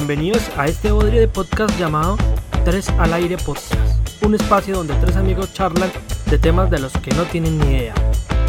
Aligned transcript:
Bienvenidos 0.00 0.42
a 0.56 0.64
este 0.64 0.92
bodrio 0.92 1.20
de 1.20 1.28
podcast 1.28 1.78
llamado 1.78 2.16
Tres 2.64 2.88
al 2.98 3.12
Aire 3.12 3.36
Podcast, 3.36 4.24
un 4.24 4.34
espacio 4.34 4.74
donde 4.74 4.94
tres 4.94 5.14
amigos 5.14 5.52
charlan 5.52 5.92
de 6.24 6.38
temas 6.38 6.70
de 6.70 6.78
los 6.78 6.90
que 6.94 7.12
no 7.12 7.24
tienen 7.24 7.58
ni 7.58 7.66
idea, 7.66 7.94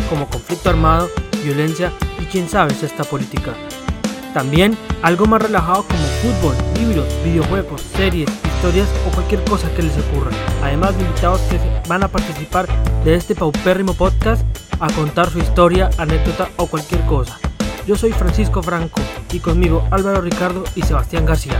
como 0.10 0.30
conflicto 0.30 0.70
armado, 0.70 1.10
violencia 1.44 1.91
y 2.22 2.24
quién 2.27 2.48
sabe 2.48 2.74
si 2.74 2.86
esta 2.86 3.04
política. 3.04 3.54
También 4.34 4.77
algo 5.04 5.26
más 5.26 5.41
relajado 5.41 5.84
como 5.84 6.00
fútbol, 6.22 6.55
libros, 6.80 7.05
videojuegos, 7.26 7.82
series, 7.82 8.30
historias 8.55 8.88
o 9.05 9.12
cualquier 9.12 9.44
cosa 9.44 9.70
que 9.76 9.84
les 9.84 9.98
ocurra. 9.98 10.32
Además 10.63 10.98
de 10.98 11.04
invitados 11.04 11.41
que 11.41 11.60
van 11.90 12.04
a 12.04 12.08
participar 12.08 12.70
de 13.04 13.16
este 13.16 13.36
paupérrimo 13.36 13.94
podcast 13.94 14.46
a 14.80 14.90
contar 14.94 15.30
su 15.30 15.40
historia, 15.40 15.90
anécdota 15.98 16.48
o 16.55 16.68
cualquier 16.68 17.02
cosa. 17.02 17.38
Yo 17.88 17.95
soy 17.95 18.12
Francisco 18.12 18.62
Franco 18.62 19.02
y 19.34 19.40
conmigo 19.40 19.84
Álvaro 19.90 20.21
Ricardo 20.21 20.63
y 20.76 20.84
Sebastián 20.84 21.26
García. 21.26 21.55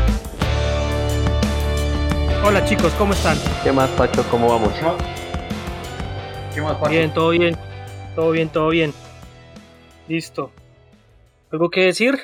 Hola 2.46 2.64
chicos, 2.64 2.94
¿cómo 2.94 3.14
están? 3.14 3.38
¿Qué 3.64 3.72
más, 3.72 3.90
Pacho? 3.92 4.24
¿Cómo 4.30 4.48
vamos? 4.48 4.72
¿Qué 6.54 6.62
más, 6.62 6.76
Pacho? 6.76 6.92
Bien, 6.92 7.12
todo 7.12 7.30
bien. 7.32 7.58
Todo 8.16 8.32
bien, 8.32 8.50
todo 8.50 8.70
bien. 8.70 8.94
Listo. 10.08 10.52
¿Algo 11.52 11.72
que 11.72 11.86
decir? 11.86 12.20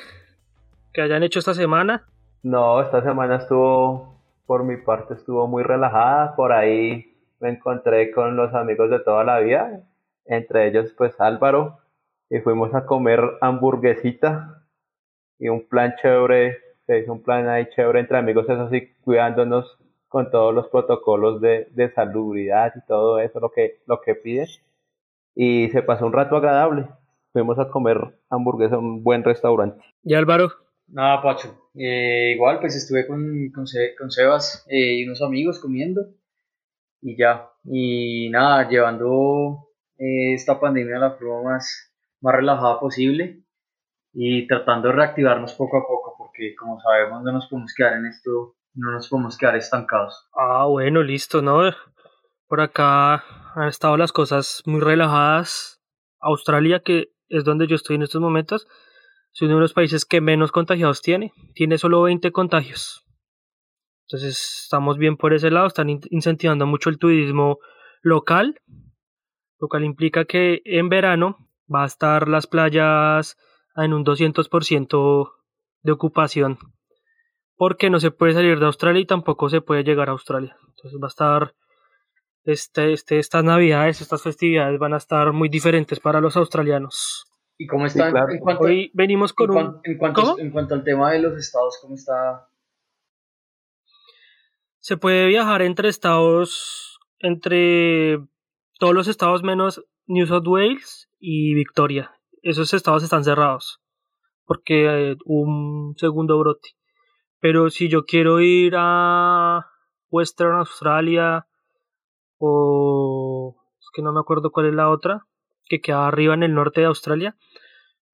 ¿Que 0.92 1.02
hayan 1.02 1.24
hecho 1.24 1.40
esta 1.40 1.54
semana? 1.54 2.06
No, 2.44 2.80
esta 2.80 3.02
semana 3.02 3.36
estuvo, 3.36 4.14
por 4.46 4.62
mi 4.62 4.76
parte, 4.76 5.14
estuvo 5.14 5.48
muy 5.48 5.64
relajada. 5.64 6.36
Por 6.36 6.52
ahí 6.52 7.16
me 7.40 7.50
encontré 7.50 8.12
con 8.12 8.36
los 8.36 8.54
amigos 8.54 8.90
de 8.90 9.00
toda 9.00 9.24
la 9.24 9.40
vida, 9.40 9.82
entre 10.24 10.68
ellos 10.68 10.94
pues 10.96 11.20
Álvaro, 11.20 11.80
y 12.30 12.38
fuimos 12.40 12.74
a 12.74 12.86
comer 12.86 13.20
hamburguesita 13.40 14.64
y 15.38 15.48
un 15.48 15.66
plan 15.68 15.94
chévere, 16.00 16.58
se 16.86 17.00
hizo 17.00 17.12
un 17.12 17.22
plan 17.22 17.48
ahí 17.48 17.68
chévere 17.74 18.00
entre 18.00 18.18
amigos, 18.18 18.48
eso 18.48 18.68
sí, 18.70 18.94
cuidándonos 19.02 19.78
con 20.08 20.30
todos 20.30 20.54
los 20.54 20.68
protocolos 20.68 21.40
de, 21.40 21.68
de 21.72 21.92
salubridad 21.92 22.72
y 22.76 22.86
todo 22.86 23.20
eso, 23.20 23.40
lo 23.40 23.50
que, 23.50 23.80
lo 23.86 24.00
que 24.00 24.14
piden. 24.14 24.46
Y 25.34 25.68
se 25.70 25.82
pasó 25.82 26.06
un 26.06 26.12
rato 26.12 26.36
agradable. 26.36 26.88
Fuimos 27.32 27.58
a 27.58 27.68
comer 27.68 27.98
hamburguesa 28.30 28.76
en 28.76 28.80
un 28.80 29.04
buen 29.04 29.22
restaurante. 29.22 29.80
¿Y 30.02 30.14
Álvaro? 30.14 30.50
Nada, 30.88 31.22
Pacho. 31.22 31.70
Eh, 31.74 32.32
igual, 32.34 32.58
pues 32.60 32.74
estuve 32.74 33.06
con, 33.06 33.50
con, 33.54 33.66
con 33.98 34.10
Sebas 34.10 34.66
eh, 34.68 34.94
y 34.94 35.04
unos 35.04 35.22
amigos 35.22 35.60
comiendo 35.60 36.00
y 37.02 37.16
ya. 37.16 37.50
Y 37.64 38.30
nada, 38.30 38.68
llevando 38.68 39.68
eh, 39.98 40.34
esta 40.34 40.58
pandemia 40.58 40.94
de 40.94 41.00
la 41.00 41.10
forma 41.12 41.52
más, 41.52 41.87
más 42.20 42.34
relajada 42.34 42.80
posible 42.80 43.44
y 44.12 44.46
tratando 44.46 44.88
de 44.88 44.94
reactivarnos 44.94 45.54
poco 45.54 45.78
a 45.78 45.86
poco, 45.86 46.14
porque 46.18 46.54
como 46.58 46.80
sabemos 46.80 47.22
no 47.22 47.32
nos 47.32 47.48
podemos 47.48 47.74
quedar 47.74 47.94
en 47.94 48.06
esto, 48.06 48.56
no 48.74 48.92
nos 48.92 49.08
podemos 49.08 49.36
quedar 49.36 49.56
estancados. 49.56 50.28
Ah, 50.34 50.66
bueno, 50.66 51.02
listo, 51.02 51.42
¿no? 51.42 51.70
Por 52.46 52.60
acá 52.60 53.24
han 53.54 53.68
estado 53.68 53.96
las 53.96 54.12
cosas 54.12 54.62
muy 54.66 54.80
relajadas. 54.80 55.80
Australia, 56.20 56.80
que 56.80 57.12
es 57.28 57.44
donde 57.44 57.66
yo 57.66 57.76
estoy 57.76 57.96
en 57.96 58.02
estos 58.02 58.20
momentos, 58.20 58.66
es 59.34 59.42
uno 59.42 59.56
de 59.56 59.60
los 59.60 59.74
países 59.74 60.04
que 60.04 60.20
menos 60.20 60.50
contagiados 60.50 61.02
tiene. 61.02 61.32
Tiene 61.54 61.78
solo 61.78 62.02
20 62.02 62.32
contagios. 62.32 63.04
Entonces 64.06 64.62
estamos 64.64 64.96
bien 64.98 65.16
por 65.16 65.34
ese 65.34 65.50
lado. 65.50 65.66
Están 65.66 65.90
incentivando 65.90 66.66
mucho 66.66 66.90
el 66.90 66.98
turismo 66.98 67.58
local. 68.02 68.60
Lo 69.60 69.68
cual 69.68 69.84
implica 69.84 70.24
que 70.24 70.62
en 70.64 70.88
verano 70.88 71.47
va 71.72 71.84
a 71.84 71.86
estar 71.86 72.28
las 72.28 72.46
playas 72.46 73.36
en 73.76 73.92
un 73.92 74.04
200% 74.04 75.32
de 75.82 75.92
ocupación. 75.92 76.58
Porque 77.56 77.90
no 77.90 78.00
se 78.00 78.10
puede 78.10 78.34
salir 78.34 78.58
de 78.58 78.66
Australia 78.66 79.00
y 79.00 79.06
tampoco 79.06 79.48
se 79.48 79.60
puede 79.60 79.84
llegar 79.84 80.08
a 80.08 80.12
Australia. 80.12 80.56
Entonces 80.68 81.00
va 81.00 81.06
a 81.06 81.08
estar 81.08 81.54
este, 82.44 82.92
este, 82.92 83.18
estas 83.18 83.44
navidades, 83.44 84.00
estas 84.00 84.22
festividades 84.22 84.78
van 84.78 84.94
a 84.94 84.98
estar 84.98 85.32
muy 85.32 85.48
diferentes 85.48 86.00
para 86.00 86.20
los 86.20 86.36
australianos. 86.36 87.26
¿Y 87.58 87.66
cómo 87.66 87.86
está 87.86 88.08
en, 88.08 88.38
cuanto, 88.38 88.64
Hoy 88.64 88.92
venimos 88.94 89.32
con 89.32 89.50
en, 89.50 89.66
un... 89.66 89.80
en, 89.82 89.98
cuanto, 89.98 90.38
en 90.38 90.52
cuanto 90.52 90.74
al 90.74 90.84
tema 90.84 91.10
de 91.10 91.18
los 91.18 91.36
estados, 91.36 91.78
¿cómo 91.82 91.94
está? 91.96 92.48
Se 94.78 94.96
puede 94.96 95.26
viajar 95.26 95.62
entre 95.62 95.88
estados, 95.88 97.00
entre 97.18 98.20
todos 98.78 98.94
los 98.94 99.08
estados 99.08 99.42
menos 99.42 99.84
New 100.06 100.26
South 100.26 100.46
Wales 100.46 101.07
y 101.18 101.54
Victoria. 101.54 102.12
Esos 102.42 102.72
estados 102.74 103.02
están 103.02 103.24
cerrados 103.24 103.80
porque 104.48 105.14
hubo 105.26 105.42
un 105.42 105.94
segundo 105.98 106.38
brote. 106.38 106.70
Pero 107.38 107.68
si 107.70 107.88
yo 107.88 108.04
quiero 108.04 108.40
ir 108.40 108.74
a 108.76 109.66
Western 110.10 110.56
Australia 110.56 111.46
o 112.38 113.56
es 113.78 113.88
que 113.92 114.02
no 114.02 114.12
me 114.12 114.20
acuerdo 114.20 114.50
cuál 114.50 114.66
es 114.66 114.74
la 114.74 114.90
otra, 114.90 115.26
que 115.66 115.80
queda 115.80 116.08
arriba 116.08 116.34
en 116.34 116.42
el 116.42 116.54
norte 116.54 116.80
de 116.80 116.86
Australia, 116.86 117.36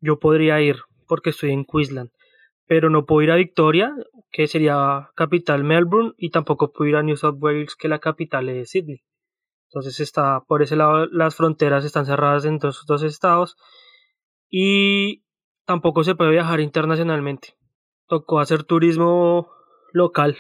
yo 0.00 0.19
podría 0.19 0.60
ir 0.60 0.78
porque 1.06 1.31
estoy 1.31 1.53
en 1.53 1.65
Queensland. 1.65 2.10
Pero 2.66 2.91
no 2.91 3.06
puedo 3.06 3.22
ir 3.22 3.31
a 3.31 3.36
Victoria, 3.36 3.94
que 4.32 4.47
sería 4.48 5.10
capital 5.15 5.62
Melbourne, 5.62 6.15
y 6.16 6.31
tampoco 6.31 6.72
puedo 6.72 6.88
ir 6.88 6.97
a 6.97 7.03
New 7.03 7.16
South 7.16 7.36
Wales, 7.38 7.76
que 7.76 7.88
la 7.88 8.00
capital 8.00 8.48
es 8.48 8.71
Sydney. 8.71 9.03
Entonces 9.74 9.98
está 9.98 10.44
por 10.46 10.62
ese 10.62 10.76
lado 10.76 11.06
las 11.06 11.34
fronteras 11.34 11.84
están 11.84 12.06
cerradas 12.06 12.44
en 12.44 12.56
esos 12.58 12.86
dos 12.86 13.02
estados 13.02 13.56
y 14.48 15.24
tampoco 15.66 16.04
se 16.04 16.14
puede 16.14 16.30
viajar 16.30 16.60
internacionalmente. 16.60 17.56
Tocó 18.06 18.38
hacer 18.38 18.62
turismo 18.62 19.50
local, 19.92 20.36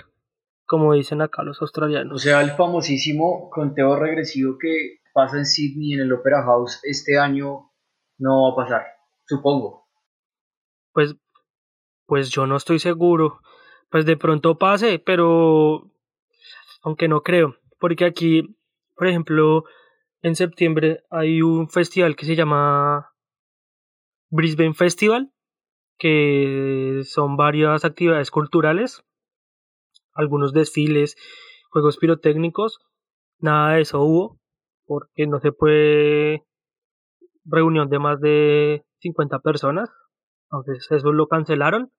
como 0.66 0.94
dicen 0.94 1.20
acá 1.20 1.42
los 1.42 1.60
australianos. 1.60 2.14
O 2.14 2.18
sea, 2.18 2.42
el 2.42 2.52
famosísimo 2.52 3.50
conteo 3.50 3.96
regresivo 3.96 4.56
que 4.56 5.00
pasa 5.12 5.38
en 5.38 5.46
Sydney 5.46 5.94
en 5.94 6.02
el 6.02 6.12
Opera 6.12 6.44
House 6.44 6.78
este 6.84 7.18
año 7.18 7.72
no 8.18 8.44
va 8.44 8.52
a 8.52 8.64
pasar, 8.64 8.82
supongo. 9.26 9.88
Pues, 10.92 11.16
pues 12.06 12.30
yo 12.30 12.46
no 12.46 12.56
estoy 12.56 12.78
seguro. 12.78 13.40
Pues 13.90 14.06
de 14.06 14.16
pronto 14.16 14.58
pase, 14.58 15.00
pero 15.00 15.90
aunque 16.82 17.08
no 17.08 17.22
creo, 17.22 17.56
porque 17.80 18.04
aquí, 18.04 18.56
por 18.94 19.06
ejemplo, 19.06 19.64
en 20.22 20.34
septiembre 20.34 21.04
hay 21.10 21.42
un 21.42 21.68
festival 21.68 22.16
que 22.16 22.26
se 22.26 22.36
llama 22.36 23.12
Brisbane 24.30 24.74
Festival, 24.74 25.32
que 25.98 27.02
son 27.04 27.36
varias 27.36 27.84
actividades 27.84 28.30
culturales, 28.30 29.04
algunos 30.12 30.52
desfiles, 30.52 31.16
juegos 31.70 31.98
pirotécnicos, 31.98 32.78
nada 33.38 33.74
de 33.74 33.82
eso 33.82 34.00
hubo, 34.00 34.40
porque 34.86 35.26
no 35.26 35.40
se 35.40 35.52
puede 35.52 36.44
reunión 37.44 37.88
de 37.88 37.98
más 37.98 38.20
de 38.20 38.84
50 39.00 39.40
personas. 39.40 39.90
Entonces 40.50 40.86
eso 40.90 41.12
lo 41.12 41.28
cancelaron. 41.28 41.92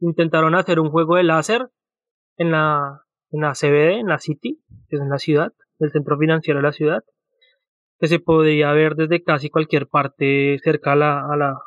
Intentaron 0.00 0.54
hacer 0.54 0.80
un 0.80 0.90
juego 0.90 1.16
de 1.16 1.24
láser 1.24 1.70
en 2.36 2.52
la, 2.52 3.02
en 3.30 3.40
la 3.40 3.52
CBD, 3.52 4.00
en 4.00 4.06
la 4.06 4.18
City, 4.18 4.62
que 4.88 4.96
es 4.96 5.02
en 5.02 5.10
la 5.10 5.18
ciudad, 5.18 5.52
el 5.78 5.90
centro 5.92 6.18
financiero 6.18 6.58
de 6.58 6.64
la 6.64 6.72
ciudad, 6.72 7.02
que 7.98 8.08
se 8.08 8.20
podía 8.20 8.72
ver 8.72 8.94
desde 8.94 9.22
casi 9.22 9.50
cualquier 9.50 9.88
parte 9.88 10.58
cerca 10.62 10.92
a 10.92 10.96
la, 10.96 11.20
a 11.32 11.36
la, 11.36 11.58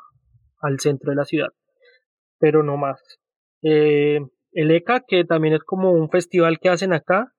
al 0.62 0.80
centro 0.80 1.12
de 1.12 1.16
la 1.16 1.26
ciudad, 1.26 1.50
pero 2.40 2.64
no 2.64 2.78
más. 2.78 3.02
Eh, 3.64 4.20
el 4.54 4.72
ECA, 4.72 5.04
que 5.08 5.24
también 5.26 5.56
es 5.56 5.64
como 5.64 5.92
un 5.92 6.10
festival 6.10 6.60
que 6.60 6.70
hacen 6.70 6.94
acá, 6.94 7.34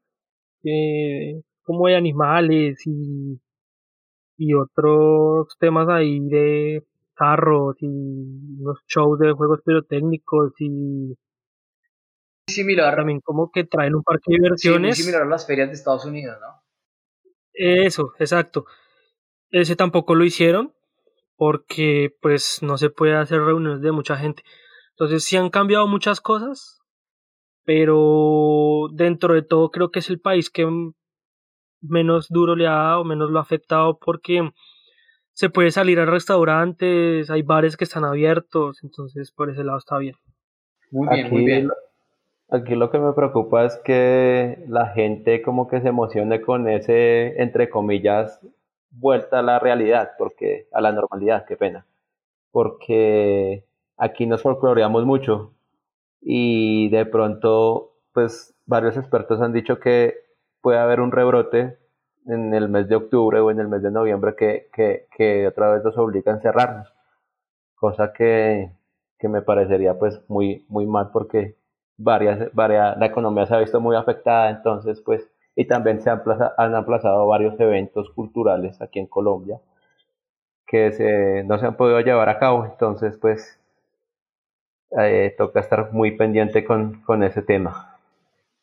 eh, 0.65 1.43
como 1.63 1.89
de 1.89 1.97
animales 1.97 2.87
y, 2.87 3.41
y 4.37 4.55
otros 4.55 5.49
temas 5.59 5.89
ahí 5.89 6.21
de 6.21 6.85
carros 7.15 7.77
y 7.81 7.87
unos 7.87 8.83
shows 8.89 9.19
de 9.19 9.33
juegos 9.33 9.61
pirotécnicos 9.65 10.53
y 10.59 11.15
similar. 12.49 12.97
también 12.97 13.21
como 13.21 13.51
que 13.51 13.65
traen 13.65 13.95
un 13.95 14.03
parque 14.03 14.33
de 14.33 14.39
diversiones. 14.39 14.97
sí, 14.97 15.03
similar 15.03 15.23
a 15.23 15.27
las 15.27 15.47
ferias 15.47 15.69
de 15.69 15.75
Estados 15.75 16.05
Unidos 16.05 16.39
no 16.41 16.62
eso 17.55 18.13
exacto 18.19 18.67
ese 19.51 19.77
tampoco 19.77 20.15
lo 20.15 20.25
hicieron 20.25 20.73
porque 21.37 22.15
pues 22.21 22.61
no 22.63 22.79
se 22.79 22.91
puede 22.91 23.15
hacer 23.17 23.41
reuniones 23.41 23.81
de 23.81 23.93
mucha 23.93 24.17
gente 24.17 24.43
entonces 24.91 25.25
sí 25.25 25.37
han 25.37 25.51
cambiado 25.51 25.87
muchas 25.87 26.21
cosas 26.21 26.81
pero 27.65 28.89
dentro 28.93 29.35
de 29.35 29.43
todo 29.43 29.71
creo 29.71 29.91
que 29.91 30.01
es 30.01 30.11
el 30.11 30.21
país 30.21 30.51
que 30.51 30.67
menos 31.83 32.29
duro 32.29 32.57
le 32.57 32.67
ha 32.67 32.73
dado, 32.73 33.05
menos 33.05 33.31
lo 33.31 33.39
ha 33.39 33.43
afectado 33.43 33.99
porque 33.99 34.51
se 35.33 35.51
puede 35.51 35.71
salir 35.71 35.99
a 35.99 36.07
restaurantes, 36.07 37.31
hay 37.31 37.43
bares 37.43 37.77
que 37.77 37.85
están 37.85 38.05
abiertos, 38.05 38.83
entonces 38.83 39.33
por 39.33 39.51
ese 39.51 39.65
lado 39.65 39.79
está 39.79 39.99
bien. 39.99 40.15
Muy 40.91 41.09
bien, 41.09 41.27
aquí, 41.27 41.35
muy 41.35 41.45
bien. 41.45 41.71
Aquí 42.53 42.75
lo 42.75 42.91
que 42.91 42.99
me 42.99 43.15
preocupa 43.15 43.65
es 43.65 43.77
que 43.79 44.63
la 44.69 44.89
gente 44.89 45.41
como 45.41 45.69
que 45.69 45.81
se 45.81 45.89
emocione 45.89 46.43
con 46.43 46.69
ese, 46.69 47.41
entre 47.41 47.71
comillas, 47.71 48.41
vuelta 48.91 49.39
a 49.39 49.43
la 49.43 49.59
realidad, 49.59 50.11
porque 50.19 50.69
a 50.71 50.83
la 50.83 50.93
normalidad, 50.93 51.47
qué 51.47 51.57
pena. 51.57 51.87
Porque 52.51 53.65
aquí 53.97 54.27
nos 54.27 54.43
folcloreamos 54.43 55.07
mucho 55.07 55.55
y 56.21 56.91
de 56.91 57.07
pronto, 57.07 57.95
pues 58.13 58.55
varios 58.67 58.99
expertos 58.99 59.41
han 59.41 59.55
dicho 59.55 59.81
que 59.81 60.15
puede 60.61 60.79
haber 60.79 61.01
un 61.01 61.11
rebrote 61.11 61.79
en 62.27 62.53
el 62.53 62.69
mes 62.69 62.87
de 62.87 62.97
octubre 62.97 63.41
o 63.41 63.51
en 63.51 63.61
el 63.61 63.69
mes 63.69 63.83
de 63.83 63.91
noviembre 63.91 64.35
que, 64.37 64.69
que, 64.75 65.07
que 65.17 65.47
otra 65.49 65.73
vez 65.73 65.85
nos 65.85 65.97
obliga 65.97 66.33
a 66.33 66.37
encerrarnos, 66.37 66.93
cosa 67.77 68.13
que, 68.13 68.73
que 69.19 69.29
me 69.29 69.41
parecería 69.41 69.99
pues 69.99 70.21
muy, 70.29 70.67
muy 70.69 70.87
mal 70.87 71.11
porque 71.13 71.57
varias, 72.03 72.53
varias, 72.55 72.97
la 72.99 73.07
economía 73.07 73.47
se 73.47 73.55
ha 73.55 73.59
visto 73.59 73.81
muy 73.81 73.97
afectada, 73.97 74.51
entonces 74.51 75.01
pues, 75.01 75.29
y 75.57 75.67
también 75.67 76.01
se 76.01 76.11
han, 76.11 76.23
han 76.57 76.75
aplazado 76.75 77.27
varios 77.27 77.59
eventos 77.61 78.11
culturales 78.11 78.81
aquí 78.81 78.99
en 78.99 79.07
Colombia 79.07 79.61
que 80.67 80.93
se, 80.93 81.45
no 81.45 81.59
se 81.59 81.67
han 81.67 81.77
podido 81.77 82.01
llevar 82.01 82.29
a 82.29 82.39
cabo, 82.39 82.65
entonces 82.65 83.19
pues 83.19 83.61
eh, 84.99 85.35
toca 85.37 85.61
estar 85.61 85.93
muy 85.93 86.17
pendiente 86.17 86.65
con, 86.65 87.03
con 87.03 87.23
ese 87.23 87.43
tema 87.43 87.93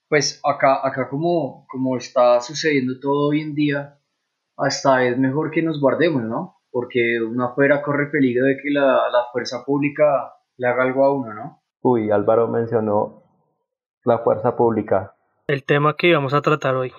pues 0.10 0.42
acá, 0.44 0.86
acá 0.86 1.08
como, 1.08 1.66
como 1.70 1.96
está 1.96 2.42
sucediendo 2.42 3.00
todo 3.00 3.30
hoy 3.30 3.42
en 3.42 3.54
día, 3.54 4.00
hasta 4.58 5.06
es 5.06 5.18
mejor 5.18 5.52
que 5.52 5.62
nos 5.62 5.80
guardemos, 5.80 6.24
¿no? 6.24 6.58
Porque 6.72 7.20
uno 7.22 7.46
afuera 7.46 7.82
corre 7.84 8.08
peligro 8.08 8.46
de 8.46 8.58
que 8.58 8.72
la, 8.72 9.10
la 9.10 9.26
fuerza 9.32 9.64
pública 9.64 10.34
le 10.58 10.68
haga 10.68 10.84
algo 10.84 11.06
a 11.06 11.14
uno, 11.14 11.34
¿no? 11.34 11.62
Uy, 11.82 12.12
Álvaro 12.12 12.48
mencionó 12.48 13.19
la 14.04 14.20
fuerza 14.20 14.56
pública. 14.56 15.16
El 15.48 15.64
tema 15.64 15.96
que 15.96 16.08
íbamos 16.08 16.34
a 16.34 16.42
tratar 16.42 16.76
hoy. 16.76 16.94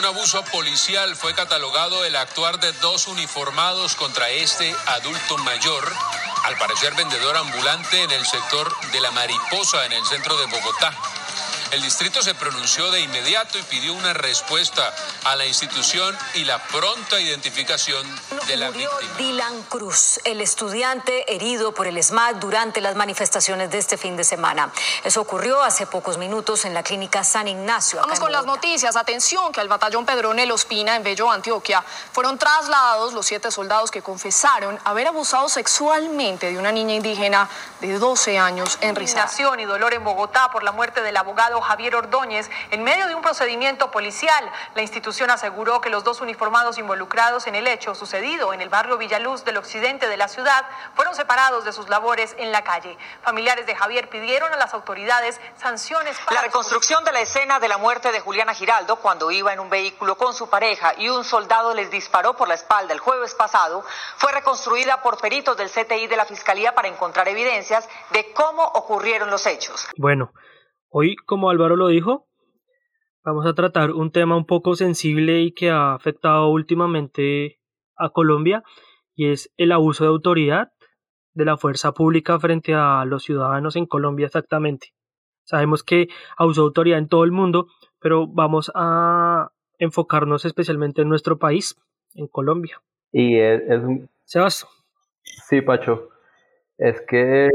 un 0.00 0.06
abuso 0.06 0.42
policial 0.50 1.14
fue 1.14 1.34
catalogado 1.34 2.06
el 2.06 2.16
actuar 2.16 2.58
de 2.58 2.72
dos 2.80 3.06
uniformados 3.06 3.96
contra 3.96 4.30
este 4.30 4.74
adulto 4.86 5.36
mayor, 5.38 5.84
al 6.44 6.56
parecer 6.56 6.94
vendedor 6.94 7.36
ambulante 7.36 8.02
en 8.02 8.10
el 8.10 8.24
sector 8.24 8.66
de 8.92 9.00
la 9.02 9.10
Mariposa, 9.10 9.84
en 9.84 9.92
el 9.92 10.04
centro 10.06 10.38
de 10.38 10.46
Bogotá. 10.46 10.92
El 11.72 11.82
distrito 11.82 12.20
se 12.20 12.34
pronunció 12.34 12.90
de 12.90 13.00
inmediato 13.00 13.56
y 13.56 13.62
pidió 13.62 13.94
una 13.94 14.12
respuesta 14.12 14.92
a 15.24 15.36
la 15.36 15.46
institución 15.46 16.18
y 16.34 16.42
la 16.42 16.58
pronta 16.58 17.20
identificación 17.20 18.04
de 18.48 18.56
la 18.56 18.72
Murió 18.72 18.90
víctima. 18.98 19.18
Dylan 19.18 19.62
Cruz, 19.64 20.18
el 20.24 20.40
estudiante 20.40 21.32
herido 21.32 21.72
por 21.72 21.86
el 21.86 22.02
SMAC 22.02 22.40
durante 22.40 22.80
las 22.80 22.96
manifestaciones 22.96 23.70
de 23.70 23.78
este 23.78 23.96
fin 23.96 24.16
de 24.16 24.24
semana. 24.24 24.72
Eso 25.04 25.20
ocurrió 25.20 25.62
hace 25.62 25.86
pocos 25.86 26.18
minutos 26.18 26.64
en 26.64 26.74
la 26.74 26.82
clínica 26.82 27.22
San 27.22 27.46
Ignacio. 27.46 28.00
Vamos 28.00 28.18
con 28.18 28.32
las 28.32 28.46
noticias. 28.46 28.96
Atención 28.96 29.52
que 29.52 29.60
al 29.60 29.68
batallón 29.68 30.04
Pedronel 30.04 30.50
Ospina 30.50 30.96
en 30.96 31.04
Bello, 31.04 31.30
Antioquia, 31.30 31.84
fueron 32.12 32.36
trasladados 32.36 33.12
los 33.12 33.26
siete 33.26 33.52
soldados 33.52 33.92
que 33.92 34.02
confesaron 34.02 34.76
haber 34.84 35.06
abusado 35.06 35.48
sexualmente 35.48 36.50
de 36.50 36.58
una 36.58 36.72
niña 36.72 36.94
indígena 36.94 37.48
de 37.80 37.96
12 37.96 38.38
años 38.40 38.76
en 38.80 38.96
Risaralda. 38.96 39.62
y 39.62 39.64
dolor 39.66 39.94
en 39.94 40.02
Bogotá 40.02 40.50
por 40.50 40.64
la 40.64 40.72
muerte 40.72 41.02
del 41.02 41.16
abogado 41.16 41.59
Javier 41.60 41.96
Ordóñez 41.96 42.50
en 42.70 42.82
medio 42.82 43.06
de 43.06 43.14
un 43.14 43.22
procedimiento 43.22 43.90
policial. 43.90 44.50
La 44.74 44.82
institución 44.82 45.30
aseguró 45.30 45.80
que 45.80 45.90
los 45.90 46.04
dos 46.04 46.20
uniformados 46.20 46.78
involucrados 46.78 47.46
en 47.46 47.54
el 47.54 47.66
hecho 47.66 47.94
sucedido 47.94 48.52
en 48.52 48.60
el 48.60 48.68
barrio 48.68 48.98
Villaluz 48.98 49.44
del 49.44 49.56
occidente 49.56 50.08
de 50.08 50.16
la 50.16 50.28
ciudad 50.28 50.66
fueron 50.94 51.14
separados 51.14 51.64
de 51.64 51.72
sus 51.72 51.88
labores 51.88 52.34
en 52.38 52.52
la 52.52 52.62
calle. 52.62 52.96
Familiares 53.22 53.66
de 53.66 53.74
Javier 53.74 54.08
pidieron 54.08 54.52
a 54.52 54.56
las 54.56 54.74
autoridades 54.74 55.40
sanciones 55.56 56.18
para... 56.24 56.40
La 56.40 56.46
reconstrucción 56.46 57.04
de 57.04 57.12
la 57.12 57.20
escena 57.20 57.60
de 57.60 57.68
la 57.68 57.78
muerte 57.78 58.12
de 58.12 58.20
Juliana 58.20 58.54
Giraldo 58.54 58.96
cuando 58.96 59.30
iba 59.30 59.52
en 59.52 59.60
un 59.60 59.70
vehículo 59.70 60.16
con 60.16 60.34
su 60.34 60.48
pareja 60.48 60.94
y 60.96 61.08
un 61.08 61.24
soldado 61.24 61.74
les 61.74 61.90
disparó 61.90 62.34
por 62.34 62.48
la 62.48 62.54
espalda 62.54 62.92
el 62.92 63.00
jueves 63.00 63.34
pasado 63.34 63.84
fue 64.16 64.32
reconstruida 64.32 65.02
por 65.02 65.18
peritos 65.20 65.56
del 65.56 65.70
CTI 65.70 66.06
de 66.06 66.16
la 66.16 66.24
Fiscalía 66.24 66.74
para 66.74 66.88
encontrar 66.88 67.28
evidencias 67.28 67.88
de 68.10 68.32
cómo 68.32 68.62
ocurrieron 68.62 69.30
los 69.30 69.46
hechos. 69.46 69.88
Bueno, 69.96 70.32
Hoy, 70.92 71.14
como 71.14 71.50
Álvaro 71.50 71.76
lo 71.76 71.86
dijo, 71.86 72.26
vamos 73.24 73.46
a 73.46 73.54
tratar 73.54 73.92
un 73.92 74.10
tema 74.10 74.36
un 74.36 74.44
poco 74.44 74.74
sensible 74.74 75.40
y 75.40 75.52
que 75.52 75.70
ha 75.70 75.94
afectado 75.94 76.48
últimamente 76.48 77.60
a 77.96 78.10
Colombia 78.10 78.64
y 79.14 79.28
es 79.28 79.52
el 79.56 79.70
abuso 79.70 80.02
de 80.02 80.10
autoridad 80.10 80.72
de 81.32 81.44
la 81.44 81.56
fuerza 81.56 81.92
pública 81.92 82.40
frente 82.40 82.74
a 82.74 83.04
los 83.04 83.22
ciudadanos 83.22 83.76
en 83.76 83.86
Colombia 83.86 84.26
exactamente. 84.26 84.88
Sabemos 85.44 85.84
que 85.84 86.08
abuso 86.36 86.62
de 86.62 86.66
autoridad 86.66 86.98
en 86.98 87.08
todo 87.08 87.22
el 87.22 87.30
mundo, 87.30 87.68
pero 88.00 88.26
vamos 88.26 88.72
a 88.74 89.52
enfocarnos 89.78 90.44
especialmente 90.44 91.02
en 91.02 91.08
nuestro 91.08 91.38
país, 91.38 91.76
en 92.14 92.26
Colombia. 92.26 92.82
Y 93.12 93.38
es, 93.38 93.62
es 93.68 93.82
Sebas. 94.24 94.66
Sí, 95.22 95.60
Pacho. 95.60 96.08
Es 96.78 97.00
que 97.02 97.48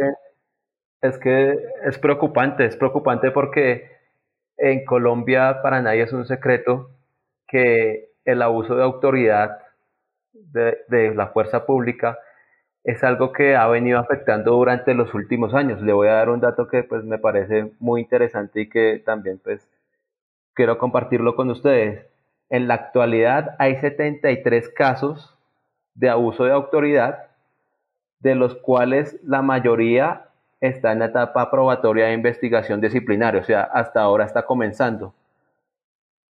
es 1.08 1.18
que 1.18 1.60
es 1.86 1.98
preocupante, 1.98 2.66
es 2.66 2.76
preocupante 2.76 3.32
porque 3.32 3.92
en 4.58 4.86
Colombia 4.86 5.62
para 5.62 5.82
nadie 5.82 6.04
es 6.04 6.14
un 6.14 6.26
secreto 6.26 6.90
que 7.48 8.10
el 8.26 8.42
abuso 8.42 8.76
de 8.76 8.84
autoridad 8.84 9.60
de, 10.34 11.14
la 11.16 11.28
fuerza 11.28 11.66
pública 11.66 12.20
es 12.84 13.04
algo 13.04 13.32
que 13.32 13.56
ha 13.56 13.68
venido 13.68 14.00
afectando 14.00 14.52
durante 14.52 14.94
los 14.94 15.14
últimos 15.14 15.54
años. 15.54 15.82
Le 15.82 15.94
voy 15.94 16.08
a 16.08 16.14
dar 16.14 16.30
un 16.30 16.40
dato 16.40 16.68
que 16.68 16.84
pues 16.84 17.04
me 17.04 17.18
parece 17.18 17.72
muy 17.80 18.02
interesante 18.02 18.62
y 18.62 18.70
que 18.70 19.02
también 19.04 19.40
pues 19.44 19.68
quiero 20.54 20.78
compartirlo 20.78 21.36
con 21.36 21.50
ustedes. 21.50 22.06
En 22.50 22.68
la 22.68 22.76
actualidad 22.76 23.56
hay 23.58 23.78
73 23.78 24.70
casos 24.70 25.36
de 25.96 26.10
abuso 26.10 26.44
de 26.44 26.52
autoridad, 26.52 27.28
de 28.20 28.36
los 28.36 28.56
cuales 28.56 29.20
la 29.24 29.42
mayoría 29.42 30.25
está 30.68 30.92
en 30.92 31.00
la 31.00 31.06
etapa 31.06 31.50
probatoria 31.52 32.08
de 32.08 32.14
investigación 32.14 32.82
disciplinaria, 32.82 33.42
o 33.42 33.44
sea, 33.44 33.64
hasta 33.64 34.02
ahora 34.02 34.26
está 34.26 34.46
comenzando. 34.46 35.14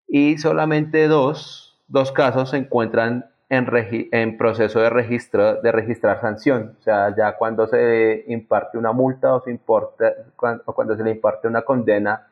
Y 0.08 0.38
solamente 0.38 1.08
dos, 1.08 1.82
dos 1.88 2.12
casos 2.12 2.52
se 2.52 2.58
encuentran 2.58 3.30
en, 3.50 3.68
en 4.12 4.38
proceso 4.38 4.80
de, 4.80 4.90
registro, 4.90 5.62
de 5.62 5.72
registrar 5.72 6.22
sanción, 6.22 6.78
o 6.80 6.82
sea, 6.84 7.16
ya 7.16 7.36
cuando 7.38 7.68
se 7.68 8.24
imparte 8.28 8.78
una 8.78 8.92
multa 8.92 9.36
o, 9.36 9.42
se 9.42 9.52
importa, 9.52 10.14
cuando, 10.36 10.64
cuando 10.64 10.96
se 10.96 11.04
le 11.04 11.12
imparte 11.12 11.48
una 11.48 11.62
condena 11.64 12.28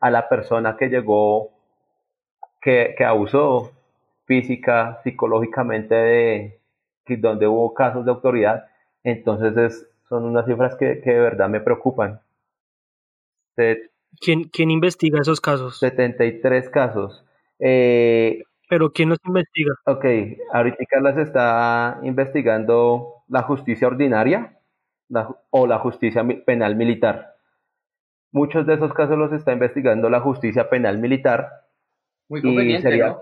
a 0.00 0.10
la 0.10 0.28
persona 0.28 0.76
que 0.76 0.88
llegó, 0.88 1.50
que, 2.60 2.94
que 2.96 3.04
abusó 3.04 3.72
física, 4.26 5.00
psicológicamente 5.02 5.94
de 5.94 6.60
donde 7.16 7.46
hubo 7.46 7.72
casos 7.72 8.04
de 8.04 8.10
autoridad, 8.10 8.66
entonces 9.02 9.56
es 9.56 9.88
son 10.08 10.24
unas 10.24 10.46
cifras 10.46 10.76
que, 10.76 10.96
de 10.96 11.20
verdad 11.20 11.48
me 11.48 11.60
preocupan. 11.60 12.20
¿Quién, 14.20 14.44
¿Quién 14.44 14.70
investiga 14.70 15.20
esos 15.20 15.40
casos? 15.40 15.78
73 15.78 16.70
casos. 16.70 17.24
Eh, 17.58 18.42
¿Pero 18.68 18.92
quién 18.92 19.08
los 19.08 19.18
investiga? 19.24 19.74
Ok, 19.86 20.04
ahorita 20.52 21.00
las 21.00 21.16
está 21.18 22.00
investigando 22.02 23.22
la 23.28 23.42
justicia 23.42 23.88
ordinaria 23.88 24.58
o 25.50 25.66
la 25.66 25.78
justicia 25.78 26.24
penal 26.44 26.76
militar. 26.76 27.36
Muchos 28.30 28.66
de 28.66 28.74
esos 28.74 28.92
casos 28.92 29.16
los 29.16 29.32
está 29.32 29.52
investigando 29.52 30.10
la 30.10 30.20
justicia 30.20 30.68
penal 30.68 30.98
militar. 30.98 31.48
Muy 32.28 32.42
conveniente, 32.42 32.98
¿no? 32.98 33.20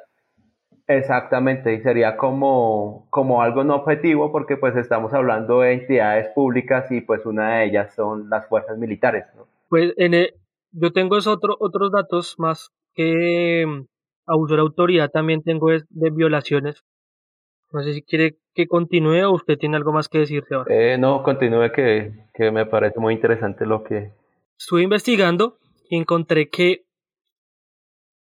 Exactamente, 0.89 1.75
y 1.75 1.81
sería 1.81 2.17
como, 2.17 3.09
como 3.11 3.43
algo 3.43 3.65
no 3.65 3.75
objetivo 3.77 4.31
porque 4.31 4.57
pues 4.57 4.77
estamos 4.77 5.13
hablando 5.13 5.61
de 5.61 5.73
entidades 5.73 6.29
públicas 6.33 6.91
y 6.93 7.01
pues 7.01 7.27
una 7.27 7.57
de 7.59 7.67
ellas 7.67 7.93
son 7.95 8.31
las 8.31 8.47
fuerzas 8.47 8.79
militares. 8.79 9.25
¿no? 9.35 9.49
Pues 9.69 9.93
en 9.97 10.13
yo 10.71 10.93
tengo 10.93 11.17
esos 11.17 11.35
otro, 11.35 11.57
otros 11.59 11.91
datos 11.91 12.37
más 12.39 12.71
que 12.95 13.65
mm, 13.67 13.87
abuso 14.27 14.55
de 14.55 14.61
autoridad, 14.61 15.11
también 15.11 15.43
tengo 15.43 15.71
de, 15.71 16.11
violaciones. 16.11 16.85
No 17.73 17.83
sé 17.83 17.93
si 17.93 18.03
quiere 18.03 18.37
que 18.55 18.69
continúe 18.69 19.25
o 19.25 19.35
usted 19.35 19.59
tiene 19.59 19.77
algo 19.77 19.93
más 19.93 20.09
que 20.09 20.19
decirse 20.19 20.55
ahora. 20.55 20.73
Eh, 20.73 20.99
no, 20.99 21.25
continúe 21.25 21.73
que, 21.75 22.13
que 22.33 22.53
me 22.53 22.65
parece 22.65 23.01
muy 23.01 23.15
interesante 23.15 23.67
lo 23.67 23.83
que... 23.83 24.13
Estuve 24.57 24.83
investigando 24.83 25.59
y 25.91 25.97
encontré 25.97 26.49
que 26.49 26.85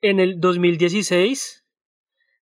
en 0.03 0.21
el 0.21 0.39
2016 0.39 1.62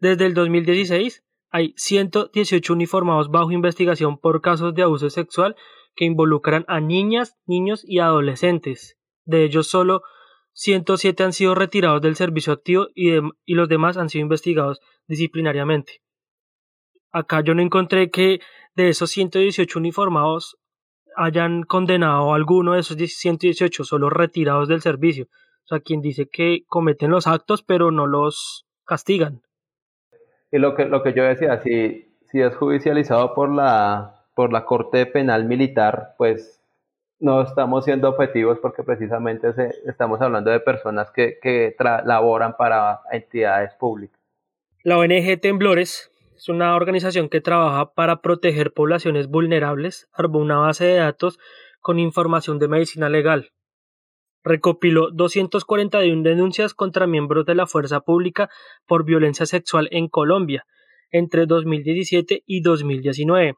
desde 0.00 0.26
el 0.26 0.34
2016 0.34 1.24
hay 1.50 1.74
118 1.76 2.72
uniformados 2.72 3.30
bajo 3.30 3.52
investigación 3.52 4.18
por 4.18 4.40
casos 4.42 4.74
de 4.74 4.82
abuso 4.82 5.10
sexual 5.10 5.56
que 5.96 6.04
involucran 6.04 6.64
a 6.68 6.80
niñas, 6.80 7.36
niños 7.46 7.82
y 7.84 7.98
adolescentes. 7.98 8.98
De 9.24 9.44
ellos 9.44 9.66
solo 9.66 10.02
107 10.52 11.22
han 11.24 11.32
sido 11.32 11.54
retirados 11.54 12.02
del 12.02 12.16
servicio 12.16 12.52
activo 12.52 12.88
y, 12.94 13.12
los 13.46 13.68
demás 13.68 13.96
han 13.96 14.08
sido 14.08 14.22
investigados 14.22 14.80
disciplinariamente. 15.06 16.02
Acá 17.10 17.42
yo 17.42 17.54
no 17.54 17.62
encontré 17.62 18.10
que 18.10 18.40
de 18.74 18.90
esos 18.90 19.10
118 19.10 19.78
uniformados 19.78 20.58
hayan 21.16 21.62
condenado 21.62 22.32
a 22.32 22.36
alguno 22.36 22.74
de 22.74 22.80
esos 22.80 22.96
118 22.96 23.84
solo 23.84 24.10
retirados 24.10 24.68
del 24.68 24.82
servicio. 24.82 25.26
O 25.64 25.68
sea, 25.68 25.80
quien 25.80 26.00
dice 26.00 26.28
que 26.30 26.64
cometen 26.66 27.10
los 27.10 27.26
actos 27.26 27.62
pero 27.62 27.90
no 27.90 28.06
los 28.06 28.66
castigan. 28.84 29.42
Y 30.50 30.58
lo 30.58 30.74
que, 30.74 30.86
lo 30.86 31.02
que 31.02 31.12
yo 31.12 31.24
decía, 31.24 31.58
si, 31.60 32.08
si 32.30 32.40
es 32.40 32.54
judicializado 32.56 33.34
por 33.34 33.50
la, 33.50 34.24
por 34.34 34.52
la 34.52 34.64
Corte 34.64 35.04
Penal 35.06 35.44
Militar, 35.44 36.14
pues 36.16 36.62
no 37.20 37.42
estamos 37.42 37.84
siendo 37.84 38.08
objetivos 38.08 38.58
porque 38.60 38.82
precisamente 38.82 39.52
estamos 39.86 40.20
hablando 40.20 40.50
de 40.50 40.60
personas 40.60 41.10
que, 41.10 41.38
que 41.42 41.74
laboran 42.04 42.56
para 42.56 43.00
entidades 43.10 43.74
públicas. 43.74 44.18
La 44.84 44.98
ONG 44.98 45.40
Temblores 45.40 46.12
es 46.36 46.48
una 46.48 46.76
organización 46.76 47.28
que 47.28 47.40
trabaja 47.40 47.92
para 47.94 48.22
proteger 48.22 48.72
poblaciones 48.72 49.26
vulnerables, 49.26 50.08
armó 50.12 50.38
una 50.38 50.58
base 50.58 50.84
de 50.84 50.96
datos 50.96 51.38
con 51.80 51.98
información 51.98 52.58
de 52.58 52.68
medicina 52.68 53.08
legal. 53.08 53.50
Recopiló 54.48 55.10
241 55.10 56.22
denuncias 56.22 56.72
contra 56.72 57.06
miembros 57.06 57.44
de 57.44 57.54
la 57.54 57.66
fuerza 57.66 58.00
pública 58.00 58.48
por 58.86 59.04
violencia 59.04 59.44
sexual 59.44 59.88
en 59.90 60.08
Colombia 60.08 60.64
entre 61.10 61.44
2017 61.44 62.44
y 62.46 62.62
2019. 62.62 63.56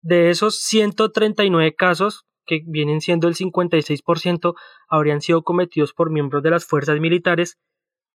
De 0.00 0.30
esos 0.30 0.56
139 0.56 1.74
casos, 1.74 2.24
que 2.46 2.62
vienen 2.66 3.02
siendo 3.02 3.28
el 3.28 3.34
56%, 3.34 4.54
habrían 4.88 5.20
sido 5.20 5.42
cometidos 5.42 5.92
por 5.92 6.10
miembros 6.10 6.42
de 6.42 6.50
las 6.50 6.64
fuerzas 6.64 6.98
militares 6.98 7.58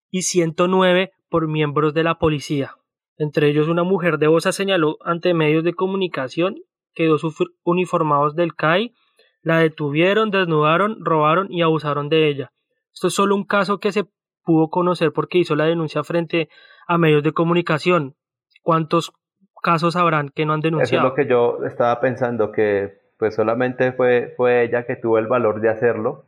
y 0.10 0.24
109 0.24 1.12
por 1.30 1.48
miembros 1.48 1.94
de 1.94 2.04
la 2.04 2.18
policía. 2.18 2.78
Entre 3.18 3.50
ellos 3.50 3.68
una 3.68 3.84
mujer 3.84 4.18
de 4.18 4.28
Bosa 4.28 4.52
señaló 4.52 4.98
ante 5.02 5.36
medios 5.36 5.64
de 5.64 5.76
comunicación 5.76 6.64
que 6.96 7.06
dos 7.06 7.22
uniformados 7.64 8.36
del 8.36 8.56
CAI 8.56 8.96
la 9.42 9.60
detuvieron, 9.60 10.32
desnudaron, 10.32 11.04
robaron 11.04 11.52
y 11.52 11.62
abusaron 11.62 12.10
de 12.10 12.28
ella. 12.28 12.52
Esto 12.94 13.08
es 13.08 13.14
solo 13.14 13.36
un 13.36 13.46
caso 13.46 13.80
que 13.80 13.92
se 13.92 14.06
pudo 14.44 14.70
conocer 14.70 15.12
porque 15.14 15.38
hizo 15.38 15.56
la 15.56 15.66
denuncia 15.66 16.04
frente 16.04 16.50
a 16.88 16.98
medios 16.98 17.24
de 17.24 17.34
comunicación. 17.34 18.16
¿Cuántos 18.64 19.14
casos 19.62 19.96
habrán 19.96 20.30
que 20.30 20.46
no 20.46 20.54
han 20.54 20.62
denunciado? 20.62 21.06
Eso 21.06 21.08
es 21.08 21.12
lo 21.12 21.16
que 21.16 21.30
yo 21.30 21.66
estaba 21.66 22.00
pensando, 22.00 22.52
que 22.52 22.98
pues 23.18 23.36
solamente 23.36 23.92
fue, 23.92 24.34
fue 24.38 24.64
ella 24.64 24.86
que 24.86 24.96
tuvo 24.96 25.18
el 25.18 25.28
valor 25.28 25.62
de 25.62 25.70
hacerlo. 25.70 26.26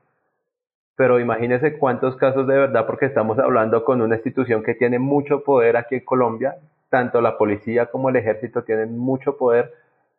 Pero 0.96 1.20
imagínese 1.20 1.78
cuántos 1.78 2.18
casos 2.18 2.46
de 2.46 2.58
verdad, 2.58 2.86
porque 2.86 3.06
estamos 3.06 3.39
hablando 3.39 3.86
con 3.86 4.01
una 4.01 4.16
institución 4.16 4.63
que 4.63 4.75
tiene 4.75 5.00
mucho 5.00 5.44
poder 5.44 5.78
aquí 5.78 5.96
en 5.96 6.06
Colombia, 6.06 6.58
tanto 6.89 7.22
la 7.22 7.38
policía 7.38 7.86
como 7.86 8.10
el 8.10 8.18
ejército 8.18 8.63
tienen 8.63 8.98
mucho 8.98 9.38
poder, 9.38 9.74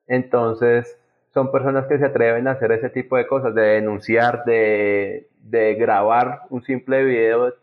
entonces 0.06 0.99
son 1.32 1.52
personas 1.52 1.86
que 1.86 1.98
se 1.98 2.06
atreven 2.06 2.48
a 2.48 2.52
hacer 2.52 2.72
ese 2.72 2.90
tipo 2.90 3.16
de 3.16 3.26
cosas, 3.26 3.54
de 3.54 3.62
denunciar, 3.62 4.44
de, 4.44 5.28
de 5.42 5.74
grabar 5.74 6.42
un 6.50 6.62
simple 6.64 7.04
video, 7.04 7.54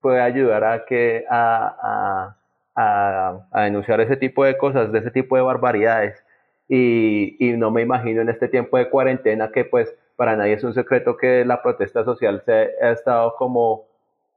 puede 0.00 0.20
ayudar 0.20 0.64
a 0.64 0.84
que 0.84 1.24
a, 1.30 2.36
a, 2.76 3.46
a, 3.52 3.62
denunciar 3.64 4.00
ese 4.00 4.16
tipo 4.16 4.44
de 4.44 4.56
cosas, 4.58 4.92
de 4.92 4.98
ese 5.00 5.10
tipo 5.10 5.36
de 5.36 5.42
barbaridades. 5.42 6.22
Y, 6.68 7.36
y, 7.40 7.56
no 7.56 7.70
me 7.70 7.82
imagino 7.82 8.22
en 8.22 8.28
este 8.28 8.48
tiempo 8.48 8.78
de 8.78 8.88
cuarentena 8.90 9.50
que 9.50 9.64
pues 9.64 9.92
para 10.16 10.36
nadie 10.36 10.54
es 10.54 10.64
un 10.64 10.74
secreto 10.74 11.16
que 11.16 11.44
la 11.44 11.62
protesta 11.62 12.04
social 12.04 12.42
se 12.44 12.52
ha 12.52 12.92
estado 12.92 13.34
como 13.36 13.86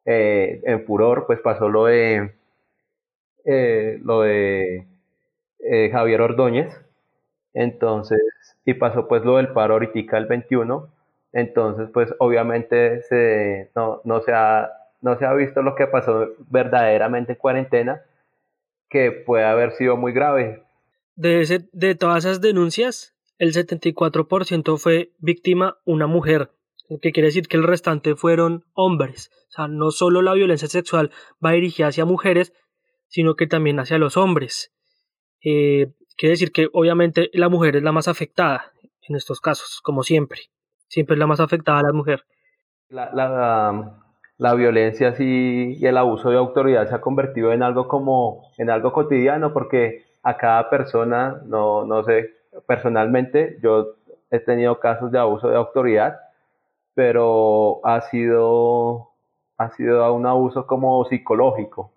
eh, 0.06 0.62
en 0.66 0.84
furor, 0.86 1.26
pues 1.28 1.40
pasó 1.42 1.70
lo 1.70 1.86
de 1.86 2.34
eh, 3.46 4.00
lo 4.04 4.22
de 4.22 4.88
eh, 5.60 5.90
Javier 5.92 6.22
Ordóñez, 6.22 6.74
entonces, 7.54 8.20
y 8.66 8.74
pasó 8.76 9.08
pues 9.08 9.24
lo 9.24 9.38
del 9.38 9.50
paro 9.50 9.74
ahorita 9.74 10.18
el 10.18 10.26
21, 10.26 10.90
entonces 11.34 11.90
pues 11.94 12.14
obviamente 12.20 13.02
se, 13.04 13.72
no, 13.76 14.02
no, 14.04 14.22
se 14.22 14.32
ha, 14.34 14.72
no 15.02 15.18
se 15.18 15.26
ha 15.26 15.34
visto 15.34 15.62
lo 15.62 15.76
que 15.76 15.88
pasó 15.88 16.30
verdaderamente 16.50 17.34
en 17.34 17.38
cuarentena, 17.40 18.02
que 18.90 19.12
puede 19.12 19.46
haber 19.46 19.72
sido 19.72 19.98
muy 19.98 20.14
grave. 20.14 20.64
De, 21.16 21.66
de 21.72 21.96
todas 21.96 22.26
esas 22.26 22.42
denuncias, 22.42 23.16
el 23.38 23.54
74% 23.54 24.78
fue 24.78 25.12
víctima 25.20 25.78
una 25.86 26.08
mujer, 26.08 26.52
que 27.02 27.12
quiere 27.12 27.28
decir 27.28 27.48
que 27.48 27.58
el 27.58 27.64
restante 27.64 28.16
fueron 28.16 28.66
hombres. 28.74 29.32
O 29.50 29.52
sea, 29.52 29.68
no 29.68 29.92
solo 29.92 30.22
la 30.22 30.34
violencia 30.34 30.68
sexual 30.68 31.12
va 31.44 31.52
dirigida 31.52 31.88
hacia 31.88 32.06
mujeres, 32.06 32.54
sino 33.08 33.36
que 33.36 33.48
también 33.48 33.80
hacia 33.80 33.98
los 33.98 34.18
hombres. 34.18 34.72
Eh, 35.44 35.92
quiere 36.18 36.32
decir 36.32 36.52
que 36.52 36.68
obviamente 36.74 37.30
la 37.34 37.50
mujer 37.50 37.76
es 37.76 37.84
la 37.84 37.92
más 37.92 38.08
afectada 38.08 38.72
en 39.08 39.16
estos 39.16 39.42
casos, 39.42 39.82
como 39.82 40.04
siempre. 40.04 40.42
Siempre 40.88 41.16
es 41.16 41.20
la 41.20 41.28
más 41.28 41.40
afectada 41.40 41.82
la 41.82 41.94
mujer. 41.94 42.24
La, 42.90 43.12
la, 43.14 44.04
la 44.38 44.54
violencia 44.54 45.16
sí, 45.16 45.78
y 45.80 45.86
el 45.86 45.98
abuso 45.98 46.30
de 46.30 46.38
autoridad 46.38 46.88
se 46.88 46.96
ha 46.96 47.02
convertido 47.02 47.52
en 47.54 47.64
algo 47.64 47.88
como 47.88 48.52
en 48.58 48.70
algo 48.70 48.92
cotidiano 48.94 49.54
porque 49.54 50.06
a 50.24 50.38
cada 50.38 50.70
persona, 50.70 51.42
no, 51.46 51.86
no 51.86 52.04
sé, 52.04 52.32
personalmente 52.68 53.58
yo 53.62 53.96
he 54.32 54.40
tenido 54.40 54.80
casos 54.80 55.12
de 55.12 55.20
abuso 55.20 55.50
de 55.50 55.58
autoridad, 55.58 56.20
pero 56.96 57.86
ha 57.86 58.02
sido, 58.02 59.10
ha 59.58 59.70
sido 59.72 60.14
un 60.14 60.26
abuso 60.26 60.66
como 60.66 61.06
psicológico 61.06 61.92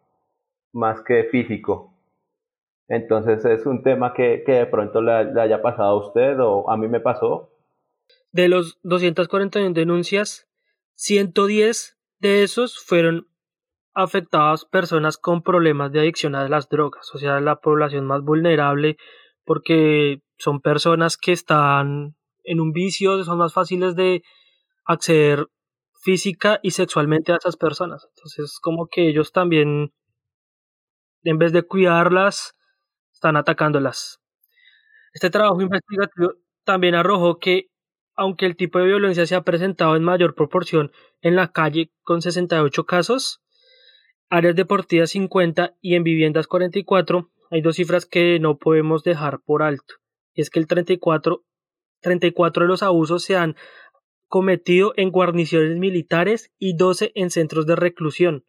más 0.73 1.01
que 1.03 1.25
físico. 1.25 1.93
Entonces 2.89 3.45
es 3.45 3.67
un 3.67 3.83
tema 3.83 4.13
que, 4.15 4.43
que 4.45 4.53
de 4.53 4.67
pronto 4.67 5.01
le, 5.01 5.13
haya 5.41 5.61
pasado 5.61 5.91
a 5.91 6.07
usted 6.07 6.39
o 6.41 6.71
a 6.71 6.77
mí 6.77 6.89
me 6.89 7.01
pasó. 7.01 7.51
De 8.33 8.49
los 8.49 8.79
241 8.83 9.73
denuncias, 9.73 10.49
110 10.95 11.99
de 12.21 12.43
esos 12.43 12.79
fueron 12.79 13.29
afectadas 13.95 14.65
personas 14.65 15.17
con 15.17 15.43
problemas 15.43 15.91
de 15.91 16.01
adicción 16.01 16.35
a 16.35 16.49
las 16.49 16.69
drogas, 16.69 17.15
o 17.15 17.19
sea, 17.19 17.41
la 17.41 17.57
población 17.57 18.07
más 18.07 18.23
vulnerable 18.23 18.99
porque 19.45 20.21
son 20.39 20.61
personas 20.61 21.17
que 21.17 21.33
están 21.33 22.15
en 22.45 22.61
un 22.61 22.73
vicio, 22.73 23.25
son 23.25 23.39
más 23.39 23.55
fáciles 23.55 23.97
de 23.97 24.23
acceder 24.85 25.47
física 26.03 26.61
y 26.63 26.73
sexualmente 26.73 27.33
a 27.33 27.37
esas 27.37 27.57
personas. 27.57 28.07
Entonces, 28.15 28.59
como 28.61 28.89
que 28.89 29.09
ellos 29.09 29.33
también 29.33 29.93
en 31.25 31.39
vez 31.39 31.53
de 31.53 31.63
cuidarlas, 31.63 32.56
están 33.17 33.37
atacándolas. 33.37 34.21
Este 35.15 35.31
trabajo 35.31 35.63
investigativo 35.63 36.35
también 36.65 36.95
arrojó 36.95 37.39
que, 37.39 37.71
aunque 38.15 38.45
el 38.45 38.57
tipo 38.57 38.79
de 38.79 38.85
violencia 38.85 39.27
se 39.27 39.35
ha 39.35 39.43
presentado 39.43 39.97
en 39.97 40.05
mayor 40.05 40.35
proporción 40.35 40.93
en 41.23 41.35
la 41.35 41.51
calle 41.51 41.91
con 42.03 42.21
68 42.21 42.85
casos, 42.85 43.41
áreas 44.29 44.55
deportivas 44.55 45.11
50 45.11 45.77
y 45.81 45.95
en 45.95 46.05
viviendas 46.05 46.47
44, 46.47 47.31
hay 47.51 47.63
dos 47.63 47.77
cifras 47.77 48.05
que 48.05 48.39
no 48.39 48.59
podemos 48.59 49.03
dejar 49.03 49.41
por 49.41 49.63
alto. 49.63 49.95
Y 50.35 50.43
es 50.43 50.51
que 50.51 50.59
el 50.59 50.67
34, 50.67 51.43
34 52.03 52.65
de 52.65 52.69
los 52.69 52.83
abusos 52.83 53.25
se 53.25 53.37
han 53.37 53.57
cometido 54.29 54.93
en 54.97 55.11
guarniciones 55.11 55.79
militares 55.79 56.53
y 56.59 56.77
12 56.77 57.13
en 57.15 57.31
centros 57.31 57.67
de 57.67 57.77
reclusión 57.77 58.45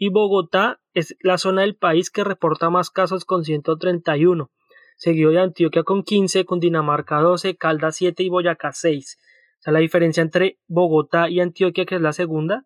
y 0.00 0.08
Bogotá 0.08 0.80
es 0.94 1.14
la 1.20 1.36
zona 1.36 1.60
del 1.60 1.76
país 1.76 2.10
que 2.10 2.24
reporta 2.24 2.70
más 2.70 2.88
casos 2.88 3.26
con 3.26 3.44
131, 3.44 4.50
seguido 4.96 5.30
de 5.30 5.40
Antioquia 5.40 5.82
con 5.82 6.04
15, 6.04 6.46
Cundinamarca 6.46 7.20
12, 7.20 7.58
Caldas 7.58 7.96
7 7.96 8.22
y 8.22 8.30
Boyacá 8.30 8.72
6. 8.72 9.18
O 9.20 9.62
sea, 9.62 9.74
la 9.74 9.80
diferencia 9.80 10.22
entre 10.22 10.58
Bogotá 10.68 11.28
y 11.28 11.40
Antioquia, 11.40 11.84
que 11.84 11.96
es 11.96 12.00
la 12.00 12.14
segunda, 12.14 12.64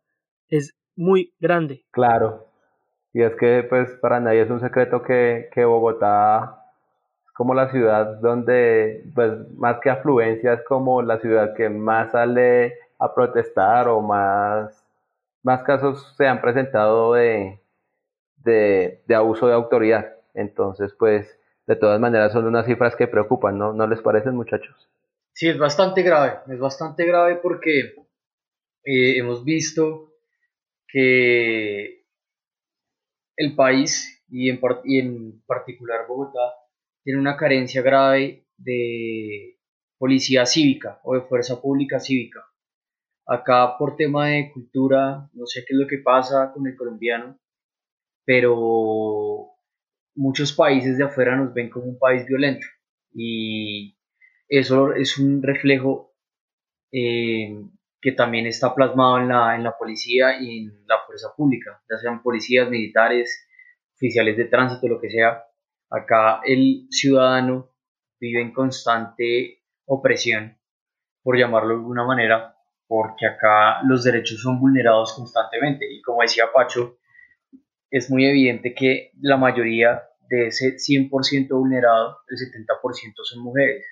es 0.49 0.77
muy 0.95 1.35
grande. 1.41 1.85
Claro. 1.91 2.47
Y 3.13 3.23
es 3.23 3.35
que, 3.35 3.67
pues, 3.69 3.91
para 4.01 4.21
nadie 4.21 4.43
es 4.43 4.51
un 4.51 4.61
secreto 4.61 5.03
que, 5.03 5.49
que 5.53 5.65
Bogotá 5.65 6.63
es 7.27 7.33
como 7.33 7.53
la 7.53 7.69
ciudad 7.73 8.21
donde, 8.21 9.11
pues, 9.13 9.33
más 9.57 9.81
que 9.81 9.91
afluencia, 9.91 10.53
es 10.53 10.63
como 10.69 11.03
la 11.03 11.19
ciudad 11.19 11.53
que 11.57 11.69
más 11.69 12.13
sale 12.13 12.75
a 13.01 13.13
protestar 13.13 13.89
o 13.89 14.01
más 14.01 14.84
más 15.45 15.63
casos 15.63 16.15
se 16.17 16.27
han 16.27 16.41
presentado 16.41 17.13
de, 17.13 17.61
abuso 19.15 19.47
de 19.47 19.55
autoridad. 19.55 20.17
Entonces, 20.33 20.93
pues, 20.99 21.39
de 21.67 21.77
todas 21.77 22.01
maneras 22.01 22.33
son 22.33 22.47
unas 22.47 22.67
cifras 22.67 22.97
que 22.97 23.07
preocupan, 23.07 23.57
¿no? 23.59 23.73
¿No 23.73 23.87
les 23.87 24.01
parecen, 24.01 24.35
muchachos? 24.35 24.89
Sí, 25.33 25.49
es 25.49 25.59
bastante 25.59 26.03
grave, 26.03 26.39
es 26.49 26.59
bastante 26.59 27.05
grave 27.05 27.37
porque 27.37 27.95
eh, 28.85 29.19
hemos 29.19 29.45
visto 29.45 30.13
que 30.89 32.05
el 33.37 33.55
país 33.55 34.25
y 34.29 34.49
en 34.49 35.43
particular 35.47 36.07
Bogotá 36.09 36.55
tiene 37.03 37.21
una 37.21 37.37
carencia 37.37 37.83
grave 37.83 38.47
de 38.57 39.59
policía 39.99 40.47
cívica 40.47 41.01
o 41.03 41.15
de 41.15 41.23
fuerza 41.23 41.61
pública 41.61 42.01
cívica. 42.01 42.47
Acá 43.27 43.79
por 43.79 43.97
tema 43.97 44.29
de 44.29 44.51
cultura, 44.53 45.29
no 45.33 45.47
sé 45.47 45.65
qué 45.67 45.75
es 45.75 45.81
lo 45.81 45.87
que 45.87 45.99
pasa 45.99 46.53
con 46.53 46.67
el 46.67 46.77
colombiano, 46.77 47.39
pero 48.25 49.51
muchos 50.15 50.53
países 50.53 50.99
de 50.99 51.05
afuera 51.05 51.37
nos 51.37 51.55
ven 51.55 51.71
como 51.71 51.87
un 51.87 51.99
país 51.99 52.27
violento 52.27 52.67
y 53.13 53.97
eso 54.49 54.93
es 54.93 55.19
un 55.19 55.43
reflejo 55.43 56.15
eh, 56.93 57.65
que 58.01 58.13
también 58.13 58.47
está 58.47 58.75
plasmado 58.75 59.19
en 59.19 59.29
la, 59.29 59.57
en 59.57 59.65
la 59.65 59.77
policía 59.77 60.41
y 60.41 60.59
en 60.59 60.87
la 60.87 60.99
fuerza 61.07 61.29
pública, 61.35 61.83
ya 61.91 61.97
sean 61.97 62.23
policías, 62.23 62.69
militares, 62.69 63.49
oficiales 63.95 64.37
de 64.37 64.45
tránsito, 64.45 64.87
lo 64.89 65.01
que 65.01 65.11
sea. 65.11 65.45
Acá 65.91 66.41
el 66.45 66.87
ciudadano 66.91 67.71
vive 68.21 68.43
en 68.43 68.53
constante 68.53 69.63
opresión, 69.87 70.59
por 71.23 71.39
llamarlo 71.39 71.71
de 71.71 71.75
alguna 71.77 72.05
manera, 72.05 72.54
porque 72.87 73.27
acá 73.27 73.83
los 73.85 74.05
derechos 74.05 74.41
son 74.41 74.61
vulnerados 74.61 75.15
constantemente. 75.15 75.87
Y 75.91 76.03
como 76.03 76.23
decía 76.23 76.45
Pacho, 76.53 76.99
es 77.91 78.11
muy 78.11 78.27
evidente 78.27 78.75
que 78.75 79.13
la 79.21 79.37
mayoría 79.37 80.03
de 80.29 80.49
ese 80.49 80.77
100% 80.77 81.49
vulnerado, 81.51 82.19
el 82.29 82.37
70% 82.37 83.13
son 83.23 83.43
mujeres. 83.43 83.85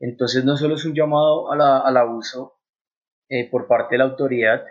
Entonces 0.00 0.44
no 0.44 0.56
solo 0.56 0.74
es 0.74 0.84
un 0.84 0.94
llamado 0.94 1.50
al 1.52 1.96
abuso 1.96 2.60
eh, 3.28 3.48
por 3.50 3.66
parte 3.66 3.94
de 3.94 3.98
la 3.98 4.04
autoridad, 4.04 4.64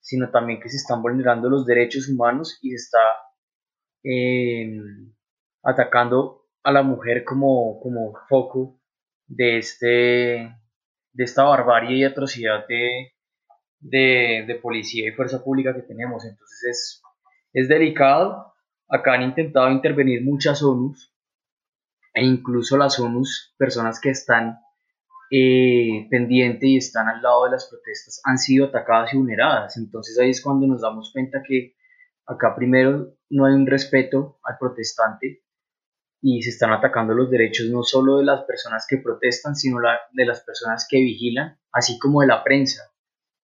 sino 0.00 0.30
también 0.30 0.60
que 0.60 0.68
se 0.68 0.76
están 0.76 1.00
vulnerando 1.00 1.48
los 1.48 1.64
derechos 1.64 2.08
humanos 2.08 2.58
y 2.60 2.70
se 2.70 2.76
está 2.76 2.98
em, 4.02 5.14
atacando 5.62 6.46
a 6.62 6.72
la 6.72 6.82
mujer 6.82 7.24
como, 7.24 7.80
como 7.80 8.12
foco 8.28 8.80
de, 9.26 9.58
este, 9.58 10.54
de 11.14 11.24
esta 11.24 11.44
barbarie 11.44 11.98
y 11.98 12.04
atrocidad 12.04 12.66
de, 12.68 13.12
de, 13.80 14.58
policía 14.60 15.08
y 15.08 15.12
fuerza 15.12 15.42
pública 15.42 15.74
que 15.74 15.82
tenemos. 15.82 16.24
Entonces 16.24 16.64
es, 16.70 17.02
es 17.52 17.68
delicado. 17.68 18.52
Acá 18.88 19.14
han 19.14 19.22
intentado 19.22 19.70
intervenir 19.70 20.22
muchas 20.22 20.62
ONUs 20.62 21.14
e 22.12 22.22
incluso 22.22 22.76
las 22.76 22.98
ONUs, 23.00 23.54
personas 23.56 24.00
que 24.00 24.10
están 24.10 24.58
eh, 25.30 26.06
pendiente 26.10 26.66
y 26.66 26.76
están 26.76 27.08
al 27.08 27.22
lado 27.22 27.44
de 27.44 27.52
las 27.52 27.66
protestas 27.68 28.20
han 28.24 28.38
sido 28.38 28.66
atacadas 28.66 29.14
y 29.14 29.16
vulneradas. 29.16 29.76
Entonces 29.76 30.18
ahí 30.18 30.30
es 30.30 30.42
cuando 30.42 30.66
nos 30.66 30.82
damos 30.82 31.12
cuenta 31.12 31.42
que 31.46 31.76
acá 32.26 32.54
primero 32.54 33.14
no 33.30 33.46
hay 33.46 33.54
un 33.54 33.66
respeto 33.66 34.38
al 34.42 34.58
protestante 34.58 35.43
y 36.26 36.40
se 36.40 36.48
están 36.48 36.72
atacando 36.72 37.12
los 37.12 37.30
derechos 37.30 37.66
no 37.68 37.82
solo 37.82 38.16
de 38.16 38.24
las 38.24 38.44
personas 38.44 38.86
que 38.88 38.96
protestan, 38.96 39.54
sino 39.54 39.76
de 40.10 40.24
las 40.24 40.40
personas 40.40 40.86
que 40.88 40.96
vigilan, 40.96 41.58
así 41.70 41.98
como 41.98 42.22
de 42.22 42.28
la 42.28 42.42
prensa, 42.42 42.80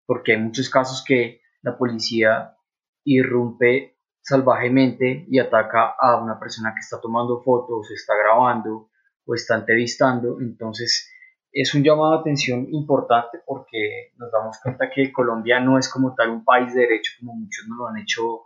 porque 0.05 0.31
hay 0.31 0.39
muchos 0.39 0.69
casos 0.69 1.03
que 1.05 1.41
la 1.61 1.77
policía 1.77 2.55
irrumpe 3.03 3.97
salvajemente 4.21 5.25
y 5.27 5.39
ataca 5.39 5.93
a 5.99 6.23
una 6.23 6.39
persona 6.39 6.73
que 6.73 6.79
está 6.79 7.01
tomando 7.01 7.41
fotos, 7.43 7.91
está 7.91 8.13
grabando 8.15 8.89
o 9.25 9.35
está 9.35 9.57
entrevistando, 9.57 10.39
entonces 10.39 11.11
es 11.51 11.75
un 11.75 11.83
llamado 11.83 12.13
de 12.13 12.19
atención 12.19 12.65
importante 12.71 13.39
porque 13.45 14.13
nos 14.15 14.31
damos 14.31 14.57
cuenta 14.63 14.89
que 14.89 15.11
Colombia 15.11 15.59
no 15.59 15.77
es 15.77 15.89
como 15.89 16.15
tal 16.15 16.29
un 16.29 16.45
país 16.45 16.73
de 16.73 16.83
derecho 16.83 17.11
como 17.19 17.33
muchos 17.33 17.67
nos 17.67 17.77
lo 17.77 17.87
han 17.87 17.97
hecho, 17.97 18.45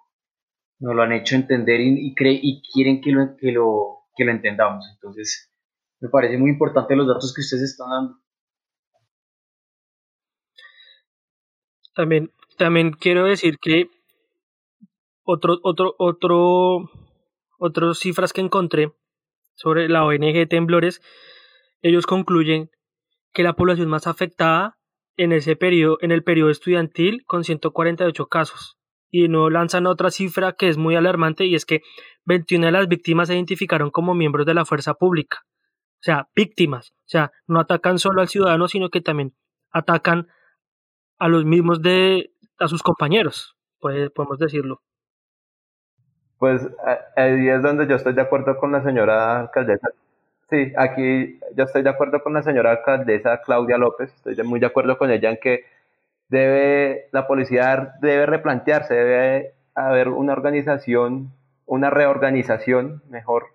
nos 0.79 0.95
lo 0.95 1.03
han 1.03 1.11
hecho 1.11 1.35
entender 1.35 1.81
y, 1.81 2.15
y 2.17 2.63
quieren 2.73 2.99
que 2.99 3.11
lo, 3.11 3.37
que, 3.37 3.51
lo, 3.51 4.02
que 4.15 4.25
lo 4.25 4.31
entendamos. 4.31 4.85
Entonces, 4.93 5.51
me 5.99 6.09
parece 6.09 6.37
muy 6.37 6.51
importante 6.51 6.95
los 6.95 7.07
datos 7.07 7.33
que 7.33 7.41
ustedes 7.41 7.63
están 7.63 7.89
dando. 7.89 8.19
También, 11.95 12.31
también 12.57 12.91
quiero 12.91 13.25
decir 13.25 13.57
que 13.59 13.89
otro, 15.23 15.59
otro, 15.63 15.95
otro, 15.97 16.89
otras 17.57 17.99
cifras 17.99 18.33
que 18.33 18.41
encontré 18.41 18.91
sobre 19.55 19.87
la 19.87 20.03
ONG 20.03 20.47
Temblores, 20.49 21.01
ellos 21.81 22.05
concluyen 22.05 22.69
que 23.33 23.43
la 23.43 23.53
población 23.53 23.89
más 23.89 24.07
afectada 24.07 24.77
en 25.17 25.31
ese 25.31 25.55
periodo, 25.55 25.97
en 26.01 26.11
el 26.11 26.23
periodo 26.23 26.49
estudiantil, 26.49 27.23
con 27.25 27.43
148 27.43 28.27
casos. 28.27 28.77
Y 29.11 29.27
no 29.27 29.49
lanzan 29.49 29.85
otra 29.85 30.09
cifra 30.09 30.53
que 30.53 30.69
es 30.69 30.77
muy 30.77 30.95
alarmante 30.95 31.45
y 31.45 31.55
es 31.55 31.65
que 31.65 31.81
21 32.25 32.65
de 32.65 32.71
las 32.71 32.87
víctimas 32.87 33.27
se 33.27 33.35
identificaron 33.35 33.91
como 33.91 34.13
miembros 34.13 34.45
de 34.45 34.53
la 34.53 34.65
fuerza 34.65 34.93
pública. 34.93 35.39
O 35.45 36.03
sea, 36.03 36.27
víctimas. 36.35 36.91
O 36.91 37.09
sea, 37.09 37.31
no 37.47 37.59
atacan 37.59 37.99
solo 37.99 38.21
al 38.21 38.27
ciudadano, 38.27 38.67
sino 38.67 38.89
que 38.89 39.01
también 39.01 39.33
atacan 39.71 40.27
a 41.19 41.27
los 41.27 41.45
mismos 41.45 41.81
de 41.81 42.31
a 42.59 42.67
sus 42.67 42.83
compañeros, 42.83 43.55
pues, 43.79 44.09
podemos 44.11 44.39
decirlo. 44.39 44.81
Pues 46.37 46.67
ahí 47.15 47.47
es 47.47 47.61
donde 47.61 47.87
yo 47.87 47.95
estoy 47.95 48.13
de 48.13 48.21
acuerdo 48.21 48.57
con 48.57 48.71
la 48.71 48.83
señora 48.83 49.39
alcaldesa 49.39 49.89
Sí, 50.49 50.73
aquí 50.77 51.39
yo 51.55 51.63
estoy 51.63 51.83
de 51.83 51.89
acuerdo 51.89 52.21
con 52.21 52.33
la 52.33 52.43
señora 52.43 52.71
alcaldesa 52.71 53.41
Claudia 53.41 53.77
López, 53.77 54.13
estoy 54.13 54.35
muy 54.45 54.59
de 54.59 54.67
acuerdo 54.67 54.97
con 54.97 55.09
ella 55.09 55.29
en 55.29 55.37
que 55.37 55.65
debe, 56.29 57.07
la 57.11 57.27
policía 57.27 57.95
debe 58.01 58.25
replantearse, 58.25 58.93
debe 58.93 59.53
haber 59.73 60.09
una 60.09 60.33
organización, 60.33 61.31
una 61.73 61.89
reorganización 61.89 63.01
mejor 63.09 63.47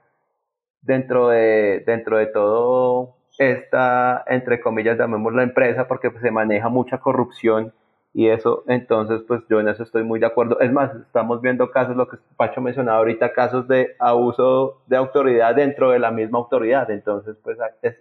dentro 0.82 1.28
de, 1.28 1.84
dentro 1.86 2.18
de 2.18 2.26
todo 2.26 3.16
esta, 3.38 4.24
entre 4.26 4.60
comillas, 4.60 4.98
llamemos 4.98 5.32
la 5.32 5.44
empresa, 5.44 5.86
porque 5.86 6.10
se 6.20 6.30
maneja 6.32 6.68
mucha 6.68 6.98
corrupción 6.98 7.72
y 8.12 8.28
eso, 8.28 8.64
entonces, 8.66 9.22
pues 9.28 9.42
yo 9.48 9.60
en 9.60 9.68
eso 9.68 9.84
estoy 9.84 10.02
muy 10.02 10.18
de 10.18 10.26
acuerdo. 10.26 10.58
Es 10.58 10.72
más, 10.72 10.92
estamos 10.96 11.40
viendo 11.40 11.70
casos, 11.70 11.94
lo 11.94 12.08
que 12.08 12.16
Pacho 12.36 12.60
mencionaba 12.60 12.98
ahorita, 12.98 13.32
casos 13.32 13.68
de 13.68 13.94
abuso 14.00 14.82
de 14.86 14.96
autoridad 14.96 15.54
dentro 15.54 15.90
de 15.92 16.00
la 16.00 16.10
misma 16.10 16.38
autoridad. 16.38 16.90
Entonces, 16.90 17.36
pues 17.44 17.58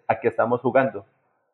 aquí 0.08 0.28
estamos 0.28 0.62
jugando. 0.62 1.06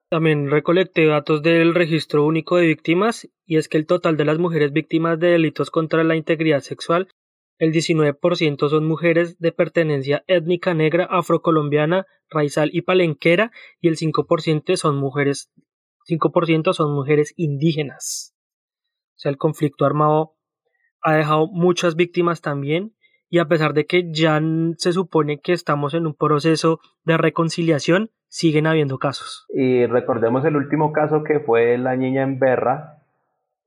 También 0.09 0.49
recolecté 0.49 1.05
datos 1.07 1.41
del 1.41 1.73
registro 1.73 2.23
único 2.23 2.57
de 2.57 2.67
víctimas 2.67 3.27
y 3.45 3.57
es 3.57 3.67
que 3.67 3.77
el 3.77 3.87
total 3.87 4.15
de 4.15 4.25
las 4.25 4.37
mujeres 4.37 4.71
víctimas 4.71 5.19
de 5.19 5.31
delitos 5.31 5.71
contra 5.71 6.03
la 6.03 6.15
integridad 6.15 6.59
sexual, 6.59 7.09
el 7.57 7.71
19% 7.71 8.69
son 8.69 8.87
mujeres 8.87 9.39
de 9.39 9.51
pertenencia 9.51 10.23
étnica 10.27 10.73
negra, 10.73 11.05
afrocolombiana, 11.09 12.05
raizal 12.29 12.69
y 12.73 12.81
palenquera 12.81 13.51
y 13.79 13.87
el 13.87 13.97
5% 13.97 14.75
son 14.75 14.97
mujeres 14.97 15.51
5% 16.09 16.73
son 16.73 16.93
mujeres 16.93 17.33
indígenas 17.37 18.33
sea, 19.23 19.31
el 19.31 19.37
conflicto 19.37 19.85
armado 19.85 20.35
ha 21.01 21.15
dejado 21.15 21.47
muchas 21.47 21.95
víctimas 21.95 22.41
también 22.41 22.93
y 23.29 23.39
a 23.39 23.47
pesar 23.47 23.73
de 23.73 23.85
que 23.85 24.11
ya 24.11 24.39
se 24.77 24.93
supone 24.93 25.39
que 25.39 25.53
estamos 25.53 25.95
en 25.95 26.05
un 26.05 26.13
proceso 26.13 26.79
de 27.03 27.17
reconciliación, 27.17 28.11
siguen 28.27 28.67
habiendo 28.67 28.99
casos. 28.99 29.47
Y 29.49 29.85
recordemos 29.87 30.45
el 30.45 30.55
último 30.55 30.91
caso 30.91 31.23
que 31.23 31.39
fue 31.39 31.77
la 31.77 31.95
niña 31.95 32.21
en 32.21 32.37
Berra, 32.37 33.02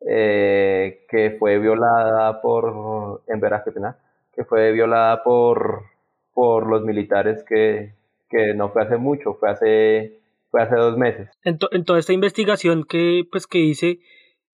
eh, 0.09 1.05
que 1.09 1.37
fue 1.38 1.59
violada 1.59 2.40
por, 2.40 3.23
en 3.27 3.40
pena, 3.40 3.99
que 4.33 4.45
fue 4.45 4.71
violada 4.73 5.25
por, 5.25 5.83
por 6.33 6.69
los 6.69 6.83
militares 6.85 7.45
que, 7.45 7.95
que 8.29 8.55
no 8.55 8.69
fue 8.71 8.83
hace 8.83 8.99
mucho, 8.99 9.35
fue 9.35 9.51
hace, 9.51 10.21
fue 10.51 10.62
hace 10.62 10.77
dos 10.77 10.97
meses. 10.97 11.29
En, 11.42 11.59
en 11.73 11.85
toda 11.85 11.99
esta 11.99 12.12
investigación 12.12 12.85
que, 12.85 13.25
pues, 13.31 13.47
que 13.49 13.59
hice, 13.59 13.99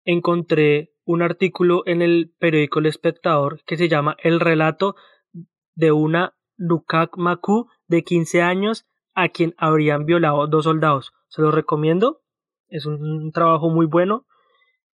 encontré 0.06 0.94
un 1.04 1.22
artículo 1.22 1.84
en 1.86 2.02
el 2.02 2.32
periódico 2.40 2.80
El 2.80 2.86
Espectador 2.86 3.62
que 3.66 3.76
se 3.76 3.90
llama 3.90 4.16
El 4.24 4.40
relato 4.40 4.96
de 5.76 5.92
una 5.92 6.34
Lukak 6.56 7.18
Maku 7.18 7.68
de 7.88 8.04
15 8.04 8.42
años 8.42 8.86
a 9.16 9.30
quien 9.30 9.54
habrían 9.58 10.06
violado 10.06 10.48
dos 10.48 10.64
soldados. 10.64 11.12
Se 11.28 11.42
lo 11.42 11.52
recomiendo. 11.52 12.22
Es 12.70 12.86
un 12.86 13.32
trabajo 13.34 13.70
muy 13.70 13.86
bueno. 13.86 14.26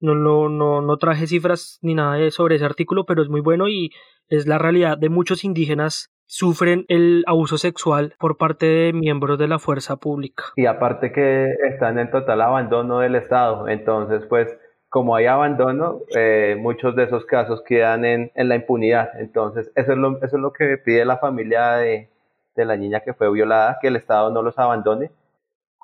No, 0.05 0.15
no, 0.15 0.49
no, 0.49 0.81
no 0.81 0.97
traje 0.97 1.27
cifras 1.27 1.79
ni 1.81 1.95
nada 1.95 2.29
sobre 2.31 2.55
ese 2.55 2.65
artículo, 2.65 3.05
pero 3.05 3.21
es 3.21 3.29
muy 3.29 3.41
bueno 3.41 3.67
y 3.67 3.91
es 4.29 4.47
la 4.47 4.57
realidad 4.57 4.97
de 4.97 5.09
muchos 5.09 5.43
indígenas 5.43 6.11
sufren 6.27 6.85
el 6.87 7.23
abuso 7.27 7.57
sexual 7.57 8.15
por 8.19 8.37
parte 8.37 8.65
de 8.65 8.93
miembros 8.93 9.37
de 9.37 9.47
la 9.47 9.59
fuerza 9.59 9.97
pública. 9.97 10.45
Y 10.55 10.65
aparte 10.65 11.11
que 11.11 11.53
están 11.69 11.99
en 11.99 12.09
total 12.09 12.41
abandono 12.41 12.99
del 12.99 13.15
Estado, 13.15 13.67
entonces 13.67 14.23
pues 14.27 14.55
como 14.95 15.13
hay 15.13 15.25
abandono, 15.25 15.99
eh, 16.15 16.55
muchos 16.57 16.95
de 16.95 17.03
esos 17.03 17.25
casos 17.25 17.61
quedan 17.63 18.05
en, 18.05 18.31
la 18.33 18.55
impunidad. 18.55 19.19
Entonces, 19.19 19.69
eso 19.75 19.91
es, 19.91 19.97
lo, 19.97 20.15
eso 20.23 20.37
es 20.37 20.41
lo 20.41 20.53
que 20.53 20.77
pide 20.77 21.03
la 21.03 21.17
familia 21.17 21.73
de, 21.73 22.07
la 22.55 22.77
niña 22.77 23.01
que 23.01 23.13
fue 23.13 23.29
violada, 23.29 23.77
que 23.81 23.89
el 23.89 23.97
Estado 23.97 24.31
no 24.31 24.41
los 24.41 24.57
abandone, 24.57 25.11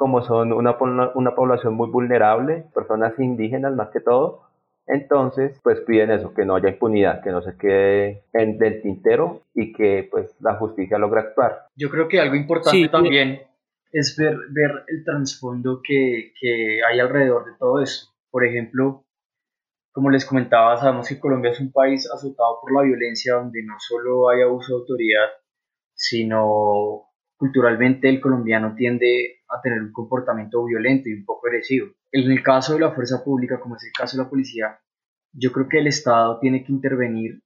como 0.02 0.24
son 0.24 0.52
una, 0.52 0.76
una 1.14 1.36
población 1.36 1.76
muy 1.76 1.88
vulnerable, 1.92 2.66
personas 2.74 3.14
indígenas 3.20 3.76
más 3.76 3.90
que 3.90 4.00
todo. 4.00 4.48
Entonces, 4.88 5.60
pues 5.62 5.80
piden 5.82 6.10
eso, 6.10 6.34
que 6.34 6.44
no 6.44 6.56
haya 6.56 6.70
impunidad, 6.70 7.22
que 7.22 7.30
no 7.30 7.44
se 7.44 7.56
quede 7.56 8.24
en 8.34 8.58
del 8.58 8.82
tintero 8.82 9.44
y 9.54 9.72
que 9.74 10.08
pues 10.10 10.36
la 10.42 10.56
justicia 10.56 10.98
logre 10.98 11.20
actuar. 11.20 11.68
Yo 11.76 11.92
creo 11.92 12.08
que 12.08 12.20
algo 12.20 12.34
importante 12.34 12.90
también 12.90 13.42
es 13.92 14.16
ver, 14.18 14.38
ver 14.50 14.72
el 14.88 15.06
trasfondo 15.06 15.82
que, 15.88 16.34
que 16.40 16.80
hay 16.84 17.00
alrededor 17.00 17.46
de 17.46 17.52
todo 17.60 17.80
eso 17.80 18.12
por 18.32 18.46
ejemplo, 18.46 19.06
como 19.92 20.10
les 20.10 20.26
comentaba, 20.26 20.78
sabemos 20.78 21.08
que 21.08 21.20
Colombia 21.20 21.52
es 21.52 21.60
un 21.60 21.72
país 21.72 22.10
azotado 22.12 22.60
por 22.62 22.74
la 22.74 22.82
violencia 22.82 23.36
donde 23.36 23.62
no 23.64 23.76
solo 23.78 24.30
hay 24.30 24.42
abuso 24.42 24.74
de 24.74 24.80
autoridad, 24.80 25.28
sino 25.94 27.10
culturalmente 27.36 28.08
el 28.08 28.22
colombiano 28.22 28.74
tiende 28.76 29.41
a 29.52 29.62
tener 29.62 29.82
un 29.82 29.92
comportamiento 29.92 30.64
violento 30.66 31.10
y 31.10 31.14
un 31.14 31.26
poco 31.26 31.48
agresivo. 31.48 31.88
en 32.12 32.32
el 32.32 32.44
caso 32.44 32.74
de 32.74 32.80
la 32.80 32.92
fuerza 32.92 33.24
pública, 33.24 33.60
como 33.60 33.76
es 33.76 33.84
el 33.84 33.92
caso 33.92 34.18
de 34.18 34.24
la 34.24 34.30
policía, 34.30 34.80
yo 35.34 35.52
creo 35.52 35.68
que 35.68 35.80
el 35.80 35.88
Estado 35.88 36.40
tiene 36.40 36.64
que 36.64 36.72
intervenir, 36.72 37.42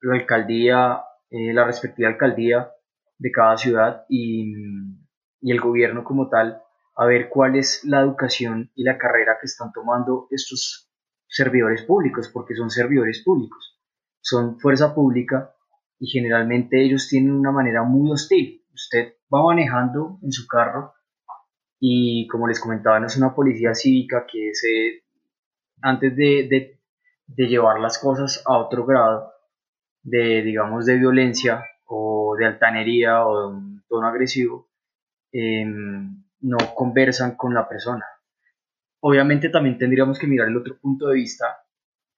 la 0.00 0.14
alcaldía, 0.14 1.00
eh, 1.30 1.52
la 1.52 1.64
respectiva 1.64 2.08
alcaldía 2.08 2.70
de 3.18 3.30
cada 3.30 3.56
ciudad 3.56 4.04
y, 4.08 4.52
y 5.40 5.52
el 5.52 5.60
gobierno 5.60 6.04
como 6.04 6.28
tal, 6.28 6.60
a 6.96 7.06
ver 7.06 7.28
cuál 7.28 7.56
es 7.56 7.84
la 7.84 8.00
educación 8.00 8.70
y 8.74 8.84
la 8.84 8.98
carrera 8.98 9.38
que 9.40 9.46
están 9.46 9.72
tomando 9.72 10.28
estos 10.30 10.90
servidores 11.26 11.82
públicos, 11.82 12.28
porque 12.32 12.54
son 12.54 12.70
servidores 12.70 13.22
públicos, 13.24 13.80
son 14.20 14.58
fuerza 14.58 14.94
pública 14.94 15.54
y 15.98 16.06
generalmente 16.08 16.84
ellos 16.84 17.08
tienen 17.08 17.32
una 17.32 17.50
manera 17.50 17.82
muy 17.82 18.10
hostil. 18.12 18.64
Usted 18.72 19.14
va 19.32 19.42
manejando 19.42 20.18
en 20.22 20.32
su 20.32 20.46
carro 20.46 20.94
y 21.86 22.26
como 22.28 22.48
les 22.48 22.60
comentaba, 22.60 22.98
no 22.98 23.08
es 23.08 23.16
una 23.18 23.34
policía 23.34 23.74
cívica 23.74 24.24
que 24.26 24.54
se, 24.54 25.04
antes 25.82 26.16
de, 26.16 26.78
de, 27.26 27.46
llevar 27.46 27.78
las 27.78 27.98
cosas 27.98 28.42
a 28.46 28.56
otro 28.56 28.86
grado 28.86 29.30
de, 30.02 30.40
digamos, 30.40 30.86
de 30.86 30.96
violencia 30.96 31.62
o 31.84 32.36
de 32.38 32.46
altanería 32.46 33.26
o 33.26 33.38
de 33.38 33.46
un 33.54 33.82
tono 33.86 34.06
agresivo, 34.06 34.70
eh, 35.30 35.66
no 35.66 36.56
conversan 36.74 37.36
con 37.36 37.52
la 37.52 37.68
persona. 37.68 38.06
Obviamente 39.00 39.50
también 39.50 39.76
tendríamos 39.76 40.18
que 40.18 40.26
mirar 40.26 40.48
el 40.48 40.56
otro 40.56 40.78
punto 40.80 41.08
de 41.08 41.16
vista. 41.16 41.66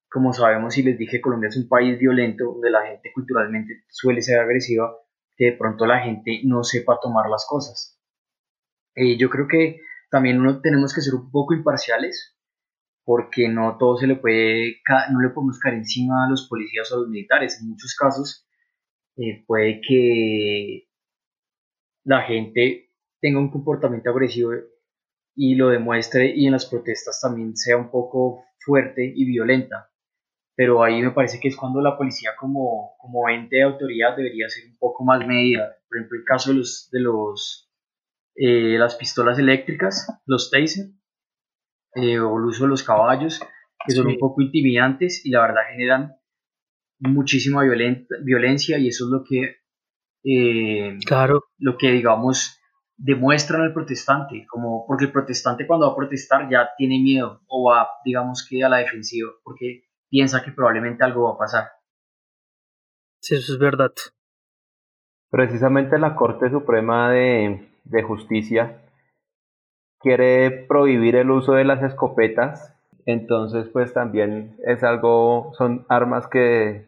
Como 0.09 0.33
sabemos 0.33 0.79
y 0.79 0.85
les 0.85 0.97
dije, 0.97 1.21
Colombia 1.21 1.49
es 1.49 1.57
un 1.57 1.69
país 1.69 1.99
violento 1.99 2.45
donde 2.45 2.71
la 2.71 2.87
gente 2.87 3.11
culturalmente 3.13 3.83
suele 3.89 4.23
ser 4.23 4.39
agresiva, 4.39 4.95
que 5.37 5.47
de 5.47 5.57
pronto 5.57 5.87
la 5.87 5.99
gente 5.99 6.43
no 6.45 6.63
sepa 6.63 7.01
tomar 7.03 7.29
las 7.29 7.45
cosas. 7.49 7.96
Eh, 8.97 9.19
yo 9.19 9.31
creo 9.31 9.47
que 9.47 9.81
también 10.11 10.41
uno 10.41 10.61
tenemos 10.61 10.95
que 10.95 11.03
ser 11.03 11.15
un 11.15 11.31
poco 11.31 11.55
imparciales 11.55 12.37
porque 13.05 13.49
no 13.49 13.77
todo 13.79 13.97
se 13.99 14.09
le 14.09 14.17
puede, 14.17 14.81
no 15.13 15.21
le 15.21 15.29
podemos 15.29 15.61
caer 15.61 15.77
encima 15.77 16.25
a 16.25 16.29
los 16.29 16.49
policías 16.49 16.91
o 16.91 16.97
a 16.97 16.99
los 17.01 17.09
militares. 17.09 17.61
En 17.61 17.69
muchos 17.69 17.95
casos 17.95 18.49
eh, 19.17 19.45
puede 19.47 19.81
que 19.81 20.89
la 22.05 22.23
gente 22.23 22.91
tenga 23.21 23.39
un 23.39 23.51
comportamiento 23.51 24.11
agresivo 24.11 24.53
y 25.37 25.55
lo 25.55 25.69
demuestre 25.69 26.35
y 26.35 26.47
en 26.47 26.53
las 26.53 26.67
protestas 26.67 27.21
también 27.21 27.57
sea 27.57 27.77
un 27.77 27.91
poco 27.91 28.45
fuerte 28.59 29.13
y 29.15 29.25
violenta. 29.27 29.91
Pero 30.57 30.83
ahí 30.83 31.03
me 31.03 31.11
parece 31.11 31.39
que 31.39 31.49
es 31.49 31.57
cuando 31.57 31.83
la 31.83 31.99
policía 31.99 32.31
como, 32.39 32.97
como 32.99 33.29
ente 33.29 33.57
de 33.57 33.63
autoridad 33.63 34.17
debería 34.17 34.49
ser 34.49 34.69
un 34.71 34.79
poco 34.79 35.05
más 35.05 35.25
medida. 35.27 35.77
Por 35.89 35.99
ejemplo, 35.99 36.19
el 36.19 36.25
caso 36.25 36.51
de 36.51 36.59
los, 36.59 36.89
de 36.91 37.01
los 37.01 37.66
eh, 38.37 38.77
las 38.79 38.97
pistolas 38.97 39.39
eléctricas, 39.39 40.07
los 40.27 40.51
taser, 40.51 40.87
eh, 41.95 42.19
o 42.19 42.39
el 42.39 42.45
uso 42.45 42.65
de 42.65 42.71
los 42.71 42.83
caballos, 42.83 43.41
que 43.87 43.95
son 43.95 44.07
un 44.09 44.19
poco 44.19 44.43
intimidantes 44.43 45.25
y 45.25 45.31
la 45.31 45.43
verdad 45.43 45.63
generan 45.71 46.17
muchísima 46.99 47.63
violencia 47.63 48.79
y 48.79 48.89
eso 48.89 49.07
es 49.07 49.11
lo 49.11 49.25
que, 49.25 49.57
eh, 50.25 50.99
claro. 51.07 51.45
lo 51.59 51.77
que 51.77 51.93
digamos 51.93 52.61
demuestran 52.99 53.63
al 53.63 53.75
protestante, 53.75 54.47
como 54.49 54.87
porque 54.87 55.05
el 55.07 55.13
protestante 55.13 55.67
cuando 55.67 55.87
va 55.87 55.93
a 55.93 55.97
protestar 55.97 56.51
ya 56.51 56.71
tiene 56.77 56.99
miedo 56.99 57.43
o 57.47 57.71
va, 57.71 57.89
digamos 58.05 58.47
que 58.49 58.65
a 58.65 58.69
la 58.69 58.79
defensiva, 58.79 59.31
porque 59.43 59.85
piensa 60.09 60.43
que 60.43 60.53
probablemente 60.53 61.05
algo 61.05 61.25
va 61.25 61.35
a 61.35 61.39
pasar. 61.39 61.65
Sí, 63.21 63.35
eso 63.35 63.55
es 63.55 63.59
verdad. 63.59 63.93
Precisamente 65.31 65.99
la 65.99 66.15
Corte 66.15 66.51
Suprema 66.51 67.11
de, 67.11 67.69
de 67.87 68.03
Justicia 68.03 68.83
quiere 69.99 70.51
prohibir 70.51 71.17
el 71.17 71.31
uso 71.31 71.55
de 71.55 71.65
las 71.65 71.83
escopetas, 71.83 72.75
entonces 73.07 73.69
pues 73.73 73.93
también 73.93 74.57
es 74.65 74.85
algo, 74.85 75.53
son 75.59 75.85
armas 75.89 76.29
que, 76.29 76.87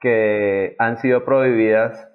que 0.00 0.76
han 0.78 0.98
sido 0.98 1.24
prohibidas 1.24 2.08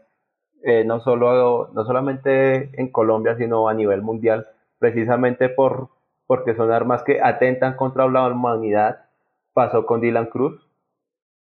eh, 0.63 0.84
no, 0.84 1.00
solo, 1.00 1.70
no 1.74 1.86
solamente 1.86 2.72
en 2.82 2.92
Colombia, 2.92 3.36
sino 3.38 3.70
a 3.70 3.74
nivel 3.74 4.02
mundial, 4.02 4.48
precisamente 4.80 5.50
por, 5.50 5.90
porque 6.26 6.56
son 6.56 6.72
armas 6.72 7.04
que 7.04 7.22
atentan 7.22 7.76
contra 7.76 8.08
la 8.08 8.28
humanidad. 8.28 9.06
Pasó 9.54 9.86
con 9.86 10.02
Dylan 10.02 10.28
Cruz. 10.28 10.68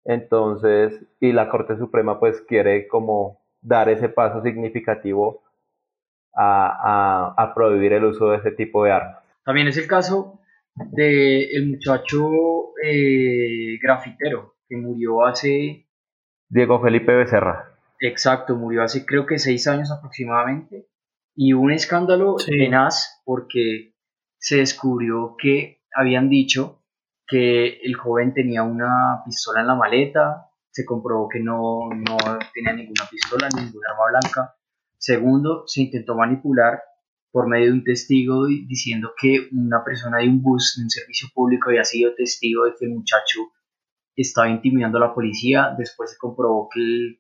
Entonces, 0.05 1.05
y 1.19 1.33
la 1.33 1.49
Corte 1.49 1.77
Suprema 1.77 2.19
pues 2.19 2.41
quiere 2.41 2.87
como 2.87 3.39
dar 3.61 3.89
ese 3.89 4.09
paso 4.09 4.41
significativo 4.41 5.41
a, 6.35 7.33
a, 7.37 7.53
prohibir 7.53 7.93
el 7.93 8.05
uso 8.05 8.29
de 8.29 8.37
ese 8.37 8.51
tipo 8.51 8.83
de 8.83 8.91
armas. 8.91 9.23
También 9.43 9.67
es 9.67 9.77
el 9.77 9.87
caso 9.87 10.39
del 10.75 11.47
el 11.51 11.67
muchacho 11.67 12.29
eh, 12.83 13.77
grafitero 13.81 14.55
que 14.67 14.77
murió 14.77 15.25
hace... 15.25 15.87
Diego 16.47 16.81
Felipe 16.81 17.13
Becerra. 17.13 17.75
Exacto, 17.99 18.55
murió 18.55 18.83
hace 18.83 19.05
creo 19.05 19.25
que 19.25 19.39
seis 19.39 19.67
años 19.67 19.91
aproximadamente. 19.91 20.87
Y 21.35 21.53
un 21.53 21.71
escándalo 21.71 22.35
tenaz 22.35 23.21
porque 23.25 23.93
se 24.37 24.57
descubrió 24.57 25.35
que 25.37 25.81
habían 25.93 26.29
dicho 26.29 26.83
que 27.27 27.79
el 27.83 27.95
joven 27.95 28.33
tenía 28.33 28.63
una 28.63 29.21
pistola 29.25 29.61
en 29.61 29.67
la 29.67 29.75
maleta, 29.75 30.49
se 30.71 30.85
comprobó 30.85 31.29
que 31.29 31.39
no, 31.39 31.89
no 31.93 32.17
tenía 32.53 32.73
ninguna 32.73 33.05
pistola, 33.09 33.47
ninguna 33.55 33.89
arma 33.91 34.19
blanca. 34.19 34.55
Segundo, 34.99 35.63
se 35.65 35.81
intentó 35.81 36.15
manipular 36.15 36.83
por 37.31 37.47
medio 37.47 37.67
de 37.67 37.73
un 37.73 37.83
testigo 37.83 38.45
diciendo 38.45 39.13
que 39.19 39.49
una 39.51 39.83
persona 39.83 40.19
de 40.19 40.29
un 40.29 40.43
bus 40.43 40.75
de 40.77 40.83
un 40.83 40.89
servicio 40.89 41.29
público 41.33 41.69
había 41.69 41.83
sido 41.83 42.13
testigo 42.13 42.65
de 42.65 42.75
que 42.77 42.85
el 42.85 42.91
muchacho 42.91 43.39
estaba 44.15 44.49
intimidando 44.49 44.97
a 44.97 45.07
la 45.07 45.13
policía. 45.15 45.73
Después 45.77 46.11
se 46.11 46.17
comprobó 46.17 46.69
que 46.71 46.79
el 46.79 47.19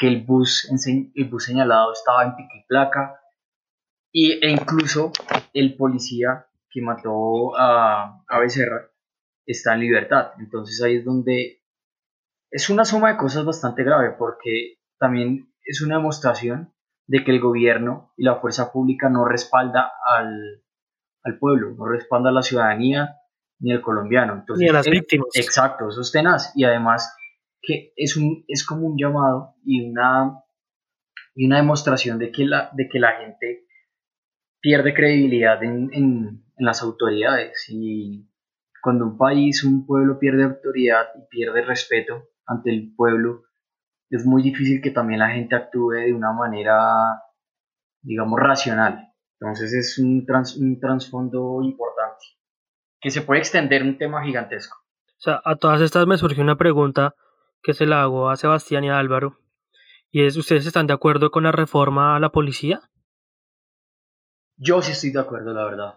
que 0.00 0.08
el 0.08 0.22
bus, 0.24 0.66
el 1.14 1.24
bus 1.28 1.44
señalado 1.44 1.92
estaba 1.92 2.24
en 2.24 2.34
pico 2.34 2.54
y 2.54 2.64
placa 2.66 3.20
y, 4.10 4.32
e 4.44 4.50
incluso 4.50 5.12
el 5.52 5.76
policía 5.76 6.46
que 6.70 6.80
mató 6.80 7.54
a, 7.56 8.24
a 8.26 8.38
Becerra 8.38 8.90
está 9.44 9.74
en 9.74 9.80
libertad. 9.80 10.32
Entonces 10.38 10.82
ahí 10.82 10.96
es 10.96 11.04
donde 11.04 11.62
es 12.50 12.70
una 12.70 12.86
suma 12.86 13.12
de 13.12 13.18
cosas 13.18 13.44
bastante 13.44 13.84
grave 13.84 14.14
porque 14.18 14.78
también 14.98 15.52
es 15.62 15.82
una 15.82 15.96
demostración 15.96 16.72
de 17.10 17.24
que 17.24 17.32
el 17.32 17.40
gobierno 17.40 18.12
y 18.16 18.22
la 18.22 18.36
fuerza 18.36 18.70
pública 18.70 19.08
no 19.08 19.24
respalda 19.24 19.90
al, 20.06 20.62
al 21.24 21.38
pueblo, 21.40 21.74
no 21.76 21.86
respalda 21.86 22.30
a 22.30 22.32
la 22.32 22.42
ciudadanía 22.42 23.16
ni 23.58 23.72
al 23.72 23.82
colombiano. 23.82 24.34
Entonces, 24.34 24.62
ni 24.62 24.68
a 24.68 24.72
las 24.74 24.86
víctimas. 24.88 25.26
Exacto, 25.34 25.88
eso 25.88 26.02
es 26.02 26.12
tenaz. 26.12 26.52
Y 26.54 26.62
además 26.62 27.12
que 27.60 27.92
es, 27.96 28.16
un, 28.16 28.44
es 28.46 28.64
como 28.64 28.86
un 28.86 28.96
llamado 28.96 29.56
y 29.64 29.90
una, 29.90 30.38
y 31.34 31.46
una 31.46 31.56
demostración 31.56 32.20
de 32.20 32.30
que, 32.30 32.44
la, 32.44 32.70
de 32.74 32.88
que 32.88 33.00
la 33.00 33.10
gente 33.16 33.66
pierde 34.60 34.94
credibilidad 34.94 35.60
en, 35.64 35.90
en, 35.92 36.44
las 36.58 36.82
autoridades 36.82 37.66
y 37.70 38.28
cuando 38.82 39.06
un 39.06 39.16
país, 39.16 39.64
un 39.64 39.84
pueblo 39.84 40.18
pierde 40.18 40.44
autoridad 40.44 41.06
y 41.16 41.26
pierde 41.28 41.62
respeto 41.62 42.28
ante 42.46 42.70
el 42.70 42.94
pueblo, 42.94 43.44
es 44.10 44.26
muy 44.26 44.42
difícil 44.42 44.82
que 44.82 44.90
también 44.90 45.20
la 45.20 45.30
gente 45.30 45.54
actúe 45.54 45.90
de 45.90 46.12
una 46.12 46.32
manera, 46.32 47.22
digamos, 48.02 48.38
racional. 48.40 49.12
Entonces 49.40 49.72
es 49.72 49.98
un, 49.98 50.26
trans, 50.26 50.56
un 50.56 50.78
trasfondo 50.78 51.62
importante, 51.62 52.26
que 53.00 53.10
se 53.10 53.22
puede 53.22 53.40
extender 53.40 53.82
un 53.82 53.96
tema 53.96 54.22
gigantesco. 54.22 54.76
O 55.06 55.22
sea, 55.22 55.40
a 55.44 55.56
todas 55.56 55.80
estas 55.80 56.06
me 56.06 56.18
surgió 56.18 56.42
una 56.42 56.56
pregunta 56.56 57.14
que 57.62 57.72
se 57.72 57.86
la 57.86 58.02
hago 58.02 58.30
a 58.30 58.36
Sebastián 58.36 58.84
y 58.84 58.90
a 58.90 58.98
Álvaro, 58.98 59.38
y 60.10 60.24
es, 60.24 60.36
¿ustedes 60.36 60.66
están 60.66 60.86
de 60.86 60.94
acuerdo 60.94 61.30
con 61.30 61.44
la 61.44 61.52
reforma 61.52 62.16
a 62.16 62.20
la 62.20 62.30
policía? 62.30 62.80
Yo 64.56 64.82
sí 64.82 64.92
estoy 64.92 65.12
de 65.12 65.20
acuerdo, 65.20 65.54
la 65.54 65.64
verdad. 65.64 65.94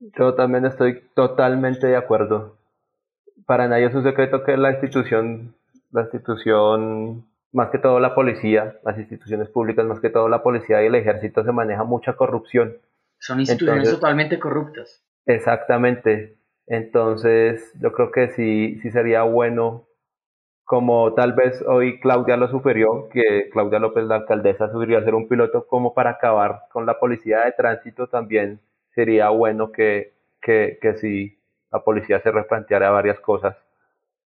Yo 0.00 0.34
también 0.34 0.66
estoy 0.66 1.08
totalmente 1.14 1.86
de 1.86 1.96
acuerdo. 1.96 2.58
Para 3.46 3.68
nadie 3.68 3.86
es 3.86 3.94
un 3.94 4.02
secreto 4.02 4.42
que 4.44 4.56
la 4.56 4.72
institución, 4.72 5.54
la 5.90 6.02
institución, 6.02 7.26
más 7.52 7.70
que 7.70 7.78
todo 7.78 8.00
la 8.00 8.14
policía, 8.14 8.78
las 8.84 8.98
instituciones 8.98 9.48
públicas, 9.48 9.84
más 9.86 10.00
que 10.00 10.10
todo 10.10 10.28
la 10.28 10.42
policía 10.42 10.82
y 10.82 10.86
el 10.86 10.94
ejército 10.94 11.44
se 11.44 11.52
maneja 11.52 11.84
mucha 11.84 12.14
corrupción. 12.14 12.76
Son 13.18 13.40
instituciones 13.40 13.90
totalmente 13.90 14.38
corruptas. 14.38 15.04
Exactamente. 15.26 16.38
Entonces, 16.66 17.72
yo 17.80 17.92
creo 17.92 18.10
que 18.10 18.28
sí, 18.30 18.78
sí 18.82 18.90
sería 18.90 19.22
bueno 19.22 19.86
como 20.64 21.14
tal 21.14 21.32
vez 21.32 21.64
hoy 21.66 21.98
Claudia 21.98 22.36
lo 22.36 22.48
sufrió, 22.48 23.08
que 23.08 23.48
Claudia 23.50 23.78
López, 23.78 24.04
la 24.04 24.16
alcaldesa, 24.16 24.70
sugirió 24.70 24.98
hacer 24.98 25.14
un 25.14 25.26
piloto 25.26 25.66
como 25.66 25.94
para 25.94 26.10
acabar 26.10 26.64
con 26.70 26.84
la 26.84 26.98
policía 27.00 27.40
de 27.46 27.52
tránsito, 27.52 28.08
también 28.08 28.60
sería 28.94 29.30
bueno 29.30 29.72
que, 29.72 30.12
que, 30.42 30.78
que 30.82 30.94
si 30.96 31.38
la 31.72 31.80
policía 31.80 32.20
se 32.20 32.30
replanteara 32.30 32.90
varias 32.90 33.18
cosas 33.20 33.56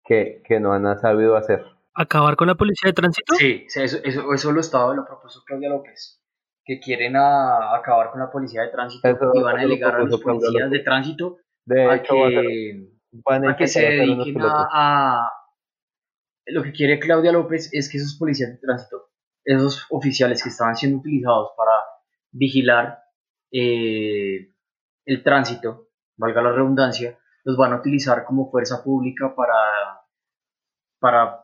que, 0.04 0.42
que 0.46 0.60
no 0.60 0.74
han 0.74 1.00
sabido 1.00 1.36
hacer. 1.36 1.64
¿Acabar 1.94 2.36
con 2.36 2.48
la 2.48 2.56
policía 2.56 2.90
de 2.90 2.94
tránsito? 2.94 3.36
Sí, 3.36 3.66
eso, 3.74 3.98
eso, 4.04 4.34
eso 4.34 4.52
lo 4.52 4.62
estaba, 4.62 4.94
lo 4.96 5.06
propuso 5.06 5.42
Claudia 5.46 5.70
López, 5.70 6.22
que 6.64 6.80
quieren 6.80 7.16
a, 7.18 7.76
acabar 7.76 8.12
con 8.12 8.22
la 8.22 8.32
policía 8.32 8.62
de 8.62 8.70
tránsito 8.70 9.08
y 9.34 9.42
van 9.42 9.58
a 9.58 9.62
delegar 9.62 9.96
a 9.96 10.04
los 10.04 10.22
policías 10.22 10.70
de 10.72 10.80
tránsito 10.80 11.38
De 11.66 11.84
a 11.90 11.96
hecho, 11.96 12.16
va 12.16 12.28
a 12.28 12.30
ser- 12.30 12.42
que, 12.42 12.90
van 13.26 13.46
a 13.46 13.52
a 13.52 13.56
que 13.58 13.68
se 13.68 13.82
dediquen 13.82 14.38
a- 14.42 15.30
Lo 16.48 16.64
que 16.64 16.72
quiere 16.72 17.00
Claudia 17.00 17.32
López 17.32 17.70
es 17.74 17.90
que 17.90 17.98
esos 17.98 18.18
policías 18.18 18.52
de 18.52 18.58
tránsito, 18.58 19.10
esos 19.44 19.86
oficiales 19.90 20.42
que 20.42 20.50
estaban 20.50 20.76
siendo 20.76 21.00
utilizados 21.00 21.52
para 21.58 21.72
vigilar 22.32 23.00
eh, 23.52 24.54
el 25.06 25.24
tránsito, 25.24 25.90
valga 26.16 26.42
la 26.42 26.52
redundancia, 26.54 27.18
los 27.44 27.58
van 27.58 27.74
a 27.74 27.78
utilizar 27.78 28.24
como 28.24 28.50
fuerza 28.50 28.84
pública 28.84 29.34
para, 29.36 29.54
para 31.02 31.44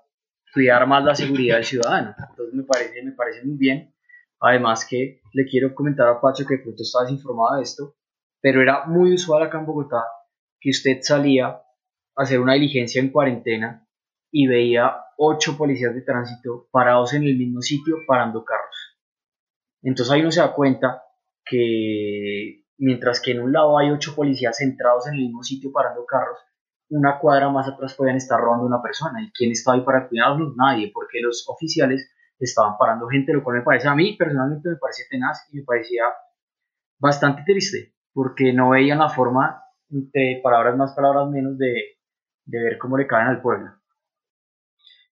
cuidar 0.54 0.88
más 0.88 1.04
la 1.04 1.16
seguridad 1.16 1.56
del 1.56 1.66
ciudadano. 1.66 2.16
Entonces 2.30 2.54
me 2.54 2.64
parece, 2.64 3.04
me 3.04 3.12
parece 3.12 3.44
muy 3.44 3.58
bien. 3.58 3.94
Además 4.40 4.86
que 4.86 5.20
le 5.34 5.46
quiero 5.46 5.74
comentar 5.74 6.08
a 6.08 6.22
Pacho 6.22 6.46
que 6.46 6.58
de 6.58 6.64
pronto 6.64 6.84
está 6.84 7.02
desinformado 7.02 7.58
de 7.58 7.64
esto, 7.64 7.96
pero 8.40 8.62
era 8.62 8.86
muy 8.86 9.16
usual 9.16 9.42
acá 9.44 9.58
en 9.58 9.66
Bogotá 9.66 10.04
que 10.60 10.70
usted 10.70 11.00
salía 11.02 11.48
a 11.48 11.64
hacer 12.16 12.40
una 12.40 12.54
diligencia 12.54 13.02
en 13.02 13.10
cuarentena 13.10 13.88
y 14.32 14.46
veía 14.46 14.96
ocho 15.18 15.58
policías 15.58 15.96
de 15.96 16.02
tránsito 16.02 16.68
parados 16.72 17.14
en 17.16 17.24
el 17.24 17.36
mismo 17.36 17.62
sitio 17.62 17.98
parando 18.06 18.46
carros. 18.46 19.00
Entonces 19.82 20.14
ahí 20.14 20.22
uno 20.22 20.32
se 20.32 20.42
da 20.42 20.54
cuenta 20.54 21.04
que 21.44 22.64
mientras 22.78 23.20
que 23.20 23.32
en 23.32 23.42
un 23.42 23.54
lado 23.54 23.78
hay 23.80 23.90
ocho 23.90 24.14
policías 24.14 24.58
centrados 24.58 25.08
en 25.08 25.16
el 25.16 25.22
mismo 25.22 25.42
sitio 25.42 25.72
parando 25.72 26.06
carros, 26.06 26.38
una 26.90 27.20
cuadra 27.20 27.50
más 27.50 27.68
atrás 27.68 27.96
podían 27.96 28.16
estar 28.16 28.40
robando 28.40 28.64
a 28.64 28.68
una 28.68 28.82
persona. 28.82 29.22
¿Y 29.22 29.32
quién 29.32 29.52
estaba 29.52 29.78
ahí 29.78 29.84
para 29.84 30.08
cuidarlos? 30.08 30.56
Nadie, 30.56 30.92
porque 30.94 31.20
los 31.22 31.46
oficiales 31.48 32.10
estaban 32.40 32.78
parando 32.78 33.08
gente, 33.08 33.34
lo 33.34 33.44
cual 33.44 33.58
me 33.58 33.64
parece 33.64 33.88
a 33.88 33.96
mí 33.96 34.16
personalmente 34.18 34.70
me 34.70 34.76
parece 34.76 35.04
tenaz 35.10 35.48
y 35.52 35.58
me 35.58 35.64
parecía 35.64 36.04
bastante 37.00 37.44
triste, 37.46 37.94
porque 38.14 38.54
no 38.54 38.70
veían 38.70 39.00
la 39.00 39.10
forma 39.10 39.64
de 39.90 40.40
palabras 40.44 40.78
más, 40.78 40.94
palabras 40.94 41.30
menos 41.30 41.58
de, 41.58 41.74
de 42.46 42.64
ver 42.64 42.78
cómo 42.78 42.98
le 42.98 43.08
caen 43.08 43.28
al 43.28 43.42
pueblo. 43.42 43.72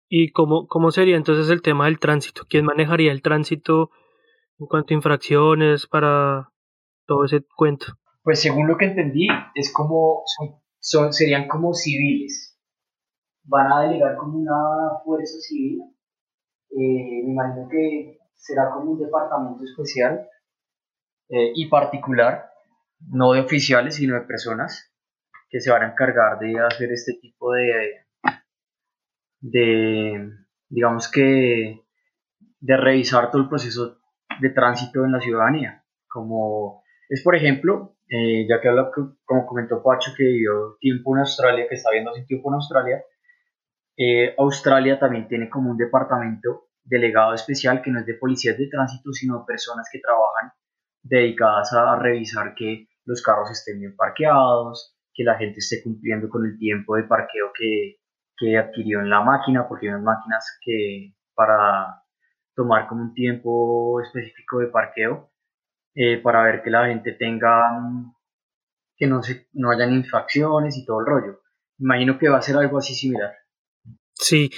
¿Y 0.08 0.30
cómo, 0.30 0.68
cómo 0.68 0.90
sería 0.92 1.16
entonces 1.16 1.50
el 1.50 1.62
tema 1.62 1.86
del 1.86 1.98
tránsito? 1.98 2.42
¿Quién 2.48 2.64
manejaría 2.64 3.10
el 3.10 3.22
tránsito 3.22 3.90
en 4.58 4.66
cuanto 4.66 4.94
a 4.94 4.96
infracciones 4.96 5.86
para 5.86 6.50
todo 7.06 7.24
ese 7.24 7.44
cuento? 7.56 7.86
Pues 8.22 8.40
según 8.40 8.68
lo 8.68 8.76
que 8.76 8.86
entendí, 8.86 9.26
es 9.54 9.72
como 9.72 10.22
son, 10.26 10.60
son- 10.86 11.12
serían 11.12 11.48
como 11.48 11.74
civiles. 11.74 12.56
Van 13.44 13.72
a 13.72 13.80
delegar 13.82 14.16
como 14.16 14.38
una 14.38 15.00
fuerza 15.04 15.38
civil. 15.40 15.82
Eh, 16.70 17.22
me 17.24 17.32
imagino 17.32 17.68
que 17.68 18.18
será 18.34 18.70
como 18.70 18.92
un 18.92 18.98
departamento 19.00 19.64
especial 19.64 20.28
eh, 21.28 21.52
y 21.54 21.68
particular, 21.68 22.50
no 23.10 23.32
de 23.32 23.40
oficiales, 23.40 23.96
sino 23.96 24.14
de 24.14 24.22
personas 24.22 24.92
que 25.50 25.60
se 25.60 25.70
van 25.70 25.82
a 25.82 25.92
encargar 25.92 26.38
de 26.38 26.58
hacer 26.60 26.92
este 26.92 27.14
tipo 27.20 27.52
de, 27.52 28.04
de 29.40 30.30
digamos 30.68 31.10
que, 31.10 31.82
de 32.60 32.76
revisar 32.76 33.30
todo 33.30 33.42
el 33.42 33.48
proceso 33.48 33.98
de 34.40 34.50
tránsito 34.50 35.04
en 35.04 35.12
la 35.12 35.20
ciudadanía. 35.20 35.84
Como 36.08 36.82
es, 37.08 37.22
por 37.22 37.36
ejemplo, 37.36 37.95
eh, 38.08 38.46
ya 38.48 38.60
que 38.60 38.68
habla, 38.68 38.90
co- 38.94 39.16
como 39.24 39.46
comentó 39.46 39.82
Pacho, 39.82 40.12
que 40.16 40.24
vivió 40.24 40.76
tiempo 40.80 41.14
en 41.16 41.20
Australia, 41.20 41.66
que 41.68 41.74
está 41.76 41.90
viendo 41.92 42.10
hace 42.12 42.24
tiempo 42.24 42.50
en 42.50 42.54
Australia, 42.56 43.04
eh, 43.96 44.34
Australia 44.38 44.98
también 44.98 45.28
tiene 45.28 45.48
como 45.48 45.70
un 45.70 45.76
departamento 45.76 46.68
delegado 46.84 47.34
especial 47.34 47.82
que 47.82 47.90
no 47.90 48.00
es 48.00 48.06
de 48.06 48.14
policías 48.14 48.58
de 48.58 48.68
tránsito, 48.68 49.12
sino 49.12 49.44
personas 49.44 49.88
que 49.90 50.00
trabajan 50.00 50.52
dedicadas 51.02 51.72
a 51.72 51.96
revisar 51.98 52.54
que 52.54 52.88
los 53.04 53.22
carros 53.22 53.50
estén 53.50 53.80
bien 53.80 53.96
parqueados, 53.96 54.96
que 55.14 55.24
la 55.24 55.36
gente 55.36 55.58
esté 55.58 55.82
cumpliendo 55.82 56.28
con 56.28 56.44
el 56.46 56.58
tiempo 56.58 56.96
de 56.96 57.04
parqueo 57.04 57.52
que, 57.58 57.96
que 58.36 58.58
adquirió 58.58 59.00
en 59.00 59.10
la 59.10 59.22
máquina, 59.22 59.66
porque 59.68 59.86
hay 59.88 59.94
unas 59.94 60.04
máquinas 60.04 60.58
que 60.62 61.14
para 61.34 62.02
tomar 62.54 62.88
como 62.88 63.02
un 63.02 63.14
tiempo 63.14 64.00
específico 64.00 64.60
de 64.60 64.68
parqueo, 64.68 65.30
eh, 65.96 66.18
para 66.18 66.44
ver 66.44 66.62
que 66.62 66.70
la 66.70 66.86
gente 66.86 67.12
tenga, 67.12 67.72
mm, 67.80 68.14
que 68.96 69.06
no, 69.06 69.22
se, 69.22 69.48
no 69.54 69.70
hayan 69.70 69.94
infracciones 69.94 70.76
y 70.76 70.84
todo 70.84 71.00
el 71.00 71.06
rollo. 71.06 71.40
Imagino 71.78 72.18
que 72.18 72.28
va 72.28 72.38
a 72.38 72.42
ser 72.42 72.56
algo 72.56 72.78
así 72.78 72.94
similar. 72.94 73.32
Sí, 74.12 74.50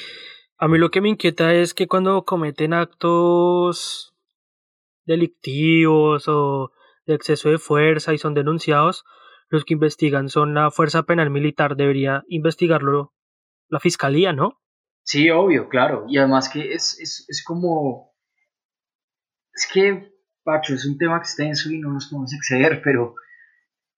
a 0.59 0.67
mí 0.67 0.79
lo 0.79 0.91
que 0.91 1.01
me 1.01 1.09
inquieta 1.09 1.55
es 1.55 1.75
que 1.75 1.87
cuando 1.87 2.25
cometen 2.25 2.75
actos 2.75 4.15
delictivos 5.05 6.27
o 6.27 6.73
de 7.07 7.15
exceso 7.15 7.49
de 7.51 7.59
fuerza 7.59 8.13
y 8.13 8.19
son 8.19 8.35
denunciados, 8.35 9.05
los 9.49 9.65
que 9.65 9.75
investigan 9.75 10.29
son 10.29 10.55
la 10.55 10.71
Fuerza 10.71 11.05
Penal 11.05 11.31
Militar, 11.31 11.77
debería 11.77 12.25
investigarlo 12.29 13.15
la 13.69 13.81
Fiscalía, 13.81 14.33
¿no? 14.33 14.61
Sí, 15.05 15.31
obvio, 15.31 15.69
claro. 15.69 16.05
Y 16.09 16.19
además 16.19 16.51
que 16.51 16.75
es, 16.75 16.99
es, 17.01 17.25
es 17.29 17.43
como... 17.45 18.13
Es 19.55 19.69
que, 19.73 20.13
Pacho, 20.49 20.73
es 20.73 20.87
un 20.87 20.97
tema 20.97 21.19
extenso 21.19 21.71
y 21.71 21.79
no 21.79 21.93
nos 21.93 22.07
podemos 22.09 22.33
exceder, 22.33 22.81
pero 22.83 23.17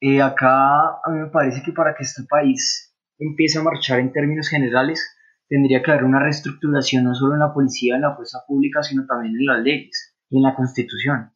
eh, 0.00 0.20
acá 0.20 0.98
a 1.04 1.10
mí 1.12 1.20
me 1.20 1.28
parece 1.28 1.62
que 1.62 1.70
para 1.70 1.94
que 1.94 2.02
este 2.02 2.24
país 2.28 2.92
empiece 3.20 3.60
a 3.60 3.62
marchar 3.62 4.00
en 4.00 4.10
términos 4.10 4.48
generales, 4.48 5.16
tendría 5.48 5.80
que 5.80 5.92
haber 5.92 6.02
una 6.02 6.18
reestructuración 6.18 7.04
no 7.04 7.14
solo 7.14 7.34
en 7.34 7.40
la 7.40 7.54
policía, 7.54 7.94
en 7.94 8.00
la 8.00 8.16
fuerza 8.16 8.40
pública, 8.48 8.82
sino 8.82 9.06
también 9.06 9.36
en 9.38 9.46
las 9.46 9.62
leyes 9.62 10.16
y 10.28 10.38
en 10.38 10.42
la 10.42 10.56
constitución. 10.56 11.30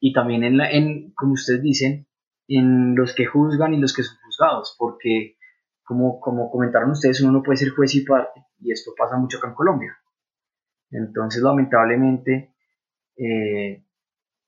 Y 0.00 0.14
también 0.14 0.42
en, 0.42 0.56
la, 0.56 0.70
en 0.70 1.12
como 1.12 1.34
ustedes 1.34 1.62
dicen, 1.62 2.06
en 2.48 2.96
los 2.96 3.14
que 3.14 3.26
juzgan 3.26 3.74
y 3.74 3.78
los 3.78 3.92
que 3.92 4.04
son 4.04 4.16
juzgados, 4.24 4.74
porque 4.78 5.36
como, 5.84 6.18
como 6.18 6.50
comentaron 6.50 6.92
ustedes, 6.92 7.20
uno 7.20 7.32
no 7.32 7.42
puede 7.42 7.58
ser 7.58 7.68
juez 7.72 7.94
y 7.94 8.06
parte, 8.06 8.40
y 8.60 8.72
esto 8.72 8.92
pasa 8.96 9.18
mucho 9.18 9.36
acá 9.36 9.48
en 9.48 9.54
Colombia. 9.54 9.98
Entonces, 10.90 11.42
lamentablemente, 11.42 12.54
eh, 13.18 13.85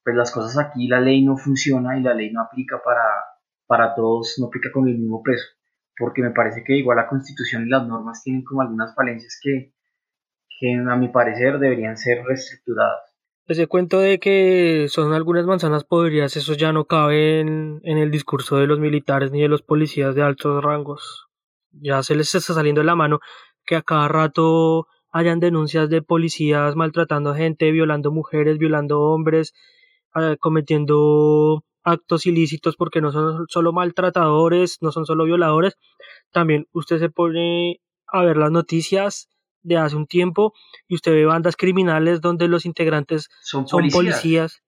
pues 0.08 0.16
las 0.16 0.32
cosas 0.32 0.56
aquí, 0.56 0.88
la 0.88 1.02
ley 1.02 1.22
no 1.22 1.36
funciona 1.36 1.98
y 1.98 2.02
la 2.02 2.14
ley 2.14 2.32
no 2.32 2.40
aplica 2.40 2.80
para, 2.82 3.04
para 3.66 3.94
todos, 3.94 4.36
no 4.38 4.46
aplica 4.46 4.70
con 4.72 4.88
el 4.88 4.96
mismo 4.96 5.22
peso, 5.22 5.44
porque 5.98 6.22
me 6.22 6.30
parece 6.30 6.64
que 6.64 6.78
igual 6.78 6.96
la 6.96 7.06
constitución 7.06 7.66
y 7.66 7.68
las 7.68 7.86
normas 7.86 8.22
tienen 8.22 8.42
como 8.42 8.62
algunas 8.62 8.94
falencias 8.94 9.38
que, 9.42 9.74
que 10.58 10.74
a 10.76 10.96
mi 10.96 11.08
parecer 11.08 11.58
deberían 11.58 11.98
ser 11.98 12.24
reestructuradas. 12.24 13.02
Ese 13.48 13.66
cuento 13.66 13.98
de 14.00 14.18
que 14.18 14.86
son 14.88 15.12
algunas 15.12 15.44
manzanas 15.44 15.84
podridas, 15.84 16.38
eso 16.38 16.54
ya 16.54 16.72
no 16.72 16.86
cabe 16.86 17.40
en, 17.40 17.82
en 17.82 17.98
el 17.98 18.10
discurso 18.10 18.56
de 18.56 18.66
los 18.66 18.78
militares 18.78 19.30
ni 19.30 19.42
de 19.42 19.48
los 19.48 19.60
policías 19.60 20.14
de 20.14 20.22
altos 20.22 20.64
rangos. 20.64 21.28
Ya 21.70 22.02
se 22.02 22.14
les 22.14 22.34
está 22.34 22.54
saliendo 22.54 22.80
de 22.80 22.86
la 22.86 22.96
mano 22.96 23.20
que 23.66 23.76
a 23.76 23.82
cada 23.82 24.08
rato 24.08 24.86
hayan 25.10 25.38
denuncias 25.38 25.90
de 25.90 26.00
policías 26.00 26.76
maltratando 26.76 27.34
gente, 27.34 27.70
violando 27.72 28.10
mujeres, 28.10 28.56
violando 28.56 29.02
hombres, 29.02 29.52
cometiendo 30.40 31.64
actos 31.82 32.26
ilícitos 32.26 32.76
porque 32.76 33.00
no 33.00 33.12
son 33.12 33.46
solo 33.48 33.72
maltratadores, 33.72 34.78
no 34.80 34.92
son 34.92 35.06
solo 35.06 35.24
violadores. 35.24 35.76
También 36.30 36.66
usted 36.72 36.98
se 36.98 37.10
pone 37.10 37.80
a 38.06 38.22
ver 38.22 38.36
las 38.36 38.50
noticias 38.50 39.28
de 39.62 39.76
hace 39.76 39.96
un 39.96 40.06
tiempo 40.06 40.52
y 40.86 40.94
usted 40.94 41.12
ve 41.12 41.24
bandas 41.24 41.56
criminales 41.56 42.20
donde 42.20 42.48
los 42.48 42.64
integrantes 42.66 43.28
Son 43.42 43.66
son 43.66 43.80
policías. 43.80 43.96
policías. 43.96 44.62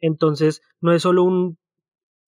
Entonces, 0.00 0.62
no 0.80 0.92
es 0.92 1.02
solo 1.02 1.24
un, 1.24 1.58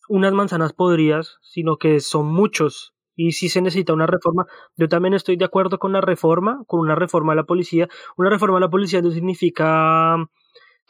unas 0.08 0.32
manzanas 0.32 0.72
podridas, 0.72 1.38
sino 1.42 1.76
que 1.76 2.00
son 2.00 2.26
muchos. 2.26 2.94
Y 3.14 3.32
si 3.32 3.48
se 3.48 3.60
necesita 3.60 3.92
una 3.92 4.06
reforma, 4.06 4.46
yo 4.76 4.88
también 4.88 5.14
estoy 5.14 5.36
de 5.36 5.44
acuerdo 5.44 5.78
con 5.78 5.92
la 5.92 6.00
reforma, 6.00 6.64
con 6.66 6.80
una 6.80 6.94
reforma 6.94 7.32
a 7.32 7.36
la 7.36 7.44
policía. 7.44 7.88
Una 8.16 8.30
reforma 8.30 8.56
a 8.56 8.60
la 8.60 8.70
policía 8.70 9.02
no 9.02 9.10
significa 9.10 10.16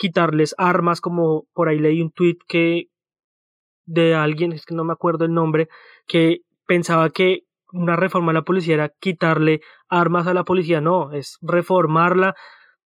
quitarles 0.00 0.54
armas, 0.56 1.02
como 1.02 1.46
por 1.52 1.68
ahí 1.68 1.78
leí 1.78 2.00
un 2.00 2.10
tuit 2.10 2.40
que 2.48 2.88
de 3.84 4.14
alguien, 4.14 4.52
es 4.52 4.64
que 4.64 4.74
no 4.74 4.82
me 4.82 4.94
acuerdo 4.94 5.26
el 5.26 5.34
nombre, 5.34 5.68
que 6.06 6.40
pensaba 6.66 7.10
que 7.10 7.44
una 7.70 7.96
reforma 7.96 8.30
a 8.30 8.34
la 8.34 8.42
policía 8.42 8.74
era 8.74 8.88
quitarle 8.88 9.60
armas 9.90 10.26
a 10.26 10.32
la 10.32 10.44
policía. 10.44 10.80
No, 10.80 11.12
es 11.12 11.36
reformarla 11.42 12.34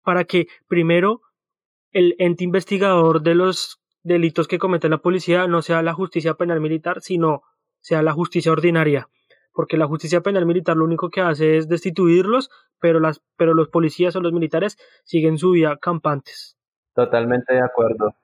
para 0.03 0.25
que 0.25 0.47
primero 0.67 1.21
el 1.93 2.17
ente 2.19 2.43
investigador 2.43 3.21
de 3.23 3.35
los 3.35 3.83
delitos 4.03 4.49
que 4.49 4.59
comete 4.59 4.89
la 4.89 4.99
policía 4.99 5.47
no 5.47 5.61
sea 5.61 5.83
la 5.83 5.93
justicia 5.93 6.35
penal 6.35 6.61
militar, 6.61 7.03
sino 7.03 7.43
sea 7.81 8.03
la 8.03 8.15
justicia 8.15 8.51
ordinaria. 8.51 9.09
Porque 9.53 9.77
la 9.77 9.87
justicia 9.87 10.23
penal 10.23 10.47
militar 10.47 10.77
lo 10.79 10.87
único 10.87 11.11
que 11.11 11.21
hace 11.21 11.59
es 11.59 11.69
destituirlos, 11.69 12.49
pero, 12.81 12.99
las, 12.99 13.21
pero 13.37 13.53
los 13.53 13.69
policías 13.69 14.17
o 14.17 14.21
los 14.21 14.33
militares 14.33 14.79
siguen 15.05 15.37
su 15.37 15.51
vida 15.51 15.77
campantes. 15.77 16.57
Totalmente 16.95 17.53
de 17.55 17.61
acuerdo. 17.61 18.15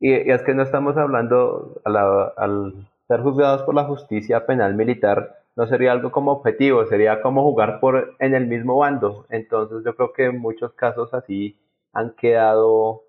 Y, 0.00 0.12
es 0.30 0.42
que 0.42 0.54
no 0.54 0.62
estamos 0.62 0.96
hablando, 0.96 1.80
a 1.84 1.90
la- 1.90 2.32
al 2.36 2.74
ser 3.08 3.20
juzgados 3.22 3.62
por 3.62 3.74
la 3.74 3.84
justicia 3.84 4.46
penal 4.46 4.74
militar, 4.74 5.36
no 5.56 5.66
sería 5.66 5.92
algo 5.92 6.10
como 6.12 6.32
objetivo, 6.32 6.86
sería 6.86 7.20
como 7.22 7.42
jugar 7.42 7.80
por 7.80 8.14
en 8.18 8.34
el 8.34 8.46
mismo 8.46 8.78
bando. 8.78 9.26
Entonces 9.30 9.82
yo 9.84 9.94
creo 9.96 10.12
que 10.12 10.24
en 10.26 10.38
muchos 10.38 10.72
casos 10.74 11.12
así 11.14 11.58
han 11.92 12.10
quedado 12.14 13.02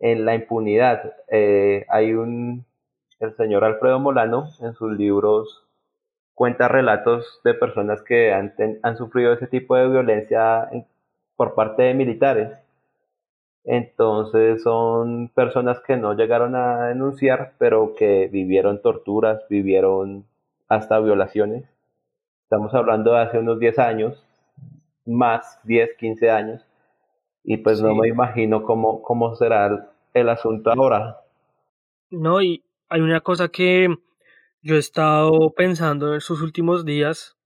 en 0.00 0.24
la 0.26 0.34
impunidad. 0.36 1.14
Eh, 1.30 1.86
hay 1.90 2.14
un, 2.14 2.64
el 3.20 3.36
señor 3.36 3.64
Alfredo 3.64 4.00
Molano 4.00 4.48
en 4.62 4.74
sus 4.74 4.92
libros 4.92 5.64
cuenta 6.34 6.68
relatos 6.68 7.40
de 7.44 7.54
personas 7.54 8.02
que 8.02 8.32
han, 8.32 8.54
han 8.82 8.96
sufrido 8.98 9.32
ese 9.34 9.46
tipo 9.48 9.76
de 9.76 9.88
violencia 9.88 10.70
por 11.36 11.54
parte 11.54 11.82
de 11.84 11.94
militares. 11.94 12.50
Entonces 13.64 14.62
son 14.62 15.28
personas 15.28 15.80
que 15.80 15.96
no 15.96 16.14
llegaron 16.14 16.54
a 16.54 16.86
denunciar, 16.88 17.54
pero 17.58 17.94
que 17.94 18.28
vivieron 18.28 18.80
torturas, 18.80 19.42
vivieron 19.48 20.24
hasta 20.68 21.00
violaciones. 21.00 21.64
Estamos 22.44 22.72
hablando 22.74 23.12
de 23.12 23.20
hace 23.20 23.38
unos 23.38 23.60
10 23.60 23.78
años, 23.78 24.24
más 25.04 25.60
10, 25.64 25.96
15 25.98 26.30
años, 26.30 26.64
y 27.44 27.58
pues 27.58 27.82
no 27.82 27.94
me 27.94 28.08
imagino 28.08 28.62
cómo, 28.62 29.02
cómo 29.02 29.34
será 29.34 29.90
el 30.14 30.28
asunto 30.28 30.70
ahora. 30.70 31.18
No, 32.10 32.40
y 32.40 32.64
hay 32.88 33.00
una 33.00 33.20
cosa 33.20 33.48
que 33.48 33.88
yo 34.62 34.76
he 34.76 34.78
estado 34.78 35.50
pensando 35.50 36.08
en 36.08 36.14
estos 36.14 36.40
últimos 36.40 36.84
días, 36.84 37.36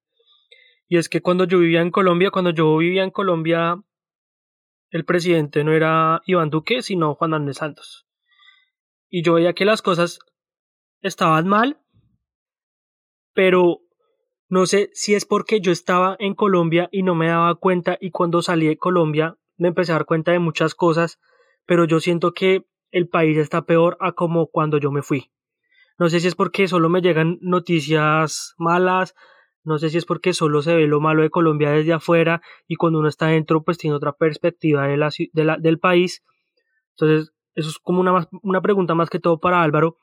y 0.88 0.98
es 0.98 1.08
que 1.08 1.20
cuando 1.20 1.44
yo 1.44 1.58
vivía 1.58 1.80
en 1.80 1.90
Colombia, 1.90 2.30
cuando 2.30 2.50
yo 2.50 2.76
vivía 2.76 3.02
en 3.02 3.10
Colombia, 3.10 3.82
el 4.92 5.06
presidente 5.06 5.64
no 5.64 5.72
era 5.72 6.20
Iván 6.26 6.50
Duque, 6.50 6.82
sino 6.82 7.14
Juan 7.14 7.30
Manuel 7.30 7.54
Santos. 7.54 8.06
Y 9.08 9.22
yo 9.22 9.34
veía 9.34 9.54
que 9.54 9.64
las 9.64 9.80
cosas 9.80 10.18
estaban 11.00 11.48
mal, 11.48 11.80
pero 13.32 13.80
no 14.48 14.66
sé 14.66 14.90
si 14.92 15.14
es 15.14 15.24
porque 15.24 15.60
yo 15.62 15.72
estaba 15.72 16.14
en 16.18 16.34
Colombia 16.34 16.90
y 16.92 17.02
no 17.02 17.14
me 17.14 17.28
daba 17.28 17.54
cuenta 17.54 17.96
y 18.00 18.10
cuando 18.10 18.42
salí 18.42 18.66
de 18.66 18.76
Colombia 18.76 19.38
me 19.56 19.68
empecé 19.68 19.92
a 19.92 19.94
dar 19.94 20.04
cuenta 20.04 20.32
de 20.32 20.38
muchas 20.38 20.74
cosas, 20.74 21.18
pero 21.64 21.86
yo 21.86 21.98
siento 21.98 22.34
que 22.34 22.66
el 22.90 23.08
país 23.08 23.38
está 23.38 23.62
peor 23.62 23.96
a 23.98 24.12
como 24.12 24.48
cuando 24.48 24.76
yo 24.76 24.92
me 24.92 25.02
fui. 25.02 25.32
No 25.98 26.10
sé 26.10 26.20
si 26.20 26.28
es 26.28 26.34
porque 26.34 26.68
solo 26.68 26.90
me 26.90 27.00
llegan 27.00 27.38
noticias 27.40 28.54
malas, 28.58 29.14
no 29.64 29.78
sé 29.78 29.90
si 29.90 29.98
es 29.98 30.04
porque 30.06 30.32
solo 30.32 30.62
se 30.62 30.74
ve 30.74 30.86
lo 30.86 31.00
malo 31.00 31.22
de 31.22 31.30
Colombia 31.30 31.70
desde 31.70 31.92
afuera 31.92 32.42
y 32.66 32.76
cuando 32.76 32.98
uno 32.98 33.08
está 33.08 33.28
dentro 33.28 33.62
pues 33.62 33.78
tiene 33.78 33.96
otra 33.96 34.12
perspectiva 34.12 34.86
de 34.88 34.96
la, 34.96 35.10
de 35.32 35.56
del 35.60 35.78
país. 35.78 36.24
Entonces, 36.96 37.32
eso 37.54 37.68
es 37.68 37.78
como 37.78 38.00
una, 38.00 38.28
una 38.42 38.60
pregunta 38.60 38.94
más 38.94 39.10
que 39.10 39.18
todo 39.18 39.38
para 39.38 39.62
Álvaro, 39.62 39.98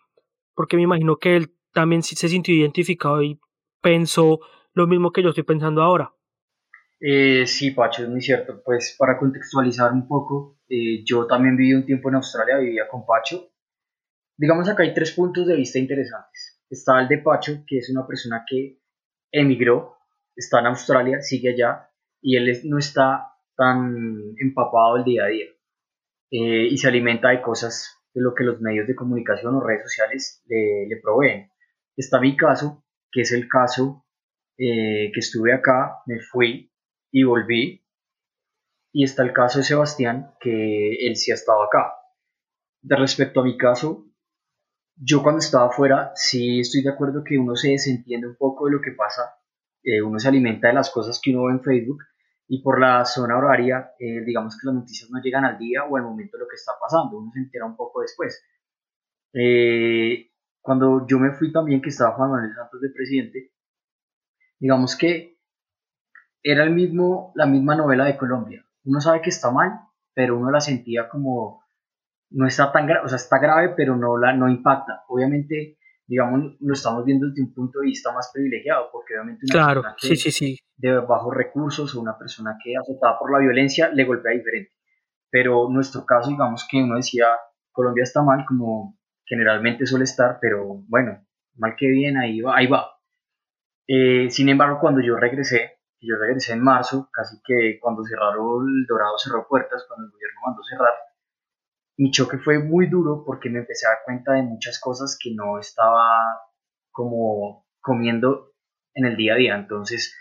porque 0.55 0.77
me 0.77 0.83
imagino 0.83 1.17
que 1.17 1.35
él 1.35 1.53
también 1.73 2.03
se 2.03 2.27
sintió 2.27 2.53
identificado 2.53 3.21
y 3.21 3.39
pensó 3.81 4.39
lo 4.73 4.87
mismo 4.87 5.11
que 5.11 5.23
yo 5.23 5.29
estoy 5.29 5.43
pensando 5.43 5.81
ahora. 5.81 6.13
Eh, 6.99 7.47
sí, 7.47 7.71
Pacho, 7.71 8.03
es 8.03 8.09
muy 8.09 8.21
cierto. 8.21 8.61
Pues 8.63 8.95
para 8.97 9.17
contextualizar 9.17 9.91
un 9.93 10.07
poco, 10.07 10.59
eh, 10.67 11.03
yo 11.05 11.27
también 11.27 11.55
viví 11.55 11.73
un 11.73 11.85
tiempo 11.85 12.09
en 12.09 12.15
Australia, 12.15 12.57
vivía 12.57 12.87
con 12.87 13.05
Pacho. 13.05 13.51
Digamos 14.37 14.69
acá 14.69 14.83
hay 14.83 14.93
tres 14.93 15.11
puntos 15.11 15.47
de 15.47 15.55
vista 15.55 15.79
interesantes. 15.79 16.61
Está 16.69 17.01
el 17.01 17.07
de 17.07 17.19
Pacho, 17.19 17.63
que 17.65 17.77
es 17.77 17.89
una 17.89 18.05
persona 18.05 18.43
que 18.47 18.78
emigró, 19.31 19.97
está 20.35 20.59
en 20.59 20.67
Australia, 20.67 21.21
sigue 21.21 21.53
allá, 21.53 21.89
y 22.21 22.35
él 22.37 22.61
no 22.65 22.77
está 22.77 23.33
tan 23.55 24.33
empapado 24.37 24.97
el 24.97 25.03
día 25.03 25.25
a 25.25 25.27
día. 25.27 25.45
Eh, 26.31 26.67
y 26.71 26.77
se 26.77 26.87
alimenta 26.87 27.29
de 27.29 27.41
cosas 27.41 27.97
de 28.13 28.21
lo 28.21 28.33
que 28.33 28.43
los 28.43 28.61
medios 28.61 28.87
de 28.87 28.95
comunicación 28.95 29.55
o 29.55 29.61
redes 29.61 29.83
sociales 29.83 30.43
le, 30.47 30.99
proveen. 31.01 31.51
Está 31.95 32.19
mi 32.19 32.35
caso, 32.37 32.83
que 33.11 33.21
es 33.21 33.31
el 33.31 33.47
caso 33.47 34.05
que 34.57 35.11
estuve 35.15 35.53
acá, 35.53 36.01
me 36.05 36.19
fui, 36.19 36.69
y 37.11 37.23
volví. 37.23 37.85
Y 38.91 39.03
está 39.03 39.23
el 39.23 39.33
caso 39.33 39.59
de 39.59 39.65
Sebastián, 39.65 40.33
que 40.39 41.07
él 41.07 41.15
sí 41.15 41.31
ha 41.31 41.35
estado 41.35 41.63
acá. 41.63 41.93
De 42.81 42.95
respecto 42.95 43.41
a 43.41 43.43
mi 43.43 43.57
caso, 43.57 44.08
yo 45.01 45.23
cuando 45.23 45.39
estaba 45.39 45.67
afuera, 45.67 46.11
sí 46.15 46.59
estoy 46.59 46.83
de 46.83 46.89
acuerdo 46.89 47.23
que 47.23 47.37
uno 47.37 47.55
se 47.55 47.69
desentiende 47.69 48.27
un 48.27 48.35
poco 48.35 48.65
de 48.65 48.73
lo 48.73 48.81
que 48.81 48.91
pasa. 48.91 49.35
Eh, 49.81 50.01
uno 50.01 50.19
se 50.19 50.27
alimenta 50.27 50.67
de 50.67 50.73
las 50.73 50.91
cosas 50.91 51.19
que 51.23 51.31
uno 51.31 51.45
ve 51.45 51.53
en 51.53 51.63
Facebook 51.63 52.03
y 52.47 52.61
por 52.61 52.79
la 52.81 53.05
zona 53.05 53.37
horaria, 53.37 53.91
eh, 53.97 54.21
digamos 54.25 54.57
que 54.57 54.67
las 54.67 54.75
noticias 54.75 55.09
no 55.09 55.21
llegan 55.21 55.45
al 55.45 55.57
día 55.57 55.85
o 55.85 55.95
al 55.95 56.03
momento 56.03 56.37
de 56.37 56.43
lo 56.43 56.49
que 56.49 56.55
está 56.55 56.73
pasando, 56.79 57.17
uno 57.17 57.31
se 57.31 57.39
entera 57.39 57.65
un 57.65 57.77
poco 57.77 58.01
después. 58.01 58.43
Eh, 59.33 60.31
cuando 60.59 61.07
yo 61.07 61.19
me 61.19 61.31
fui 61.31 61.51
también, 61.51 61.81
que 61.81 61.89
estaba 61.89 62.15
Juan 62.15 62.31
Manuel 62.31 62.53
Santos 62.55 62.81
de 62.81 62.89
presidente, 62.89 63.53
digamos 64.59 64.97
que 64.97 65.37
era 66.43 66.63
el 66.63 66.71
mismo, 66.71 67.31
la 67.35 67.45
misma 67.45 67.75
novela 67.75 68.05
de 68.05 68.17
Colombia. 68.17 68.65
Uno 68.83 68.99
sabe 68.99 69.21
que 69.21 69.29
está 69.29 69.51
mal, 69.51 69.79
pero 70.13 70.37
uno 70.37 70.51
la 70.51 70.59
sentía 70.59 71.07
como, 71.07 71.63
no 72.31 72.47
está 72.47 72.71
tan 72.71 72.87
grave, 72.87 73.05
o 73.05 73.09
sea, 73.09 73.17
está 73.17 73.39
grave, 73.39 73.73
pero 73.75 73.95
no, 73.95 74.17
la, 74.17 74.33
no 74.33 74.49
impacta. 74.49 75.03
Obviamente, 75.07 75.77
digamos, 76.05 76.55
lo 76.59 76.73
estamos 76.73 77.05
viendo 77.05 77.27
desde 77.27 77.43
un 77.43 77.53
punto 77.53 77.79
de 77.79 77.87
vista 77.87 78.11
más 78.11 78.31
privilegiado, 78.33 78.89
porque 78.91 79.13
obviamente 79.13 79.45
una 79.49 79.53
claro, 79.53 79.81
persona 79.81 79.97
sí, 79.97 80.15
sí, 80.15 80.31
sí. 80.31 80.57
de 80.77 80.99
bajos 80.99 81.35
recursos 81.35 81.95
o 81.95 82.01
una 82.01 82.17
persona 82.17 82.57
que 82.63 82.75
azotada 82.75 83.17
por 83.19 83.31
la 83.31 83.39
violencia 83.39 83.89
le 83.89 84.05
golpea 84.05 84.33
diferente. 84.33 84.71
Pero 85.29 85.69
nuestro 85.69 86.05
caso, 86.05 86.29
digamos 86.29 86.67
que 86.69 86.81
uno 86.81 86.95
decía, 86.95 87.27
Colombia 87.71 88.03
está 88.03 88.23
mal, 88.23 88.45
como 88.47 88.97
generalmente 89.25 89.85
suele 89.85 90.05
estar, 90.05 90.39
pero 90.41 90.83
bueno, 90.87 91.23
mal 91.55 91.75
que 91.77 91.87
bien, 91.87 92.17
ahí 92.17 92.41
va, 92.41 92.57
ahí 92.57 92.67
va. 92.67 92.99
Eh, 93.87 94.29
sin 94.29 94.49
embargo, 94.49 94.79
cuando 94.79 95.01
yo 95.01 95.15
regresé, 95.15 95.79
yo 96.01 96.15
regresé 96.17 96.53
en 96.53 96.63
marzo, 96.63 97.09
casi 97.11 97.37
que 97.43 97.79
cuando 97.79 98.03
cerraron 98.03 98.67
el 98.67 98.85
Dorado 98.87 99.17
cerró 99.17 99.47
puertas, 99.47 99.85
cuando 99.87 100.05
el 100.05 100.11
gobierno 100.11 100.41
mandó 100.45 100.63
cerrar. 100.63 100.93
Mi 101.99 102.11
choque 102.11 102.37
fue 102.37 102.59
muy 102.59 102.87
duro 102.87 103.23
porque 103.25 103.49
me 103.49 103.59
empecé 103.59 103.85
a 103.85 103.91
dar 103.91 103.99
cuenta 104.05 104.33
de 104.33 104.43
muchas 104.43 104.79
cosas 104.79 105.17
que 105.21 105.35
no 105.35 105.59
estaba 105.59 106.39
como 106.91 107.67
comiendo 107.81 108.53
en 108.93 109.05
el 109.05 109.15
día 109.15 109.33
a 109.33 109.37
día. 109.37 109.55
Entonces, 109.55 110.15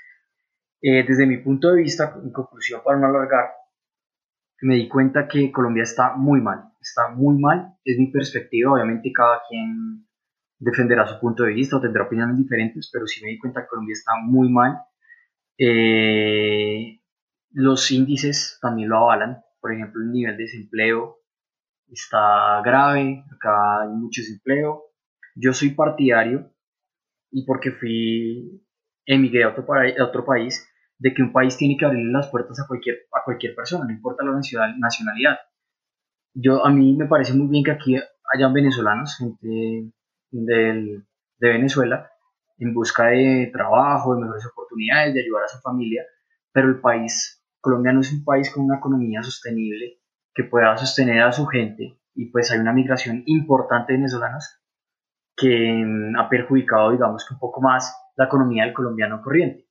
eh, 0.83 1.05
desde 1.07 1.27
mi 1.27 1.39
punto 1.39 1.73
de 1.73 1.83
vista, 1.83 2.15
en 2.23 2.33
conclusión 2.33 2.83
para 2.85 2.99
no 2.99 3.07
alargar, 3.07 3.51
me 4.61 4.75
di 4.75 4.89
cuenta 4.89 5.29
que 5.29 5.53
Colombia 5.53 5.85
está 5.85 6.15
muy 6.17 6.41
mal, 6.41 6.73
está 6.81 7.09
muy 7.09 7.39
mal, 7.39 7.77
es 7.85 7.97
mi 7.97 8.11
perspectiva, 8.11 8.73
obviamente 8.73 9.13
cada 9.13 9.41
quien 9.49 10.07
defenderá 10.59 11.07
su 11.07 11.21
punto 11.21 11.45
de 11.45 11.55
vista 11.55 11.77
o 11.77 11.81
tendrá 11.81 12.05
opiniones 12.05 12.37
diferentes, 12.37 12.91
pero 12.93 13.07
sí 13.07 13.25
me 13.25 13.31
di 13.31 13.39
cuenta 13.39 13.63
que 13.63 13.69
Colombia 13.69 13.93
está 13.93 14.13
muy 14.25 14.51
mal 14.51 14.79
eh, 15.59 17.01
los 17.51 17.91
índices 17.91 18.59
también 18.63 18.89
lo 18.91 18.99
avalan. 18.99 19.43
Por 19.61 19.73
ejemplo, 19.73 20.01
el 20.03 20.13
nivel 20.13 20.37
de 20.37 20.45
desempleo 20.45 21.18
está 21.91 22.63
grave, 22.63 23.25
acá 23.35 23.83
hay 23.83 23.89
mucho 23.91 24.23
desempleo. 24.23 24.85
Yo 25.35 25.53
soy 25.53 25.71
partidario 25.71 26.53
y 27.31 27.45
porque 27.45 27.73
fui 27.73 28.63
emigré 29.07 29.45
a 29.45 29.49
otro, 29.49 29.65
a 29.73 30.05
otro 30.05 30.25
país, 30.25 30.69
de 30.99 31.15
que 31.15 31.23
un 31.23 31.33
país 31.33 31.57
tiene 31.57 31.77
que 31.77 31.87
abrirle 31.87 32.13
las 32.13 32.29
puertas 32.29 32.61
a 32.61 32.67
cualquier, 32.67 32.97
a 33.13 33.25
cualquier 33.25 33.55
persona, 33.55 33.85
no 33.85 33.93
importa 33.93 34.25
la 34.25 34.33
nacionalidad. 34.33 35.39
Yo, 36.35 36.65
a 36.65 36.71
mí 36.71 36.95
me 36.95 37.07
parece 37.07 37.35
muy 37.35 37.49
bien 37.49 37.65
que 37.65 37.71
aquí 37.71 37.97
hayan 38.35 38.53
venezolanos, 38.53 39.17
gente 39.17 39.93
del, 40.31 41.07
de 41.39 41.49
Venezuela, 41.49 42.11
en 42.59 42.75
busca 42.75 43.07
de 43.07 43.51
trabajo, 43.53 44.15
de 44.15 44.23
mejores 44.23 44.47
oportunidades, 44.47 45.15
de 45.15 45.23
ayudar 45.23 45.45
a 45.45 45.49
su 45.49 45.59
familia, 45.61 46.05
pero 46.53 46.69
el 46.69 46.81
país, 46.81 47.43
Colombia 47.61 47.93
no 47.93 48.01
es 48.01 48.13
un 48.13 48.25
país 48.25 48.51
con 48.53 48.65
una 48.65 48.77
economía 48.79 49.23
sostenible 49.23 49.98
que 50.39 50.45
pueda 50.45 50.77
sostener 50.77 51.21
a 51.23 51.33
su 51.33 51.47
gente 51.47 51.99
y 52.15 52.27
pues 52.27 52.53
hay 52.53 52.61
una 52.61 52.73
migración 52.73 53.25
importante 53.27 53.93
de 53.93 53.99
venezolanos 53.99 54.61
que 55.37 55.83
mm, 55.85 56.17
ha 56.17 56.29
perjudicado, 56.29 56.93
digamos 56.93 57.27
que 57.27 57.35
un 57.35 57.41
poco 57.41 57.61
más 57.61 57.93
la 58.15 58.27
economía 58.27 58.65
del 58.65 58.73
colombiano 58.73 59.21
corriente. 59.21 59.67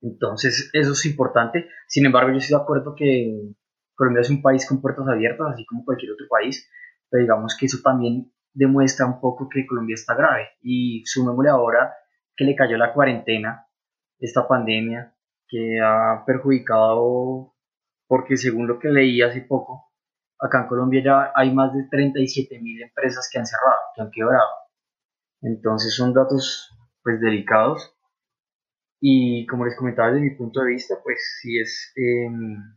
Entonces, 0.00 0.70
eso 0.72 0.92
es 0.92 1.04
importante. 1.06 1.68
Sin 1.88 2.06
embargo, 2.06 2.30
yo 2.30 2.38
estoy 2.38 2.56
de 2.56 2.62
acuerdo 2.62 2.94
que 2.94 3.54
Colombia 3.96 4.20
es 4.20 4.30
un 4.30 4.40
país 4.40 4.68
con 4.68 4.80
puertas 4.80 5.08
abiertas, 5.08 5.48
así 5.52 5.66
como 5.66 5.84
cualquier 5.84 6.12
otro 6.12 6.26
país, 6.30 6.70
pero 7.10 7.22
digamos 7.22 7.56
que 7.58 7.66
eso 7.66 7.78
también 7.82 8.32
demuestra 8.54 9.06
un 9.06 9.20
poco 9.20 9.48
que 9.48 9.66
Colombia 9.66 9.94
está 9.94 10.14
grave. 10.14 10.46
Y 10.60 11.02
sumémosle 11.06 11.50
ahora 11.50 11.92
que 12.36 12.44
le 12.44 12.54
cayó 12.54 12.76
la 12.76 12.92
cuarentena, 12.92 13.66
esta 14.20 14.46
pandemia, 14.46 15.12
que 15.48 15.80
ha 15.80 16.22
perjudicado, 16.24 17.51
porque 18.12 18.36
según 18.36 18.68
lo 18.68 18.78
que 18.78 18.90
leí 18.90 19.22
hace 19.22 19.40
poco, 19.40 19.90
acá 20.38 20.60
en 20.60 20.68
Colombia 20.68 21.02
ya 21.02 21.32
hay 21.34 21.50
más 21.54 21.72
de 21.72 21.84
37 21.90 22.60
mil 22.60 22.82
empresas 22.82 23.26
que 23.32 23.38
han 23.38 23.46
cerrado, 23.46 23.78
que 23.96 24.02
han 24.02 24.10
quebrado. 24.10 24.50
Entonces 25.40 25.96
son 25.96 26.12
datos 26.12 26.68
pues 27.02 27.18
delicados. 27.22 27.96
Y 29.00 29.46
como 29.46 29.64
les 29.64 29.78
comentaba 29.78 30.12
desde 30.12 30.26
mi 30.26 30.36
punto 30.36 30.60
de 30.60 30.72
vista, 30.72 30.96
pues 31.02 31.38
sí 31.40 31.58
es, 31.58 31.94
em, 31.96 32.76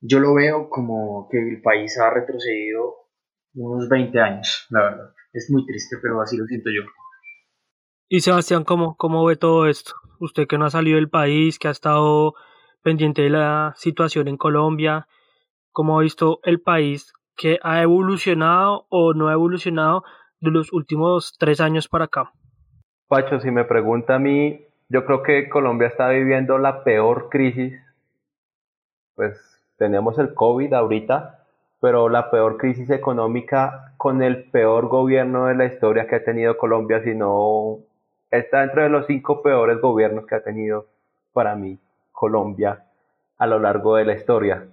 yo 0.00 0.18
lo 0.18 0.34
veo 0.34 0.68
como 0.68 1.28
que 1.30 1.38
el 1.38 1.62
país 1.62 1.96
ha 2.00 2.10
retrocedido 2.10 2.96
unos 3.54 3.88
20 3.88 4.18
años, 4.18 4.66
la 4.70 4.82
verdad. 4.82 5.14
Es 5.32 5.52
muy 5.52 5.64
triste, 5.66 5.98
pero 6.02 6.20
así 6.20 6.36
lo 6.36 6.46
siento 6.46 6.68
yo. 6.70 6.82
Y 8.08 8.22
Sebastián, 8.22 8.64
¿cómo, 8.64 8.96
¿cómo 8.96 9.24
ve 9.24 9.36
todo 9.36 9.68
esto? 9.68 9.92
Usted 10.18 10.48
que 10.48 10.58
no 10.58 10.64
ha 10.64 10.70
salido 10.70 10.96
del 10.96 11.10
país, 11.10 11.60
que 11.60 11.68
ha 11.68 11.70
estado 11.70 12.34
pendiente 12.82 13.22
de 13.22 13.30
la 13.30 13.72
situación 13.76 14.28
en 14.28 14.36
Colombia, 14.36 15.06
¿cómo 15.70 15.98
ha 15.98 16.02
visto 16.02 16.40
el 16.42 16.60
país 16.60 17.12
que 17.36 17.58
ha 17.62 17.82
evolucionado 17.82 18.86
o 18.88 19.14
no 19.14 19.28
ha 19.28 19.32
evolucionado 19.32 20.04
de 20.40 20.50
los 20.50 20.72
últimos 20.72 21.36
tres 21.38 21.60
años 21.60 21.88
para 21.88 22.06
acá. 22.06 22.32
Pacho, 23.08 23.40
si 23.40 23.50
me 23.50 23.64
pregunta 23.64 24.16
a 24.16 24.18
mí, 24.18 24.66
yo 24.88 25.04
creo 25.04 25.22
que 25.22 25.48
Colombia 25.48 25.88
está 25.88 26.08
viviendo 26.08 26.58
la 26.58 26.82
peor 26.84 27.28
crisis. 27.30 27.74
Pues 29.14 29.38
tenemos 29.76 30.18
el 30.18 30.34
COVID 30.34 30.72
ahorita, 30.72 31.44
pero 31.80 32.08
la 32.08 32.30
peor 32.30 32.56
crisis 32.56 32.90
económica 32.90 33.94
con 33.96 34.22
el 34.22 34.44
peor 34.50 34.88
gobierno 34.88 35.46
de 35.46 35.54
la 35.54 35.66
historia 35.66 36.06
que 36.06 36.16
ha 36.16 36.24
tenido 36.24 36.56
Colombia, 36.56 37.02
si 37.02 37.14
no 37.14 37.78
está 38.30 38.64
entre 38.64 38.88
los 38.88 39.06
cinco 39.06 39.42
peores 39.42 39.80
gobiernos 39.80 40.26
que 40.26 40.34
ha 40.34 40.42
tenido 40.42 40.86
para 41.32 41.54
mí 41.54 41.78
Colombia 42.22 42.84
a 43.36 43.46
lo 43.48 43.58
largo 43.58 43.96
de 43.96 44.04
la 44.04 44.14
historia. 44.14 44.64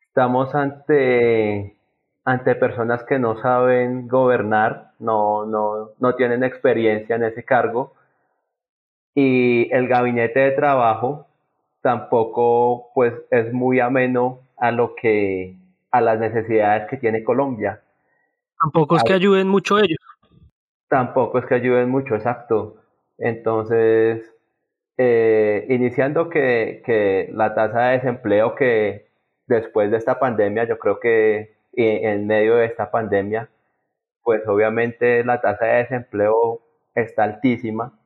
Estamos 0.00 0.52
ante, 0.56 1.76
ante 2.24 2.56
personas 2.56 3.04
que 3.04 3.20
no 3.20 3.40
saben 3.40 4.08
gobernar, 4.08 4.90
no, 4.98 5.46
no, 5.46 5.90
no 6.00 6.14
tienen 6.16 6.42
experiencia 6.42 7.14
en 7.14 7.22
ese 7.22 7.44
cargo 7.44 7.92
y 9.14 9.72
el 9.72 9.86
gabinete 9.86 10.40
de 10.40 10.50
trabajo 10.50 11.28
tampoco 11.80 12.90
pues 12.92 13.14
es 13.30 13.52
muy 13.52 13.78
ameno 13.78 14.40
a 14.56 14.72
lo 14.72 14.96
que 14.96 15.54
a 15.92 16.00
las 16.00 16.18
necesidades 16.18 16.90
que 16.90 16.96
tiene 16.96 17.22
Colombia. 17.22 17.82
Tampoco 18.60 18.96
es 18.96 19.04
que 19.04 19.12
ayuden 19.12 19.46
mucho 19.46 19.78
ellos. 19.78 20.00
Tampoco 20.88 21.38
es 21.38 21.46
que 21.46 21.54
ayuden 21.54 21.88
mucho, 21.88 22.16
exacto. 22.16 22.78
Entonces, 23.16 24.37
eh, 24.98 25.64
iniciando 25.70 26.28
que, 26.28 26.82
que, 26.84 27.30
la 27.32 27.54
tasa 27.54 27.82
de 27.86 27.98
desempleo 27.98 28.54
que 28.56 29.06
después 29.46 29.90
de 29.90 29.96
esta 29.96 30.18
pandemia, 30.18 30.64
yo 30.64 30.78
creo 30.78 30.98
que 30.98 31.56
en 31.74 32.26
medio 32.26 32.56
de 32.56 32.66
esta 32.66 32.90
pandemia, 32.90 33.48
pues 34.22 34.46
obviamente 34.48 35.24
la 35.24 35.40
tasa 35.40 35.64
de 35.64 35.76
desempleo 35.84 36.60
está 36.94 37.22
altísima, 37.24 37.98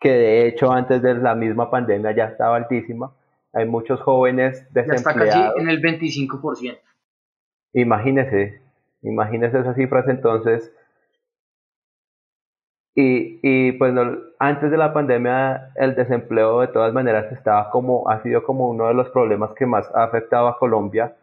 que 0.00 0.10
de 0.10 0.46
hecho 0.46 0.72
antes 0.72 1.02
de 1.02 1.14
la 1.14 1.34
misma 1.34 1.70
pandemia 1.70 2.12
ya 2.12 2.24
estaba 2.24 2.56
altísima. 2.56 3.14
Hay 3.52 3.66
muchos 3.66 4.00
jóvenes 4.00 4.66
desempleados. 4.72 5.04
Ya 5.04 5.28
está 5.28 5.52
casi 5.52 5.60
en 5.60 5.68
el 5.68 5.82
25%. 5.82 6.78
Imagínese, 7.74 8.60
imagínese 9.02 9.60
esas 9.60 9.76
cifras 9.76 10.08
entonces 10.08 10.72
y, 12.94 13.40
y 13.42 13.72
pues 13.72 13.94
antes 14.38 14.70
de 14.70 14.76
la 14.76 14.92
pandemia 14.92 15.72
el 15.76 15.94
desempleo 15.94 16.60
de 16.60 16.68
todas 16.68 16.92
maneras 16.92 17.32
estaba 17.32 17.70
como, 17.70 18.08
ha 18.08 18.22
sido 18.22 18.42
como 18.44 18.68
uno 18.68 18.88
de 18.88 18.94
los 18.94 19.08
problemas 19.10 19.52
que 19.54 19.66
más 19.66 19.90
ha 19.94 20.04
afectado 20.04 20.48
a 20.48 20.58
Colombia. 20.58 21.16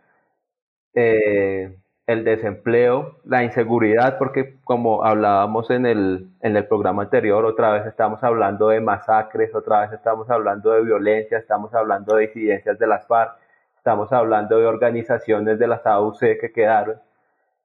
Eh, 0.95 1.78
el 2.07 2.24
desempleo, 2.24 3.20
la 3.24 3.43
inseguridad, 3.43 4.17
porque 4.17 4.55
como 4.63 5.03
hablábamos 5.05 5.70
en 5.70 5.86
el, 5.86 6.28
en 6.41 6.57
el 6.57 6.65
programa 6.67 7.03
anterior, 7.03 7.45
otra 7.45 7.72
vez 7.72 7.86
estamos 7.86 8.24
hablando 8.24 8.70
de 8.70 8.82
masacres, 8.82 9.53
otra 9.53 9.82
vez 9.82 9.93
estamos 9.93 10.28
hablando 10.32 10.72
de 10.72 10.82
violencia, 10.82 11.38
estamos 11.38 11.72
hablando 11.76 12.15
de 12.15 12.26
disidencias 12.26 12.80
de 12.80 12.88
las 12.88 13.05
FARC, 13.05 13.36
estamos 13.78 14.11
hablando 14.11 14.57
de 14.57 14.65
organizaciones 14.65 15.59
de 15.59 15.67
las 15.67 15.86
AUC 15.86 16.20
que 16.41 16.51
quedaron. 16.51 16.99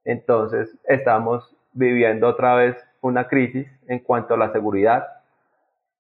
Entonces 0.05 0.77
estamos 0.85 1.57
viviendo 1.73 2.29
otra 2.29 2.55
vez 2.55 2.77
una 3.05 3.29
crisis 3.29 3.69
en 3.87 3.99
cuanto 3.99 4.35
a 4.35 4.39
la 4.39 4.51
seguridad, 4.51 5.07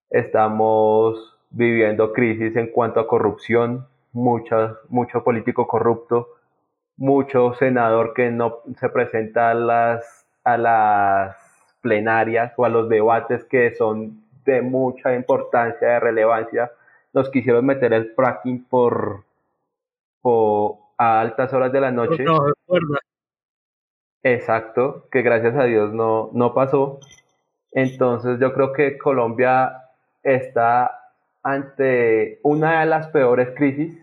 estamos 0.09 1.37
viviendo 1.51 2.13
crisis 2.13 2.57
en 2.57 2.69
cuanto 2.69 2.99
a 2.99 3.07
corrupción, 3.07 3.87
mucho, 4.13 4.79
político 5.23 5.67
corrupto, 5.67 6.29
mucho 6.97 7.53
senador 7.55 8.15
que 8.15 8.31
no 8.31 8.61
se 8.79 8.89
presenta 8.89 9.51
a 9.51 9.55
las, 9.55 10.27
a 10.45 10.57
las 10.57 11.37
plenarias 11.83 12.55
o 12.57 12.65
a 12.65 12.71
los 12.71 12.89
debates 12.89 13.45
que 13.45 13.75
son 13.75 14.25
de 14.47 14.63
mucha 14.63 15.15
importancia, 15.15 15.89
de 15.89 16.01
relevancia. 16.01 16.73
Nos 17.13 17.29
quisieron 17.29 17.67
meter 17.67 17.93
el 17.93 18.15
fracking 18.15 18.65
por, 18.65 19.25
por 20.23 20.77
a 20.97 21.21
altas 21.21 21.53
horas 21.53 21.71
de 21.71 21.81
la 21.81 21.91
noche. 21.91 22.23
No, 22.25 22.39
Exacto, 24.25 25.07
que 25.12 25.20
gracias 25.20 25.55
a 25.55 25.64
Dios 25.64 25.93
no, 25.93 26.31
no 26.33 26.55
pasó. 26.55 26.99
Entonces 27.72 28.41
yo 28.41 28.55
creo 28.55 28.72
que 28.72 28.97
Colombia 28.97 29.83
está 30.22 31.12
ante 31.43 32.41
una 32.43 32.81
de 32.81 32.87
las 32.87 33.09
peores 33.09 33.51
crisis 33.55 34.01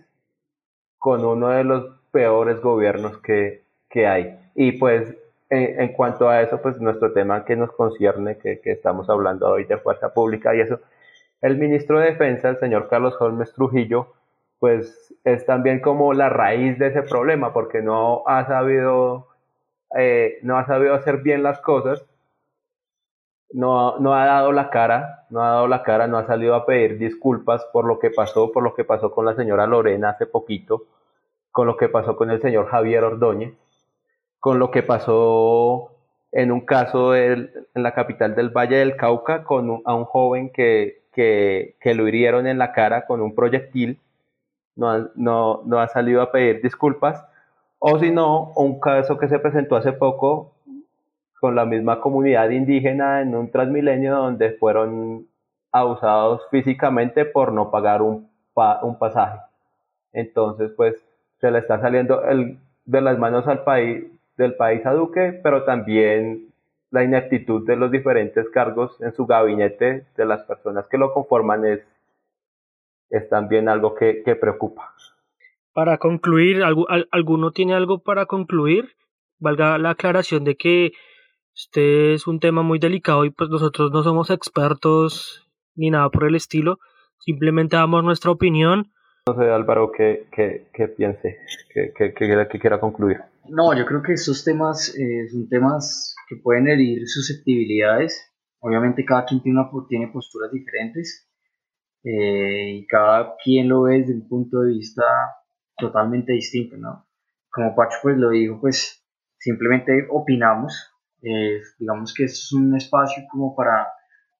con 0.99 1.25
uno 1.25 1.49
de 1.49 1.63
los 1.63 1.85
peores 2.11 2.61
gobiernos 2.61 3.17
que, 3.17 3.63
que 3.89 4.05
hay. 4.05 4.37
Y 4.53 4.73
pues 4.73 5.11
en, 5.49 5.91
cuanto 5.93 6.29
a 6.29 6.41
eso, 6.41 6.61
pues 6.61 6.79
nuestro 6.79 7.11
tema 7.13 7.43
que 7.43 7.55
nos 7.55 7.71
concierne, 7.71 8.37
que, 8.37 8.61
que, 8.61 8.71
estamos 8.73 9.09
hablando 9.09 9.49
hoy 9.49 9.63
de 9.63 9.77
fuerza 9.79 10.13
pública 10.13 10.55
y 10.55 10.61
eso, 10.61 10.79
el 11.41 11.57
ministro 11.57 11.99
de 11.99 12.11
Defensa, 12.11 12.49
el 12.49 12.59
señor 12.59 12.89
Carlos 12.89 13.15
Holmes 13.19 13.51
Trujillo, 13.53 14.13
pues 14.59 15.15
es 15.23 15.45
también 15.47 15.79
como 15.79 16.13
la 16.13 16.29
raíz 16.29 16.77
de 16.77 16.87
ese 16.87 17.01
problema, 17.01 17.53
porque 17.53 17.81
no 17.81 18.23
ha 18.27 18.45
sabido 18.45 19.30
eh, 19.97 20.39
no 20.43 20.57
ha 20.57 20.65
sabido 20.65 20.93
hacer 20.93 21.17
bien 21.17 21.43
las 21.43 21.59
cosas, 21.59 22.05
no, 23.53 23.99
no 23.99 24.13
ha 24.13 24.25
dado 24.25 24.51
la 24.51 24.69
cara, 24.69 25.25
no 25.29 25.43
ha 25.43 25.51
dado 25.51 25.67
la 25.67 25.83
cara, 25.83 26.07
no 26.07 26.17
ha 26.17 26.25
salido 26.25 26.55
a 26.55 26.65
pedir 26.65 26.97
disculpas 26.97 27.65
por 27.73 27.85
lo 27.85 27.99
que 27.99 28.09
pasó, 28.09 28.51
por 28.51 28.63
lo 28.63 28.73
que 28.73 28.83
pasó 28.85 29.11
con 29.11 29.25
la 29.25 29.35
señora 29.35 29.67
Lorena 29.67 30.11
hace 30.11 30.25
poquito, 30.25 30.85
con 31.51 31.67
lo 31.67 31.77
que 31.77 31.89
pasó 31.89 32.15
con 32.15 32.31
el 32.31 32.41
señor 32.41 32.67
Javier 32.67 33.03
Ordóñez, 33.03 33.53
con 34.39 34.59
lo 34.59 34.71
que 34.71 34.83
pasó 34.83 35.91
en 36.31 36.51
un 36.51 36.61
caso 36.61 37.15
en 37.15 37.51
la 37.73 37.93
capital 37.93 38.35
del 38.35 38.49
Valle 38.49 38.77
del 38.77 38.95
Cauca 38.95 39.43
con 39.43 39.81
a 39.85 39.93
un 39.93 40.05
joven 40.05 40.49
que, 40.51 41.03
que, 41.11 41.75
que, 41.81 41.93
lo 41.93 42.07
hirieron 42.07 42.47
en 42.47 42.57
la 42.57 42.71
cara 42.71 43.05
con 43.05 43.21
un 43.21 43.35
proyectil, 43.35 43.99
no 44.75 45.09
no, 45.15 45.61
no 45.65 45.79
ha 45.79 45.87
salido 45.89 46.21
a 46.21 46.31
pedir 46.31 46.61
disculpas 46.61 47.25
o 47.83 47.97
si 47.97 48.11
no, 48.11 48.53
un 48.57 48.79
caso 48.79 49.17
que 49.17 49.27
se 49.27 49.39
presentó 49.39 49.75
hace 49.75 49.91
poco 49.91 50.53
con 51.39 51.55
la 51.55 51.65
misma 51.65 51.99
comunidad 51.99 52.51
indígena 52.51 53.21
en 53.21 53.33
un 53.33 53.49
transmilenio 53.49 54.15
donde 54.15 54.51
fueron 54.51 55.25
abusados 55.71 56.43
físicamente 56.51 57.25
por 57.25 57.51
no 57.51 57.71
pagar 57.71 58.03
un, 58.03 58.29
un 58.83 58.99
pasaje. 58.99 59.39
Entonces, 60.13 60.71
pues 60.77 60.95
se 61.39 61.49
le 61.49 61.57
está 61.57 61.81
saliendo 61.81 62.23
el, 62.25 62.59
de 62.85 63.01
las 63.01 63.17
manos 63.17 63.47
al 63.47 63.63
país, 63.63 64.05
del 64.37 64.53
país 64.53 64.85
a 64.85 64.93
Duque, 64.93 65.39
pero 65.41 65.63
también 65.63 66.53
la 66.91 67.03
ineptitud 67.03 67.65
de 67.65 67.77
los 67.77 67.89
diferentes 67.89 68.47
cargos 68.49 69.01
en 69.01 69.11
su 69.13 69.25
gabinete 69.25 70.05
de 70.15 70.25
las 70.25 70.43
personas 70.43 70.85
que 70.85 70.99
lo 70.99 71.15
conforman 71.15 71.65
es, 71.65 71.79
es 73.09 73.27
también 73.27 73.67
algo 73.67 73.95
que 73.95 74.37
preocupa. 74.39 74.93
Para 75.73 75.97
concluir, 75.97 76.63
¿alguno 77.11 77.51
tiene 77.51 77.73
algo 77.73 77.99
para 77.99 78.25
concluir? 78.25 78.95
Valga 79.39 79.77
la 79.77 79.91
aclaración 79.91 80.43
de 80.43 80.55
que 80.57 80.91
este 81.55 82.13
es 82.13 82.27
un 82.27 82.39
tema 82.39 82.61
muy 82.61 82.79
delicado 82.79 83.25
y 83.25 83.29
pues 83.29 83.49
nosotros 83.49 83.91
no 83.91 84.03
somos 84.03 84.29
expertos 84.29 85.47
ni 85.75 85.89
nada 85.89 86.09
por 86.09 86.25
el 86.25 86.35
estilo, 86.35 86.79
simplemente 87.19 87.77
damos 87.77 88.03
nuestra 88.03 88.31
opinión. 88.31 88.91
No 89.27 89.35
sé, 89.35 89.49
Álvaro, 89.49 89.91
qué, 89.91 90.27
piense, 90.97 91.37
que, 91.73 92.13
quiera 92.59 92.79
concluir. 92.79 93.17
No, 93.47 93.75
yo 93.77 93.85
creo 93.85 94.01
que 94.01 94.13
estos 94.13 94.43
temas 94.43 94.95
eh, 94.97 95.29
son 95.31 95.47
temas 95.47 96.15
que 96.27 96.35
pueden 96.37 96.67
herir 96.67 97.07
susceptibilidades. 97.07 98.29
Obviamente 98.59 99.05
cada 99.05 99.25
quien 99.25 99.41
tiene, 99.41 99.59
una, 99.59 99.69
tiene 99.87 100.07
posturas 100.09 100.51
diferentes 100.51 101.29
eh, 102.03 102.77
y 102.77 102.87
cada 102.87 103.35
quien 103.43 103.69
lo 103.69 103.83
ve 103.83 103.99
desde 103.99 104.13
un 104.13 104.27
punto 104.27 104.61
de 104.61 104.73
vista 104.73 105.03
totalmente 105.81 106.31
distinto, 106.33 106.77
¿no? 106.77 107.07
Como 107.49 107.75
Pacho 107.75 107.97
pues 108.01 108.17
lo 108.17 108.29
dijo, 108.29 108.61
pues 108.61 109.03
simplemente 109.37 110.07
opinamos, 110.09 110.93
eh, 111.21 111.61
digamos 111.77 112.13
que 112.13 112.25
es 112.25 112.53
un 112.53 112.75
espacio 112.77 113.23
como 113.29 113.55
para, 113.55 113.87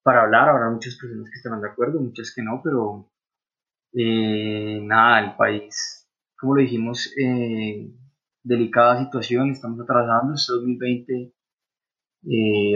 para 0.04 0.22
hablar, 0.24 0.50
habrá 0.50 0.70
muchas 0.70 0.96
personas 0.96 1.30
que 1.30 1.38
estarán 1.38 1.62
de 1.62 1.70
acuerdo, 1.70 2.00
muchas 2.00 2.34
que 2.34 2.42
no, 2.42 2.62
pero 2.64 3.12
eh, 3.94 4.80
nada, 4.84 5.20
el 5.20 5.36
país, 5.36 6.08
como 6.40 6.56
lo 6.56 6.62
dijimos, 6.62 7.14
eh, 7.18 7.92
delicada 8.44 9.04
situación, 9.04 9.52
estamos 9.52 9.82
atravesando, 9.82 10.34
este 10.36 10.54
2020 10.54 11.34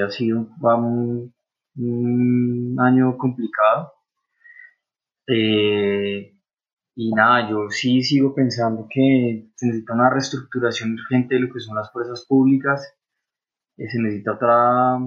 ha 0.04 0.10
sido 0.10 0.40
un, 0.40 1.34
un, 1.78 2.76
año 2.80 3.18
complicado. 3.18 3.94
Eh, 5.28 6.35
y 6.96 7.12
nada, 7.12 7.50
yo 7.50 7.70
sí 7.70 8.02
sigo 8.02 8.34
pensando 8.34 8.88
que 8.90 9.50
se 9.56 9.68
necesita 9.68 9.94
una 9.94 10.10
reestructuración 10.10 10.94
urgente 10.94 11.36
de 11.36 11.42
lo 11.42 11.54
que 11.54 11.60
son 11.60 11.76
las 11.76 11.92
fuerzas 11.92 12.26
públicas, 12.26 12.96
eh, 13.78 13.90
se 13.90 14.00
necesita 14.00 14.34
otra, 14.34 14.98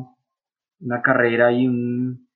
una 0.80 1.02
carrera 1.02 1.50
y, 1.50 1.66
un, 1.66 2.28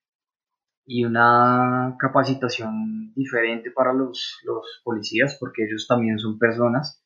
y 0.87 1.05
una 1.05 1.97
capacitación 1.99 3.13
diferente 3.15 3.71
para 3.71 3.93
los, 3.93 4.41
los 4.45 4.81
policías, 4.85 5.37
porque 5.39 5.65
ellos 5.67 5.87
también 5.87 6.19
son 6.19 6.39
personas. 6.39 7.05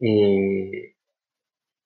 Eh, 0.00 0.96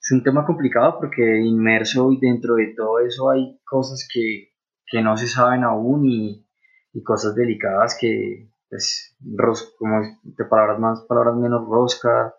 es 0.00 0.12
un 0.12 0.22
tema 0.22 0.46
complicado 0.46 0.98
porque 1.00 1.40
inmerso 1.40 2.12
y 2.12 2.20
dentro 2.20 2.54
de 2.54 2.74
todo 2.76 3.00
eso 3.00 3.30
hay 3.30 3.58
cosas 3.64 4.06
que, 4.12 4.52
que 4.86 5.02
no 5.02 5.16
se 5.16 5.26
saben 5.26 5.64
aún 5.64 6.06
y, 6.06 6.46
y 6.92 7.02
cosas 7.02 7.34
delicadas 7.34 7.96
que, 8.00 8.53
pues, 8.74 9.74
como 9.78 10.00
de 10.22 10.44
palabras 10.46 10.80
más, 10.80 11.04
palabras 11.08 11.36
menos 11.36 11.64
rosca, 11.68 12.34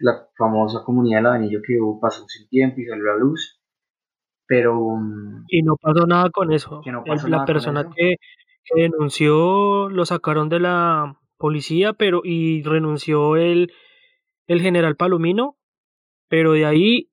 la 0.00 0.26
famosa 0.36 0.82
comunidad 0.82 1.18
del 1.18 1.26
anillo 1.26 1.60
que 1.64 1.78
pasó 2.00 2.24
sin 2.26 2.48
tiempo 2.48 2.80
y 2.80 2.86
salió 2.86 3.10
a 3.10 3.14
la 3.14 3.18
luz, 3.18 3.60
pero... 4.46 4.74
Mm, 4.96 5.44
y 5.48 5.62
no 5.62 5.76
pasó 5.76 6.06
nada 6.06 6.30
con 6.30 6.52
eso. 6.52 6.80
la 7.26 7.44
persona 7.44 7.90
que, 7.94 8.16
denunció 8.74 9.88
lo 9.88 10.04
sacaron 10.04 10.48
de 10.48 10.60
la 10.60 11.18
policía, 11.36 11.92
pero 11.92 12.22
y 12.24 12.62
renunció 12.62 13.36
el, 13.36 13.72
el 14.46 14.60
general 14.60 14.96
Palomino, 14.96 15.56
pero 16.28 16.52
de 16.52 16.66
ahí 16.66 17.10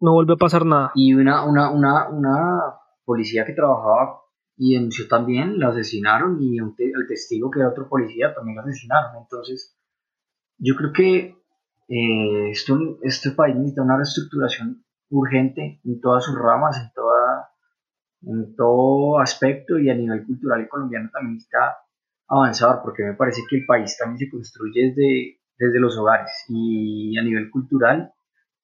no 0.00 0.12
volvió 0.12 0.34
a 0.34 0.38
pasar 0.38 0.66
nada. 0.66 0.92
Y 0.94 1.14
una, 1.14 1.44
una, 1.44 1.70
una, 1.70 2.08
una 2.08 2.58
policía 3.04 3.44
que 3.46 3.52
trabajaba 3.54 4.21
y 4.64 4.74
denunció 4.74 5.08
también, 5.08 5.58
lo 5.58 5.70
asesinaron 5.70 6.38
y 6.40 6.56
el 6.58 7.06
testigo 7.08 7.50
que 7.50 7.58
era 7.58 7.70
otro 7.70 7.88
policía 7.88 8.32
también 8.32 8.58
lo 8.58 8.62
asesinaron. 8.62 9.20
Entonces, 9.20 9.76
yo 10.56 10.76
creo 10.76 10.92
que 10.92 11.36
eh, 11.88 12.52
este 13.02 13.32
país 13.32 13.56
necesita 13.56 13.82
una 13.82 13.96
reestructuración 13.96 14.84
urgente 15.10 15.80
en 15.84 16.00
todas 16.00 16.24
sus 16.24 16.38
ramas, 16.38 16.78
en, 16.80 16.92
toda, 16.94 17.50
en 18.22 18.54
todo 18.54 19.18
aspecto 19.18 19.80
y 19.80 19.90
a 19.90 19.94
nivel 19.94 20.24
cultural 20.24 20.62
y 20.62 20.68
colombiano 20.68 21.10
también 21.12 21.34
necesita 21.34 21.78
avanzar 22.28 22.82
porque 22.84 23.02
me 23.02 23.14
parece 23.14 23.42
que 23.50 23.56
el 23.56 23.66
país 23.66 23.96
también 23.98 24.18
se 24.18 24.30
construye 24.30 24.90
desde, 24.90 25.40
desde 25.58 25.80
los 25.80 25.98
hogares 25.98 26.30
y 26.48 27.18
a 27.18 27.22
nivel 27.24 27.50
cultural 27.50 28.12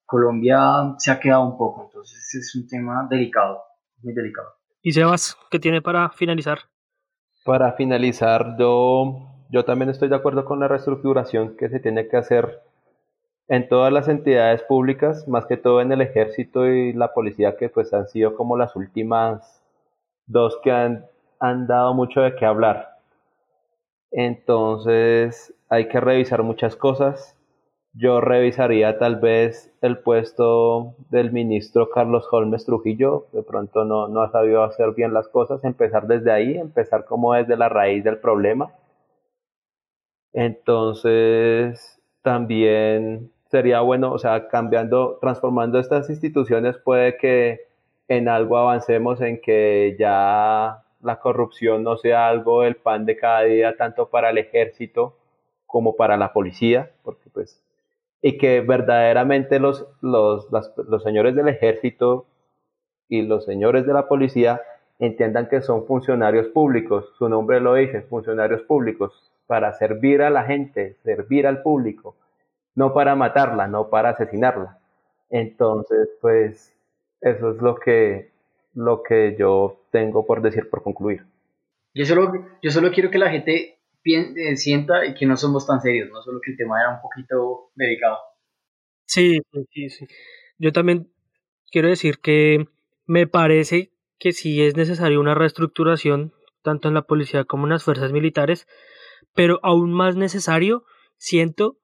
Colombia 0.05 0.95
se 0.97 1.11
ha 1.11 1.19
quedado 1.19 1.43
un 1.45 1.57
poco, 1.57 1.83
entonces 1.83 2.35
es 2.35 2.55
un 2.55 2.67
tema 2.69 3.05
delicado, 3.09 3.63
muy 4.01 4.13
delicado. 4.13 4.58
¿Y 4.81 4.93
Sebas, 4.93 5.37
qué 5.51 5.59
tiene 5.59 5.81
para 5.81 6.09
finalizar? 6.11 6.59
Para 7.43 7.73
finalizar, 7.73 8.55
yo, 8.57 9.27
yo 9.49 9.65
también 9.65 9.89
estoy 9.89 10.07
de 10.07 10.15
acuerdo 10.15 10.45
con 10.45 10.61
la 10.61 10.69
reestructuración 10.69 11.57
que 11.57 11.67
se 11.69 11.79
tiene 11.81 12.07
que 12.07 12.15
hacer 12.15 12.61
en 13.49 13.67
todas 13.67 13.91
las 13.91 14.07
entidades 14.07 14.63
públicas, 14.63 15.27
más 15.27 15.45
que 15.47 15.57
todo 15.57 15.81
en 15.81 15.91
el 15.91 16.01
ejército 16.01 16.67
y 16.67 16.93
la 16.93 17.13
policía, 17.13 17.57
que 17.57 17.67
pues 17.67 17.93
han 17.93 18.07
sido 18.07 18.35
como 18.35 18.55
las 18.55 18.75
últimas 18.75 19.61
dos 20.27 20.57
que 20.63 20.71
han, 20.71 21.07
han 21.39 21.67
dado 21.67 21.93
mucho 21.93 22.21
de 22.21 22.35
qué 22.35 22.45
hablar. 22.45 22.99
Entonces 24.11 25.53
hay 25.67 25.89
que 25.89 25.99
revisar 25.99 26.43
muchas 26.43 26.75
cosas 26.75 27.38
yo 27.93 28.21
revisaría 28.21 28.97
tal 28.97 29.17
vez 29.17 29.73
el 29.81 29.99
puesto 29.99 30.95
del 31.09 31.31
ministro 31.31 31.89
Carlos 31.89 32.27
Holmes 32.31 32.65
Trujillo, 32.65 33.27
de 33.33 33.43
pronto 33.43 33.83
no, 33.85 34.07
no 34.07 34.21
ha 34.21 34.31
sabido 34.31 34.63
hacer 34.63 34.93
bien 34.93 35.13
las 35.13 35.27
cosas, 35.27 35.63
empezar 35.63 36.07
desde 36.07 36.31
ahí, 36.31 36.57
empezar 36.57 37.05
como 37.05 37.33
desde 37.33 37.57
la 37.57 37.69
raíz 37.69 38.03
del 38.03 38.19
problema. 38.19 38.71
Entonces, 40.33 41.99
también 42.21 43.31
sería 43.49 43.81
bueno, 43.81 44.11
o 44.11 44.19
sea, 44.19 44.47
cambiando, 44.47 45.17
transformando 45.19 45.79
estas 45.79 46.09
instituciones 46.09 46.77
puede 46.77 47.17
que 47.17 47.61
en 48.07 48.27
algo 48.29 48.57
avancemos 48.57 49.21
en 49.21 49.41
que 49.41 49.95
ya 49.99 50.83
la 51.01 51.19
corrupción 51.19 51.83
no 51.83 51.97
sea 51.97 52.27
algo 52.27 52.63
el 52.63 52.75
pan 52.75 53.05
de 53.05 53.17
cada 53.17 53.41
día, 53.43 53.75
tanto 53.77 54.09
para 54.09 54.29
el 54.29 54.37
ejército 54.37 55.15
como 55.65 55.95
para 55.95 56.17
la 56.17 56.33
policía, 56.33 56.91
porque 57.03 57.29
pues 57.31 57.63
y 58.21 58.37
que 58.37 58.61
verdaderamente 58.61 59.59
los, 59.59 59.87
los, 60.01 60.47
los 60.51 61.03
señores 61.03 61.35
del 61.35 61.47
ejército 61.47 62.25
y 63.07 63.21
los 63.23 63.45
señores 63.45 63.85
de 63.85 63.93
la 63.93 64.07
policía 64.07 64.61
entiendan 64.99 65.47
que 65.47 65.61
son 65.61 65.85
funcionarios 65.85 66.47
públicos, 66.47 67.13
su 67.17 67.29
nombre 67.29 67.61
lo 67.61 67.75
dice, 67.75 68.01
funcionarios 68.01 68.61
públicos, 68.63 69.31
para 69.47 69.73
servir 69.73 70.21
a 70.21 70.29
la 70.29 70.43
gente, 70.43 70.97
servir 71.03 71.47
al 71.47 71.61
público, 71.63 72.15
no 72.75 72.93
para 72.93 73.15
matarla, 73.15 73.67
no 73.67 73.89
para 73.89 74.09
asesinarla. 74.09 74.77
Entonces, 75.29 76.09
pues, 76.21 76.75
eso 77.21 77.51
es 77.51 77.61
lo 77.61 77.75
que, 77.75 78.31
lo 78.73 79.01
que 79.01 79.35
yo 79.39 79.81
tengo 79.91 80.25
por 80.25 80.41
decir, 80.41 80.69
por 80.69 80.83
concluir. 80.83 81.25
Yo 81.93 82.05
solo, 82.05 82.31
yo 82.61 82.69
solo 82.69 82.91
quiero 82.91 83.09
que 83.09 83.17
la 83.17 83.31
gente 83.31 83.78
eh, 84.03 84.55
sienta 84.57 85.13
que 85.17 85.25
no 85.25 85.37
somos 85.37 85.67
tan 85.67 85.81
serios, 85.81 86.09
no 86.11 86.21
solo 86.21 86.39
que 86.43 86.51
el 86.51 86.57
tema 86.57 86.79
era 86.79 86.95
un 86.95 87.01
poquito 87.01 87.71
delicado. 87.75 88.17
Sí, 89.05 89.39
sí, 89.71 89.89
sí. 89.89 90.07
Yo 90.57 90.71
también 90.71 91.11
quiero 91.71 91.87
decir 91.89 92.19
que 92.19 92.67
me 93.05 93.27
parece 93.27 93.91
que 94.19 94.33
sí 94.33 94.61
es 94.61 94.75
necesaria 94.75 95.19
una 95.19 95.35
reestructuración, 95.35 96.33
tanto 96.61 96.87
en 96.87 96.93
la 96.93 97.03
policía 97.03 97.45
como 97.45 97.65
en 97.65 97.71
las 97.71 97.83
fuerzas 97.83 98.11
militares, 98.11 98.67
pero 99.33 99.59
aún 99.63 99.93
más 99.93 100.15
necesario 100.15 100.85
siento 101.17 101.77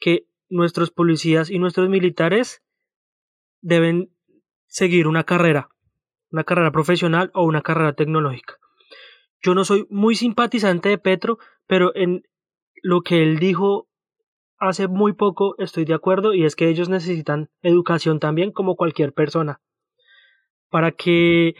que 0.00 0.26
nuestros 0.48 0.90
policías 0.90 1.50
y 1.50 1.58
nuestros 1.58 1.88
militares 1.88 2.62
deben 3.60 4.10
seguir 4.66 5.06
una 5.06 5.24
carrera, 5.24 5.68
una 6.30 6.44
carrera 6.44 6.72
profesional 6.72 7.30
o 7.34 7.44
una 7.44 7.62
carrera 7.62 7.94
tecnológica. 7.94 8.58
Yo 9.42 9.54
no 9.54 9.64
soy 9.64 9.86
muy 9.90 10.14
simpatizante 10.14 10.88
de 10.88 10.98
Petro, 10.98 11.38
pero 11.66 11.94
en 11.94 12.22
lo 12.82 13.02
que 13.02 13.22
él 13.22 13.38
dijo 13.38 13.88
hace 14.58 14.88
muy 14.88 15.12
poco 15.12 15.54
estoy 15.58 15.84
de 15.84 15.94
acuerdo 15.94 16.34
y 16.34 16.44
es 16.44 16.56
que 16.56 16.68
ellos 16.68 16.88
necesitan 16.88 17.50
educación 17.62 18.18
también 18.18 18.50
como 18.50 18.74
cualquier 18.74 19.12
persona 19.12 19.60
para 20.70 20.92
que 20.92 21.54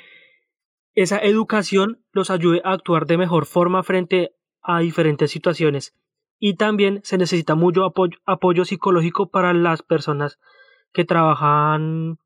esa 0.95 1.18
educación 1.18 2.05
los 2.12 2.31
ayude 2.31 2.61
a 2.64 2.72
actuar 2.72 3.07
de 3.07 3.18
mejor 3.18 3.47
forma 3.47 3.83
frente 3.83 4.35
a 4.62 4.81
diferentes 4.81 5.31
situaciones 5.31 5.95
y 6.39 6.55
también 6.55 7.01
se 7.05 7.18
necesita 7.18 7.55
mucho 7.55 7.85
apoyo, 8.24 8.64
psicológico 8.64 9.31
para 9.31 9.53
las 9.55 9.83
personas 9.83 10.39
que 10.93 11.05
trabajan 11.05 12.18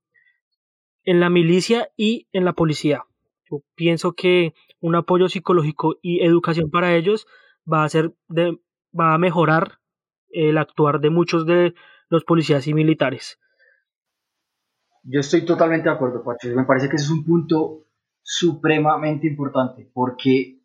en 1.05 1.21
la 1.21 1.31
milicia 1.31 1.91
y 1.97 2.29
en 2.33 2.45
la 2.45 2.53
policía. 2.53 3.05
Yo 3.51 3.63
pienso 3.75 4.13
que 4.13 4.55
un 4.83 4.97
apoyo 4.97 5.29
psicológico 5.29 5.97
y 6.03 6.23
educación 6.23 6.71
para 6.71 6.95
ellos 6.95 7.27
va 7.71 7.85
a 7.85 7.89
ser 7.89 8.13
va 8.29 9.15
a 9.15 9.19
mejorar 9.19 9.79
el 10.29 10.59
actuar 10.59 11.01
de 11.01 11.09
muchos 11.09 11.47
de 11.47 11.75
los 12.09 12.25
policías 12.25 12.67
y 12.67 12.75
militares. 12.75 13.39
Yo 15.05 15.21
estoy 15.21 15.45
totalmente 15.45 15.89
de 15.89 15.95
acuerdo, 15.95 16.23
Pacho. 16.23 16.49
Me 16.55 16.65
parece 16.65 16.89
que 16.89 16.97
ese 16.97 17.07
es 17.07 17.11
un 17.11 17.25
punto 17.25 17.87
supremamente 18.23 19.27
importante 19.27 19.91
porque 19.93 20.61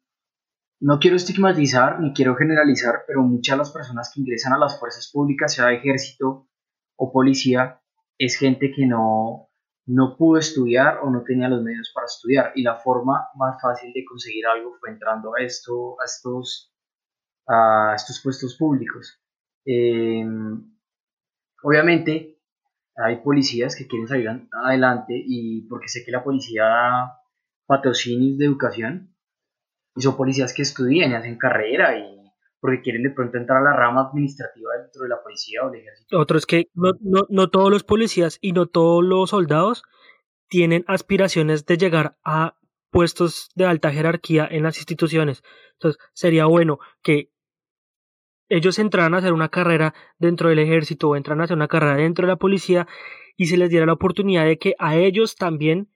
no 0.80 1.00
quiero 1.00 1.16
estigmatizar 1.16 2.00
ni 2.00 2.14
quiero 2.14 2.36
generalizar, 2.36 3.04
pero 3.08 3.24
muchas 3.24 3.56
de 3.56 3.58
las 3.60 3.72
personas 3.72 4.12
que 4.14 4.22
ingresan 4.22 4.54
a 4.54 4.60
las 4.60 4.80
fuerzas 4.80 5.10
públicas, 5.12 5.54
sea 5.54 5.72
ejército 5.72 6.48
o 6.96 7.12
policía, 7.12 7.82
es 8.18 8.38
gente 8.38 8.72
que 8.76 8.86
no, 8.86 9.47
no 9.88 10.18
pudo 10.18 10.38
estudiar 10.40 11.00
o 11.02 11.10
no 11.10 11.24
tenía 11.24 11.48
los 11.48 11.64
medios 11.64 11.92
para 11.94 12.06
estudiar 12.06 12.52
y 12.56 12.62
la 12.62 12.76
forma 12.76 13.30
más 13.36 13.62
fácil 13.62 13.94
de 13.94 14.04
conseguir 14.04 14.46
algo 14.46 14.76
fue 14.80 14.90
entrando 14.90 15.32
a, 15.36 15.42
esto, 15.42 16.00
a, 16.02 16.06
estos, 16.06 16.74
a 17.48 17.94
estos 17.96 18.22
puestos 18.22 18.58
públicos. 18.58 19.22
Em, 19.66 20.78
obviamente 21.64 22.38
hay 22.96 23.18
policías 23.18 23.76
que 23.76 23.88
quieren 23.88 24.08
salir 24.08 24.28
adelante 24.52 25.14
y 25.26 25.62
porque 25.68 25.88
sé 25.88 26.04
que 26.06 26.12
la 26.12 26.24
policía 26.24 26.64
da 26.64 27.22
patrocinios 27.66 28.38
de 28.38 28.46
educación 28.46 29.16
y 29.96 30.02
son 30.02 30.18
policías 30.18 30.54
que 30.54 30.64
estudian 30.64 31.12
y 31.12 31.16
hacen 31.16 31.38
carrera 31.38 31.98
y 31.98 32.17
porque 32.60 32.82
quieren 32.82 33.04
de 33.04 33.12
pronto 33.12 33.38
entrar 33.38 33.60
a 33.60 33.64
la 33.64 33.74
rama 33.74 34.08
administrativa 34.10 34.70
dentro 34.82 35.04
de 35.04 35.10
la 35.10 35.22
policía 35.22 35.62
o 35.64 35.70
del 35.70 35.82
ejército. 35.82 36.20
Otro 36.20 36.38
es 36.38 36.46
que 36.46 36.70
no, 36.74 36.94
no, 37.02 37.26
no 37.30 37.50
todos 37.50 37.72
los 37.72 37.84
policías 37.84 38.40
y 38.42 38.52
no 38.52 38.66
todos 38.66 39.04
los 39.04 39.30
soldados 39.30 39.84
tienen 40.48 40.84
aspiraciones 40.88 41.66
de 41.66 41.78
llegar 41.78 42.18
a 42.24 42.56
puestos 42.90 43.50
de 43.56 43.66
alta 43.66 43.92
jerarquía 43.92 44.48
en 44.50 44.64
las 44.64 44.78
instituciones. 44.78 45.44
Entonces, 45.74 46.02
sería 46.14 46.46
bueno 46.46 46.80
que 47.04 47.32
ellos 48.50 48.80
entraran 48.80 49.14
a 49.14 49.18
hacer 49.18 49.34
una 49.34 49.50
carrera 49.50 49.94
dentro 50.18 50.50
del 50.50 50.60
ejército 50.60 51.10
o 51.10 51.16
entraran 51.16 51.42
a 51.42 51.44
hacer 51.44 51.58
una 51.58 51.68
carrera 51.68 51.98
dentro 51.98 52.26
de 52.26 52.32
la 52.32 52.38
policía 52.38 52.88
y 53.36 53.48
se 53.48 53.58
les 53.58 53.70
diera 53.70 53.86
la 53.86 53.94
oportunidad 53.94 54.46
de 54.46 54.58
que 54.58 54.74
a 54.80 54.96
ellos 54.96 55.36
también 55.36 55.90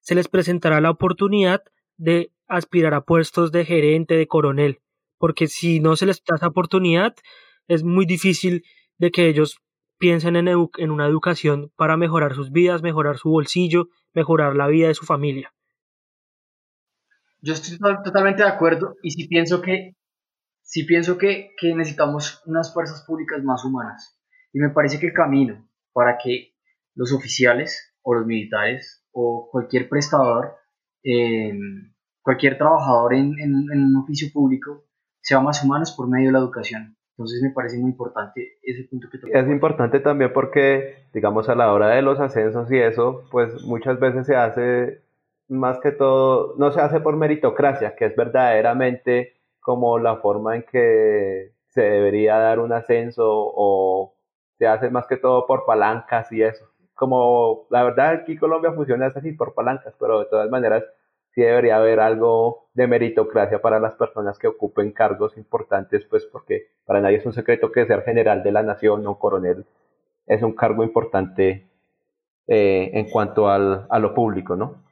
se 0.00 0.14
les 0.14 0.28
presentara 0.28 0.80
la 0.80 0.90
oportunidad 0.90 1.62
de 1.96 2.32
aspirar 2.46 2.94
a 2.94 3.00
puestos 3.00 3.50
de 3.50 3.64
gerente, 3.64 4.14
de 4.14 4.28
coronel 4.28 4.82
porque 5.18 5.46
si 5.46 5.80
no 5.80 5.96
se 5.96 6.06
les 6.06 6.22
da 6.24 6.36
esa 6.36 6.48
oportunidad, 6.48 7.14
es 7.68 7.82
muy 7.82 8.06
difícil 8.06 8.64
de 8.98 9.10
que 9.10 9.28
ellos 9.28 9.58
piensen 9.98 10.36
en, 10.36 10.48
en 10.48 10.90
una 10.90 11.06
educación 11.06 11.72
para 11.76 11.96
mejorar 11.96 12.34
sus 12.34 12.50
vidas, 12.52 12.82
mejorar 12.82 13.16
su 13.18 13.30
bolsillo, 13.30 13.88
mejorar 14.14 14.56
la 14.56 14.66
vida 14.66 14.88
de 14.88 14.94
su 14.94 15.06
familia. 15.06 15.52
Yo 17.40 17.54
estoy 17.54 17.78
totalmente 18.04 18.42
de 18.42 18.48
acuerdo 18.48 18.96
y 19.02 19.10
sí 19.10 19.28
pienso 19.28 19.62
que 19.62 19.94
sí 20.62 20.84
pienso 20.84 21.16
que, 21.16 21.54
que 21.58 21.74
necesitamos 21.74 22.42
unas 22.46 22.74
fuerzas 22.74 23.04
públicas 23.06 23.42
más 23.42 23.64
humanas. 23.64 24.18
Y 24.52 24.58
me 24.58 24.70
parece 24.70 24.98
que 24.98 25.06
el 25.06 25.12
camino 25.12 25.68
para 25.92 26.18
que 26.18 26.54
los 26.94 27.12
oficiales 27.12 27.94
o 28.02 28.14
los 28.14 28.26
militares 28.26 29.04
o 29.12 29.48
cualquier 29.50 29.88
prestador, 29.88 30.56
eh, 31.04 31.52
cualquier 32.20 32.58
trabajador 32.58 33.14
en, 33.14 33.34
un 33.40 33.96
oficio 33.96 34.28
público 34.32 34.85
sea 35.26 35.40
más 35.40 35.62
humanos 35.64 35.90
por 35.90 36.08
medio 36.08 36.28
de 36.28 36.32
la 36.34 36.38
educación. 36.38 36.96
Entonces 37.10 37.42
me 37.42 37.50
parece 37.50 37.78
muy 37.78 37.90
importante 37.90 38.58
ese 38.62 38.84
punto 38.84 39.08
que 39.10 39.18
Es 39.36 39.48
importante 39.48 39.98
también 39.98 40.32
porque, 40.32 41.08
digamos, 41.12 41.48
a 41.48 41.56
la 41.56 41.72
hora 41.72 41.88
de 41.88 42.02
los 42.02 42.20
ascensos 42.20 42.70
y 42.70 42.78
eso, 42.78 43.24
pues 43.32 43.64
muchas 43.64 43.98
veces 43.98 44.26
se 44.26 44.36
hace 44.36 45.02
más 45.48 45.80
que 45.80 45.90
todo, 45.90 46.54
no 46.58 46.70
se 46.70 46.80
hace 46.80 47.00
por 47.00 47.16
meritocracia, 47.16 47.96
que 47.96 48.04
es 48.04 48.14
verdaderamente 48.14 49.34
como 49.58 49.98
la 49.98 50.18
forma 50.18 50.54
en 50.54 50.62
que 50.62 51.54
se 51.70 51.80
debería 51.80 52.38
dar 52.38 52.60
un 52.60 52.72
ascenso 52.72 53.24
o 53.26 54.14
se 54.58 54.68
hace 54.68 54.90
más 54.90 55.08
que 55.08 55.16
todo 55.16 55.44
por 55.48 55.66
palancas 55.66 56.30
y 56.30 56.42
eso. 56.42 56.66
Como 56.94 57.66
la 57.70 57.82
verdad 57.82 58.10
aquí 58.10 58.36
Colombia 58.36 58.72
funciona 58.72 59.06
así 59.06 59.32
por 59.32 59.54
palancas, 59.54 59.92
pero 59.98 60.20
de 60.20 60.26
todas 60.26 60.48
maneras 60.50 60.84
sí 61.36 61.42
debería 61.42 61.76
haber 61.76 62.00
algo 62.00 62.70
de 62.72 62.86
meritocracia 62.86 63.60
para 63.60 63.78
las 63.78 63.94
personas 63.94 64.38
que 64.38 64.48
ocupen 64.48 64.92
cargos 64.92 65.36
importantes, 65.36 66.04
pues 66.08 66.24
porque 66.24 66.70
para 66.86 67.02
nadie 67.02 67.18
es 67.18 67.26
un 67.26 67.34
secreto 67.34 67.70
que 67.70 67.86
ser 67.86 68.02
general 68.04 68.42
de 68.42 68.52
la 68.52 68.62
nación 68.62 69.06
o 69.06 69.18
coronel 69.18 69.66
es 70.26 70.42
un 70.42 70.54
cargo 70.54 70.82
importante 70.82 71.68
eh, 72.48 72.90
en 72.94 73.10
cuanto 73.10 73.48
al, 73.48 73.86
a 73.90 73.98
lo 73.98 74.14
público, 74.14 74.56
¿no? 74.56 74.82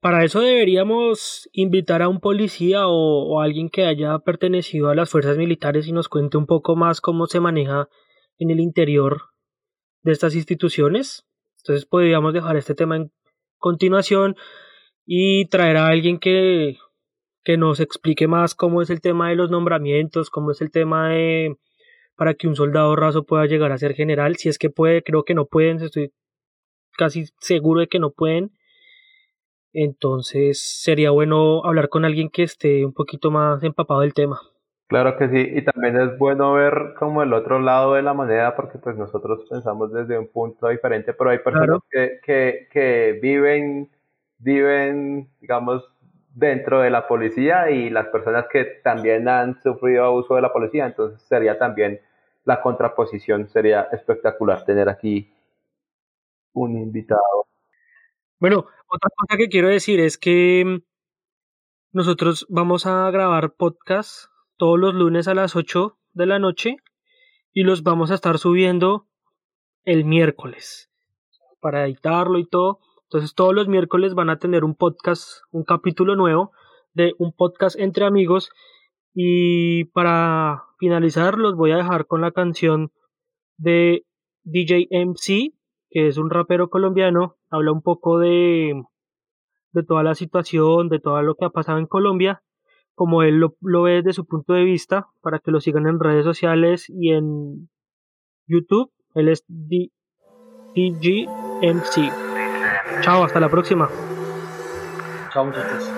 Para 0.00 0.24
eso 0.24 0.40
deberíamos 0.40 1.48
invitar 1.52 2.02
a 2.02 2.08
un 2.08 2.20
policía 2.20 2.86
o, 2.86 3.40
alguien 3.40 3.68
que 3.68 3.84
haya 3.84 4.18
pertenecido 4.18 4.90
a 4.90 4.94
las 4.94 5.10
fuerzas 5.10 5.36
militares 5.36 5.86
y 5.86 5.92
nos 5.92 6.08
cuente 6.08 6.36
un 6.36 6.46
poco 6.46 6.76
más 6.76 7.00
cómo 7.00 7.26
se 7.26 7.40
maneja 7.40 7.88
en 8.38 8.50
el 8.50 8.60
interior 8.60 9.22
de 10.02 10.12
estas 10.12 10.34
instituciones. 10.34 11.26
Entonces 11.58 11.84
podríamos 11.84 12.32
dejar 12.32 12.56
este 12.56 12.74
tema 12.74 12.96
en 12.96 13.12
continuación 13.58 14.36
y 15.06 15.46
traer 15.48 15.76
a 15.76 15.88
alguien 15.88 16.18
que, 16.18 16.76
que 17.44 17.56
nos 17.56 17.80
explique 17.80 18.26
más 18.28 18.54
cómo 18.54 18.82
es 18.82 18.90
el 18.90 19.00
tema 19.00 19.30
de 19.30 19.36
los 19.36 19.50
nombramientos, 19.50 20.30
cómo 20.30 20.50
es 20.50 20.60
el 20.60 20.70
tema 20.70 21.10
de 21.10 21.56
para 22.16 22.34
que 22.34 22.48
un 22.48 22.56
soldado 22.56 22.96
raso 22.96 23.24
pueda 23.24 23.46
llegar 23.46 23.70
a 23.70 23.78
ser 23.78 23.94
general, 23.94 24.36
si 24.36 24.48
es 24.48 24.58
que 24.58 24.70
puede, 24.70 25.02
creo 25.04 25.24
que 25.24 25.34
no 25.34 25.46
pueden, 25.46 25.80
estoy 25.80 26.12
casi 26.96 27.26
seguro 27.40 27.80
de 27.80 27.86
que 27.86 28.00
no 28.00 28.10
pueden 28.10 28.50
entonces 29.72 30.60
sería 30.82 31.10
bueno 31.10 31.64
hablar 31.64 31.88
con 31.88 32.04
alguien 32.04 32.30
que 32.30 32.42
esté 32.42 32.84
un 32.84 32.92
poquito 32.92 33.30
más 33.30 33.62
empapado 33.62 34.00
del 34.00 34.14
tema. 34.14 34.40
Claro 34.88 35.18
que 35.18 35.28
sí, 35.28 35.50
y 35.54 35.62
también 35.62 36.00
es 36.00 36.16
bueno 36.16 36.54
ver 36.54 36.94
como 36.98 37.22
el 37.22 37.34
otro 37.34 37.60
lado 37.60 37.92
de 37.92 38.02
la 38.02 38.14
moneda, 38.14 38.56
porque 38.56 38.78
pues 38.78 38.96
nosotros 38.96 39.44
pensamos 39.48 39.92
desde 39.92 40.18
un 40.18 40.28
punto 40.28 40.68
diferente, 40.68 41.12
pero 41.12 41.28
hay 41.28 41.40
personas 41.40 41.80
que, 41.90 42.20
que, 42.24 42.68
que 42.72 43.18
viven, 43.20 43.90
viven, 44.38 45.28
digamos, 45.40 45.84
dentro 46.34 46.80
de 46.80 46.88
la 46.88 47.06
policía 47.06 47.70
y 47.70 47.90
las 47.90 48.06
personas 48.06 48.46
que 48.50 48.64
también 48.82 49.28
han 49.28 49.60
sufrido 49.62 50.04
abuso 50.06 50.36
de 50.36 50.40
la 50.42 50.52
policía, 50.54 50.86
entonces 50.86 51.20
sería 51.20 51.58
también 51.58 52.00
la 52.46 52.62
contraposición, 52.62 53.46
sería 53.50 53.88
espectacular 53.92 54.64
tener 54.64 54.88
aquí 54.88 55.30
un 56.54 56.78
invitado. 56.78 57.46
Bueno, 58.40 58.64
otra 58.86 59.10
cosa 59.14 59.36
que 59.36 59.48
quiero 59.48 59.68
decir 59.68 60.00
es 60.00 60.16
que 60.16 60.64
mm, 60.64 60.78
nosotros 61.92 62.46
vamos 62.48 62.86
a 62.86 63.10
grabar 63.10 63.52
podcast 63.52 64.30
todos 64.58 64.78
los 64.78 64.94
lunes 64.94 65.28
a 65.28 65.34
las 65.34 65.56
8 65.56 65.98
de 66.12 66.26
la 66.26 66.38
noche 66.38 66.76
y 67.54 67.62
los 67.62 67.82
vamos 67.82 68.10
a 68.10 68.14
estar 68.14 68.38
subiendo 68.38 69.06
el 69.84 70.04
miércoles 70.04 70.90
para 71.60 71.86
editarlo 71.86 72.38
y 72.38 72.46
todo. 72.46 72.80
Entonces 73.04 73.34
todos 73.34 73.54
los 73.54 73.68
miércoles 73.68 74.14
van 74.14 74.28
a 74.28 74.38
tener 74.38 74.64
un 74.64 74.74
podcast, 74.74 75.40
un 75.50 75.64
capítulo 75.64 76.14
nuevo 76.16 76.52
de 76.92 77.14
un 77.18 77.32
podcast 77.32 77.78
entre 77.78 78.04
amigos. 78.04 78.50
Y 79.14 79.84
para 79.86 80.64
finalizar 80.78 81.38
los 81.38 81.56
voy 81.56 81.70
a 81.70 81.76
dejar 81.76 82.06
con 82.06 82.20
la 82.20 82.32
canción 82.32 82.92
de 83.56 84.04
DJ 84.44 84.88
MC 84.90 85.54
que 85.90 86.08
es 86.08 86.18
un 86.18 86.30
rapero 86.30 86.68
colombiano, 86.68 87.36
habla 87.50 87.72
un 87.72 87.82
poco 87.82 88.18
de, 88.18 88.74
de 89.72 89.82
toda 89.82 90.02
la 90.02 90.14
situación, 90.14 90.88
de 90.88 91.00
todo 91.00 91.22
lo 91.22 91.34
que 91.34 91.46
ha 91.46 91.50
pasado 91.50 91.78
en 91.78 91.86
Colombia, 91.86 92.42
como 92.98 93.22
él 93.22 93.38
lo, 93.38 93.54
ve 93.82 94.02
desde 94.02 94.12
su 94.12 94.26
punto 94.26 94.54
de 94.54 94.64
vista, 94.64 95.06
para 95.20 95.38
que 95.38 95.52
lo 95.52 95.60
sigan 95.60 95.86
en 95.86 96.00
redes 96.00 96.24
sociales 96.24 96.86
y 96.90 97.12
en 97.12 97.70
YouTube. 98.48 98.90
Él 99.14 99.28
es 99.28 99.44
DGMC. 99.46 99.94
Chao, 103.02 103.22
hasta 103.22 103.38
la 103.38 103.48
próxima. 103.48 103.88
Chao 105.32 105.44
muchachos. 105.44 105.92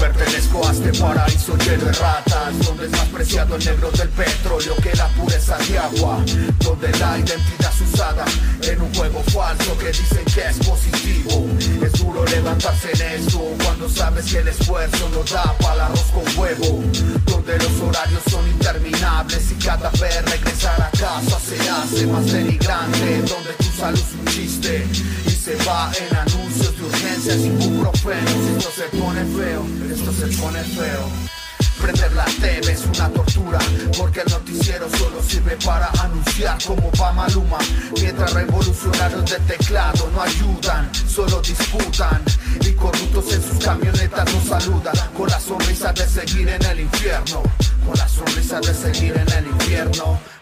Pertenezco 0.00 0.66
a 0.66 0.72
este 0.72 0.98
paraíso 0.98 1.58
lleno 1.58 1.84
de 1.84 1.92
ratas 1.92 2.35
Donde 2.46 2.86
es 2.86 2.92
más 2.92 3.08
preciado 3.08 3.56
el 3.56 3.64
negro 3.64 3.90
del 3.90 4.08
petróleo 4.10 4.76
que 4.76 4.94
la 4.94 5.08
pureza 5.08 5.58
de 5.58 5.78
agua 5.78 6.24
Donde 6.60 6.88
la 6.98 7.18
identidad 7.18 7.72
es 7.74 7.92
usada 7.92 8.24
en 8.62 8.80
un 8.80 8.94
juego 8.94 9.20
falso 9.24 9.76
que 9.78 9.88
dicen 9.88 10.24
que 10.32 10.42
es 10.42 10.58
positivo 10.58 11.46
Es 11.82 11.92
duro 11.92 12.24
levantarse 12.24 12.92
en 12.92 13.20
esto 13.20 13.40
cuando 13.64 13.88
sabes 13.88 14.26
que 14.26 14.38
el 14.38 14.48
esfuerzo 14.48 15.08
no 15.12 15.24
da 15.24 15.52
para 15.58 15.86
arroz 15.86 16.06
con 16.12 16.38
huevo 16.38 16.84
Donde 17.26 17.58
los 17.58 17.80
horarios 17.80 18.22
son 18.30 18.46
interminables 18.48 19.50
y 19.50 19.54
cada 19.56 19.90
vez 19.90 20.24
regresar 20.30 20.80
a 20.80 20.90
casa 20.90 21.40
se 21.40 21.68
hace 21.68 22.06
más 22.06 22.26
denigrante 22.30 23.22
Donde 23.22 23.52
tu 23.58 23.76
salud 23.76 23.98
es 23.98 24.14
un 24.18 24.24
chiste 24.32 24.86
y 25.26 25.30
se 25.30 25.56
va 25.64 25.90
en 25.98 26.16
anuncios 26.16 26.76
de 26.76 26.84
urgencias 26.84 27.38
y 27.38 27.46
ibuprofenos 27.46 28.56
Esto 28.56 28.70
se 28.70 28.96
pone 28.96 29.24
feo 29.36 29.66
esto 29.92 30.12
se 30.12 30.26
pone 30.40 30.62
feo. 30.62 31.45
Prender 31.80 32.12
la 32.14 32.24
TV 32.24 32.72
es 32.72 32.86
una 32.86 33.08
tortura, 33.10 33.58
porque 33.98 34.20
el 34.20 34.30
noticiero 34.30 34.88
solo 34.90 35.22
sirve 35.22 35.56
para 35.64 35.88
anunciar 36.02 36.56
como 36.64 36.90
va 37.00 37.12
Maluma. 37.12 37.58
Mientras 38.00 38.32
revolucionarios 38.32 39.30
de 39.30 39.38
teclado 39.40 40.10
no 40.12 40.22
ayudan, 40.22 40.90
solo 41.06 41.40
disputan. 41.42 42.22
Y 42.60 42.72
corruptos 42.72 43.32
en 43.32 43.42
sus 43.42 43.64
camionetas 43.64 44.32
nos 44.32 44.44
saludan, 44.44 44.94
con 45.16 45.28
la 45.28 45.38
sonrisa 45.38 45.92
de 45.92 46.08
seguir 46.08 46.48
en 46.48 46.64
el 46.64 46.80
infierno. 46.80 47.42
Con 47.84 47.96
la 47.96 48.08
sonrisa 48.08 48.60
de 48.60 48.74
seguir 48.74 49.16
en 49.16 49.32
el 49.32 49.46
infierno. 49.46 50.35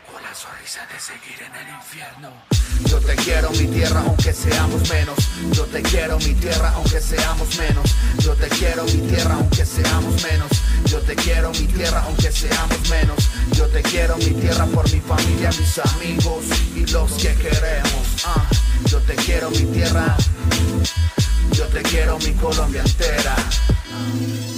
De 0.75 0.99
seguir 0.99 1.39
en 1.39 1.55
el 1.55 1.73
infierno. 1.73 2.33
Yo 2.87 2.99
te 2.99 3.15
quiero 3.15 3.49
mi 3.53 3.69
tierra 3.69 4.01
aunque 4.01 4.33
seamos 4.33 4.91
menos. 4.91 5.17
Yo 5.53 5.67
te 5.67 5.81
quiero 5.83 6.19
mi 6.19 6.35
tierra 6.35 6.73
aunque 6.75 7.01
seamos 7.01 7.57
menos. 7.57 7.95
Yo 8.19 8.35
te 8.35 8.49
quiero 8.49 8.83
mi 8.83 9.01
tierra 9.09 9.35
aunque 9.35 9.65
seamos 9.65 10.21
menos. 10.25 10.51
Yo 10.87 10.99
te 11.03 11.15
quiero 11.15 11.53
mi 11.53 11.67
tierra 11.69 12.03
aunque 12.05 12.33
seamos 12.33 12.91
menos. 12.91 13.31
Yo 13.53 13.69
te 13.69 13.83
quiero 13.83 14.17
mi 14.17 14.33
tierra 14.33 14.67
por 14.67 14.93
mi 14.93 15.01
familia, 15.01 15.51
mis 15.51 15.79
amigos 15.79 16.45
y 16.75 16.85
los 16.87 17.13
que 17.13 17.33
queremos. 17.37 18.25
Ah, 18.27 18.45
yo 18.87 18.99
te 18.99 19.15
quiero 19.15 19.51
mi 19.51 19.67
tierra. 19.67 20.17
Yo 21.53 21.67
te 21.69 21.83
quiero 21.83 22.19
mi 22.19 22.33
Colombia 22.33 22.83
entera. 22.85 23.37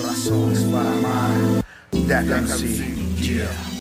Razones 0.03 0.61
para 0.73 0.91
amar. 0.93 1.63
That 2.09 3.67